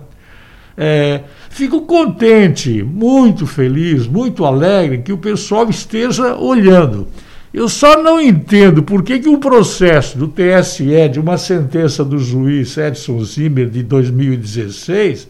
É, 0.77 1.21
fico 1.49 1.81
contente, 1.81 2.83
muito 2.83 3.47
feliz, 3.47 4.05
muito 4.05 4.45
alegre 4.45 4.99
que 4.99 5.11
o 5.11 5.17
pessoal 5.17 5.67
esteja 5.69 6.35
olhando. 6.35 7.07
Eu 7.51 7.67
só 7.67 8.01
não 8.01 8.21
entendo 8.21 8.83
por 8.83 9.01
que, 9.01 9.17
que 9.17 9.27
um 9.27 9.39
processo 9.39 10.19
do 10.19 10.27
TSE, 10.27 11.09
de 11.11 11.19
uma 11.19 11.37
sentença 11.39 12.05
do 12.05 12.19
juiz 12.19 12.77
Edson 12.77 13.23
Zimmer 13.23 13.67
de 13.67 13.81
2016, 13.81 15.27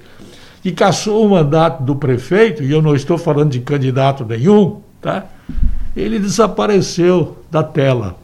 que 0.62 0.72
caçou 0.72 1.26
o 1.26 1.30
mandato 1.30 1.84
do 1.84 1.96
prefeito, 1.96 2.64
e 2.64 2.72
eu 2.72 2.82
não 2.82 2.96
estou 2.96 3.18
falando 3.18 3.52
de 3.52 3.60
candidato 3.60 4.26
nenhum, 4.26 4.82
tá? 5.02 5.26
ele 5.96 6.20
desapareceu 6.20 7.38
da 7.50 7.64
tela. 7.64 8.18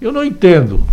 Eu 0.00 0.12
não 0.12 0.24
entendo. 0.24 0.84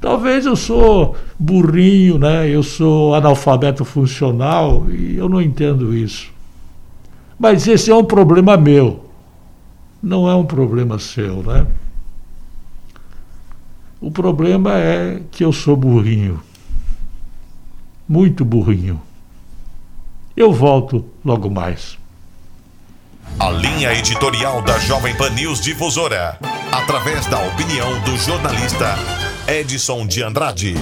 Talvez 0.00 0.44
eu 0.44 0.54
sou 0.54 1.16
burrinho, 1.38 2.18
né? 2.18 2.48
Eu 2.48 2.62
sou 2.62 3.14
analfabeto 3.14 3.84
funcional 3.84 4.86
e 4.90 5.16
eu 5.16 5.28
não 5.28 5.40
entendo 5.40 5.94
isso. 5.94 6.30
Mas 7.38 7.66
esse 7.66 7.90
é 7.90 7.94
um 7.94 8.04
problema 8.04 8.56
meu. 8.56 9.06
Não 10.02 10.28
é 10.28 10.34
um 10.34 10.44
problema 10.44 10.98
seu, 10.98 11.42
né? 11.42 11.66
O 14.00 14.10
problema 14.10 14.74
é 14.74 15.22
que 15.30 15.42
eu 15.42 15.52
sou 15.52 15.74
burrinho. 15.74 16.40
Muito 18.08 18.44
burrinho. 18.44 19.02
Eu 20.36 20.52
volto 20.52 21.04
logo 21.24 21.50
mais. 21.50 21.98
A 23.40 23.50
linha 23.50 23.92
editorial 23.94 24.62
da 24.62 24.78
Jovem 24.78 25.16
Pan 25.16 25.30
News 25.30 25.60
Difusora, 25.60 26.38
através 26.70 27.26
da 27.26 27.44
opinião 27.48 28.00
do 28.04 28.16
jornalista 28.16 28.94
Edson 29.48 30.06
de 30.06 30.22
Andrade. 30.22 30.74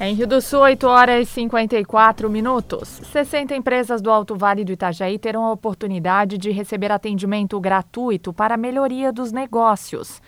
Em 0.00 0.14
Rio 0.14 0.26
do 0.26 0.40
Sul, 0.40 0.60
8 0.60 0.86
horas 0.86 1.28
e 1.28 1.30
54 1.30 2.30
minutos. 2.30 3.00
60 3.12 3.54
empresas 3.54 4.00
do 4.00 4.10
Alto 4.10 4.34
Vale 4.36 4.64
do 4.64 4.72
Itajaí 4.72 5.18
terão 5.18 5.44
a 5.44 5.52
oportunidade 5.52 6.38
de 6.38 6.50
receber 6.50 6.90
atendimento 6.90 7.60
gratuito 7.60 8.32
para 8.32 8.54
a 8.54 8.58
melhoria 8.58 9.12
dos 9.12 9.30
negócios. 9.30 10.22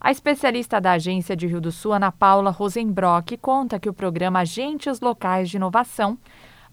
A 0.00 0.10
especialista 0.10 0.80
da 0.80 0.92
Agência 0.92 1.34
de 1.34 1.46
Rio 1.46 1.60
do 1.60 1.72
Sul, 1.72 1.92
Ana 1.92 2.12
Paula 2.12 2.50
Rosenbrock, 2.50 3.36
conta 3.38 3.80
que 3.80 3.88
o 3.88 3.94
programa 3.94 4.40
Agentes 4.40 5.00
Locais 5.00 5.48
de 5.48 5.56
Inovação 5.56 6.18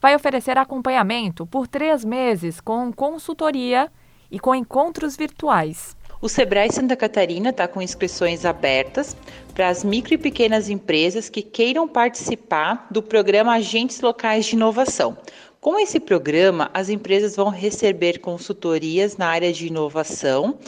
vai 0.01 0.13
oferecer 0.13 0.57
acompanhamento 0.57 1.45
por 1.45 1.65
três 1.65 2.03
meses 2.03 2.59
com 2.59 2.91
consultoria 2.91 3.89
e 4.29 4.39
com 4.39 4.53
encontros 4.53 5.15
virtuais. 5.15 5.95
O 6.19 6.29
Sebrae 6.29 6.71
Santa 6.71 6.95
Catarina 6.95 7.49
está 7.49 7.67
com 7.67 7.81
inscrições 7.81 8.45
abertas 8.45 9.15
para 9.53 9.69
as 9.69 9.83
micro 9.83 10.13
e 10.13 10.17
pequenas 10.17 10.69
empresas 10.69 11.29
que 11.29 11.41
queiram 11.41 11.87
participar 11.87 12.87
do 12.89 13.01
programa 13.01 13.53
Agentes 13.53 14.01
Locais 14.01 14.45
de 14.45 14.55
Inovação. 14.55 15.17
Com 15.63 15.79
esse 15.79 15.97
programa, 15.97 16.69
as 16.73 16.89
empresas 16.89 17.37
vão 17.37 17.47
receber 17.47 18.19
consultorias 18.19 19.15
na 19.15 19.27
área 19.27 19.53
de 19.53 19.67
inovação 19.67 20.59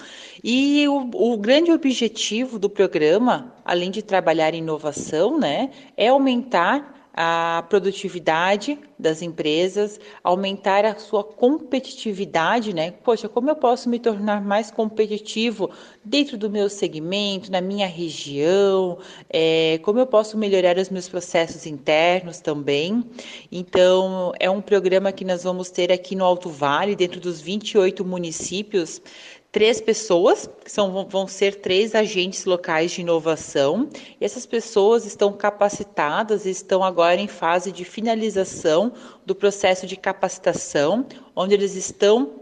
e 0.42 0.88
o, 0.88 1.10
o, 1.14 1.38
grande 1.38 1.70
objetivo 1.70 2.58
do 2.58 2.70
programa, 2.70 3.54
além 3.66 3.92
de 3.92 4.02
trabalhar 4.02 4.54
inovação, 4.54 5.38
né, 5.38 5.70
é 5.98 6.08
aumentar 6.08 6.95
a 7.18 7.64
produtividade 7.70 8.78
das 9.00 9.22
empresas, 9.22 10.00
aumentar 10.22 10.84
a 10.84 10.96
sua 10.96 11.24
competitividade, 11.24 12.74
né? 12.74 12.92
Poxa, 12.92 13.30
como 13.30 13.50
eu 13.50 13.56
posso 13.56 13.90
me 13.90 14.00
tornar 14.00 14.42
mais 14.42 14.70
competitivo 14.70 15.70
dentro 16.04 16.38
do 16.38 16.50
meu 16.50 16.70
segmento, 16.70 17.50
na 17.50 17.62
minha 17.62 17.88
região? 17.88 19.00
É, 19.30 19.80
como 19.82 20.00
eu 20.00 20.06
posso 20.06 20.38
melhorar 20.38 20.78
os 20.78 20.90
meus 20.90 21.08
processos 21.08 21.66
internos 21.66 22.42
também? 22.42 23.02
Então, 23.50 24.34
é 24.38 24.50
um 24.50 24.62
programa 24.62 25.12
que 25.14 25.24
nós 25.24 25.44
vamos 25.44 25.70
ter 25.70 25.94
aqui 25.94 26.16
no 26.16 26.26
Alto 26.26 26.50
Vale, 26.50 26.98
dentro 26.98 27.22
dos 27.22 27.40
28 27.40 28.04
municípios 28.04 29.02
três 29.56 29.80
pessoas, 29.80 30.50
que 30.66 30.70
são, 30.70 31.08
vão 31.08 31.26
ser 31.30 31.62
três 31.62 31.96
agentes 31.96 32.44
locais 32.44 32.92
de 32.92 33.00
inovação. 33.00 33.88
E 34.20 34.26
essas 34.26 34.46
pessoas 34.46 35.06
estão 35.06 35.32
capacitadas 35.32 36.46
e 36.46 36.50
estão 36.50 36.84
agora 36.84 37.22
em 37.22 37.28
fase 37.30 37.72
de 37.72 37.86
finalização 37.86 38.92
do 39.26 39.34
processo 39.34 39.88
de 39.88 39.96
capacitação, 39.96 41.06
onde 41.34 41.54
eles 41.54 41.74
estão 41.74 42.34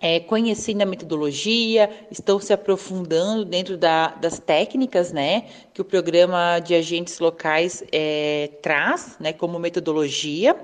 é, 0.00 0.20
conhecendo 0.20 0.80
a 0.80 0.86
metodologia, 0.86 1.90
estão 2.10 2.40
se 2.40 2.50
aprofundando 2.50 3.44
dentro 3.44 3.76
da, 3.76 4.14
das 4.14 4.38
técnicas, 4.38 5.12
né, 5.12 5.44
que 5.74 5.82
o 5.82 5.84
programa 5.84 6.60
de 6.60 6.74
agentes 6.74 7.18
locais 7.18 7.84
é, 7.92 8.48
traz, 8.62 9.18
né, 9.20 9.34
como 9.34 9.58
metodologia. 9.58 10.56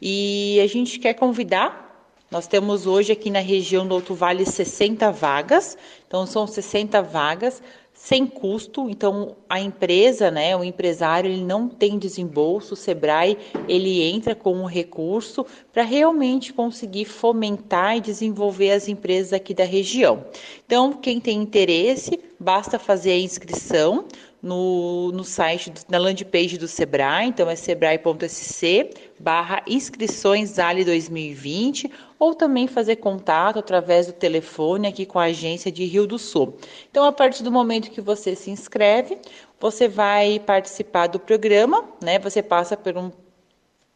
E 0.00 0.60
a 0.62 0.68
gente 0.68 1.00
quer 1.00 1.14
convidar. 1.14 1.89
Nós 2.30 2.46
temos 2.46 2.86
hoje 2.86 3.10
aqui 3.10 3.28
na 3.28 3.40
região 3.40 3.84
do 3.84 3.92
Alto 3.92 4.14
Vale 4.14 4.46
60 4.46 5.10
vagas, 5.10 5.76
então 6.06 6.24
são 6.24 6.46
60 6.46 7.02
vagas 7.02 7.60
sem 7.92 8.24
custo. 8.24 8.88
Então 8.88 9.36
a 9.48 9.58
empresa, 9.58 10.30
né, 10.30 10.56
o 10.56 10.62
empresário, 10.62 11.28
ele 11.28 11.42
não 11.42 11.68
tem 11.68 11.98
desembolso, 11.98 12.74
o 12.74 12.76
Sebrae, 12.76 13.36
ele 13.66 14.02
entra 14.04 14.32
com 14.36 14.54
um 14.54 14.64
recurso 14.64 15.44
para 15.72 15.82
realmente 15.82 16.52
conseguir 16.52 17.04
fomentar 17.04 17.96
e 17.96 18.00
desenvolver 18.00 18.70
as 18.70 18.86
empresas 18.86 19.32
aqui 19.32 19.52
da 19.52 19.64
região. 19.64 20.24
Então, 20.64 20.92
quem 20.92 21.18
tem 21.18 21.36
interesse, 21.36 22.20
basta 22.38 22.78
fazer 22.78 23.10
a 23.10 23.18
inscrição 23.18 24.04
no, 24.42 25.12
no 25.12 25.24
site, 25.24 25.72
na 25.88 25.98
landing 25.98 26.24
page 26.24 26.56
do 26.56 26.66
Sebrae, 26.66 27.28
então 27.28 27.48
é 27.48 27.56
sebrae.sc 27.56 28.90
barra 29.18 29.62
inscrições 29.66 30.58
ALI 30.58 30.84
2020 30.84 31.90
ou 32.18 32.34
também 32.34 32.66
fazer 32.66 32.96
contato 32.96 33.58
através 33.58 34.06
do 34.06 34.12
telefone 34.12 34.88
aqui 34.88 35.04
com 35.04 35.18
a 35.18 35.24
agência 35.24 35.70
de 35.70 35.84
Rio 35.84 36.06
do 36.06 36.18
Sul. 36.18 36.56
Então, 36.90 37.04
a 37.04 37.12
partir 37.12 37.42
do 37.42 37.52
momento 37.52 37.90
que 37.90 38.00
você 38.00 38.34
se 38.34 38.50
inscreve, 38.50 39.18
você 39.58 39.88
vai 39.88 40.38
participar 40.38 41.06
do 41.06 41.20
programa, 41.20 41.84
né? 42.02 42.18
Você 42.18 42.42
passa 42.42 42.76
por 42.76 42.96
um 42.96 43.10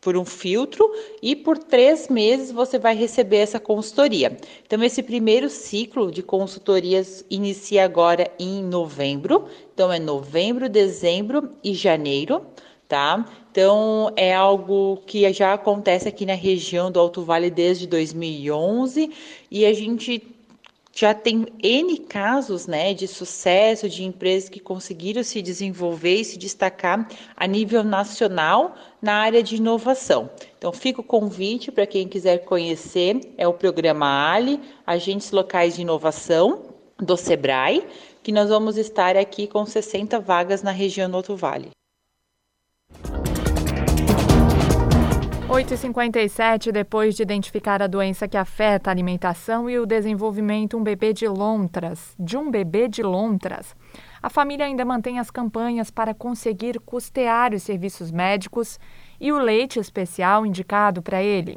por 0.04 0.18
um 0.18 0.24
filtro 0.24 0.88
e 1.22 1.34
por 1.34 1.56
três 1.56 2.08
meses 2.08 2.52
você 2.52 2.78
vai 2.78 2.94
receber 2.94 3.38
essa 3.38 3.58
consultoria. 3.58 4.36
Então, 4.64 4.84
esse 4.84 5.02
primeiro 5.02 5.48
ciclo 5.48 6.12
de 6.12 6.22
consultorias 6.22 7.24
inicia 7.30 7.86
agora 7.86 8.30
em 8.38 8.62
novembro. 8.62 9.46
Então, 9.72 9.90
é 9.90 9.98
novembro, 9.98 10.68
dezembro 10.68 11.48
e 11.64 11.72
janeiro, 11.72 12.42
tá? 12.86 13.24
Então, 13.50 14.12
é 14.14 14.34
algo 14.34 14.98
que 15.06 15.32
já 15.32 15.54
acontece 15.54 16.06
aqui 16.06 16.26
na 16.26 16.34
região 16.34 16.90
do 16.90 17.00
Alto 17.00 17.22
Vale 17.22 17.50
desde 17.50 17.86
2011 17.86 19.10
e 19.50 19.64
a 19.64 19.72
gente 19.72 20.33
já 20.94 21.12
tem 21.12 21.46
N 21.62 21.98
casos 21.98 22.66
né, 22.66 22.94
de 22.94 23.08
sucesso 23.08 23.88
de 23.88 24.04
empresas 24.04 24.48
que 24.48 24.60
conseguiram 24.60 25.24
se 25.24 25.42
desenvolver 25.42 26.20
e 26.20 26.24
se 26.24 26.38
destacar 26.38 27.08
a 27.36 27.46
nível 27.46 27.82
nacional 27.82 28.76
na 29.02 29.14
área 29.14 29.42
de 29.42 29.56
inovação. 29.56 30.30
Então, 30.56 30.72
fica 30.72 31.00
o 31.00 31.04
convite 31.04 31.72
para 31.72 31.86
quem 31.86 32.06
quiser 32.06 32.44
conhecer, 32.44 33.20
é 33.36 33.46
o 33.46 33.52
programa 33.52 34.32
Ali, 34.32 34.60
Agentes 34.86 35.32
Locais 35.32 35.74
de 35.74 35.82
Inovação 35.82 36.74
do 36.98 37.16
SEBRAE, 37.16 37.84
que 38.22 38.30
nós 38.30 38.48
vamos 38.48 38.78
estar 38.78 39.16
aqui 39.16 39.48
com 39.48 39.66
60 39.66 40.20
vagas 40.20 40.62
na 40.62 40.70
região 40.70 41.10
do 41.10 41.16
Alto 41.16 41.36
Vale. 41.36 41.70
8h57, 45.54 46.72
depois 46.72 47.14
de 47.14 47.22
identificar 47.22 47.80
a 47.80 47.86
doença 47.86 48.26
que 48.26 48.36
afeta 48.36 48.90
a 48.90 48.92
alimentação 48.92 49.70
e 49.70 49.78
o 49.78 49.86
desenvolvimento 49.86 50.76
um 50.76 50.82
bebê 50.82 51.12
de 51.12 51.28
lontras, 51.28 52.12
de 52.18 52.36
um 52.36 52.50
bebê 52.50 52.88
de 52.88 53.04
lontras, 53.04 53.76
a 54.20 54.28
família 54.28 54.66
ainda 54.66 54.84
mantém 54.84 55.20
as 55.20 55.30
campanhas 55.30 55.92
para 55.92 56.12
conseguir 56.12 56.80
custear 56.80 57.54
os 57.54 57.62
serviços 57.62 58.10
médicos 58.10 58.80
e 59.20 59.30
o 59.30 59.38
leite 59.38 59.78
especial 59.78 60.44
indicado 60.44 61.00
para 61.00 61.22
ele. 61.22 61.56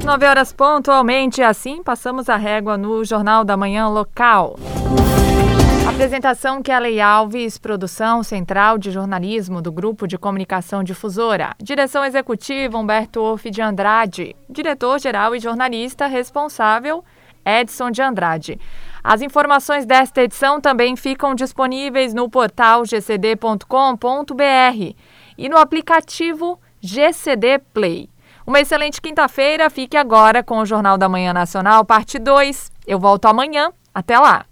9 0.04 0.26
horas 0.26 0.52
pontualmente, 0.52 1.42
assim 1.42 1.84
passamos 1.84 2.28
a 2.28 2.36
régua 2.36 2.78
no 2.78 3.06
Jornal 3.06 3.44
da 3.44 3.56
Manhã 3.56 3.88
Local. 3.88 4.56
Apresentação 6.02 6.64
Kelly 6.64 7.00
Alves, 7.00 7.60
produção 7.60 8.24
central 8.24 8.80
de 8.80 8.90
jornalismo 8.90 9.62
do 9.62 9.72
Grupo 9.72 10.08
de 10.08 10.18
Comunicação 10.18 10.84
Difusora. 10.84 11.54
Direção 11.62 12.04
executiva 12.04 12.76
Humberto 12.76 13.22
Orff 13.22 13.52
de 13.52 13.62
Andrade. 13.62 14.36
Diretor-geral 14.50 15.36
e 15.36 15.40
jornalista 15.40 16.08
responsável 16.08 17.06
Edson 17.46 17.92
de 17.92 18.02
Andrade. 18.02 18.60
As 19.04 19.22
informações 19.22 19.86
desta 19.86 20.24
edição 20.24 20.60
também 20.60 20.96
ficam 20.96 21.36
disponíveis 21.36 22.16
no 22.16 22.28
portal 22.28 22.82
gcd.com.br 22.84 23.64
e 25.38 25.50
no 25.50 25.58
aplicativo 25.58 26.60
GCD 26.80 27.60
Play. 27.72 28.10
Uma 28.46 28.60
excelente 28.60 29.00
quinta-feira. 29.00 29.70
Fique 29.70 29.96
agora 29.96 30.42
com 30.42 30.58
o 30.58 30.66
Jornal 30.66 30.98
da 30.98 31.08
Manhã 31.08 31.32
Nacional, 31.32 31.86
parte 31.86 32.18
2. 32.18 32.72
Eu 32.88 32.98
volto 32.98 33.28
amanhã. 33.28 33.72
Até 33.94 34.18
lá! 34.18 34.51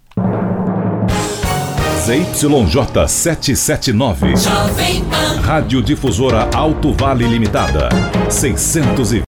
ZYJ 2.00 3.06
779. 3.06 4.48
Rádio 5.44 5.82
Difusora 5.82 6.48
Alto 6.50 6.94
Vale 6.94 7.26
Limitada. 7.26 7.88
620 8.30 9.18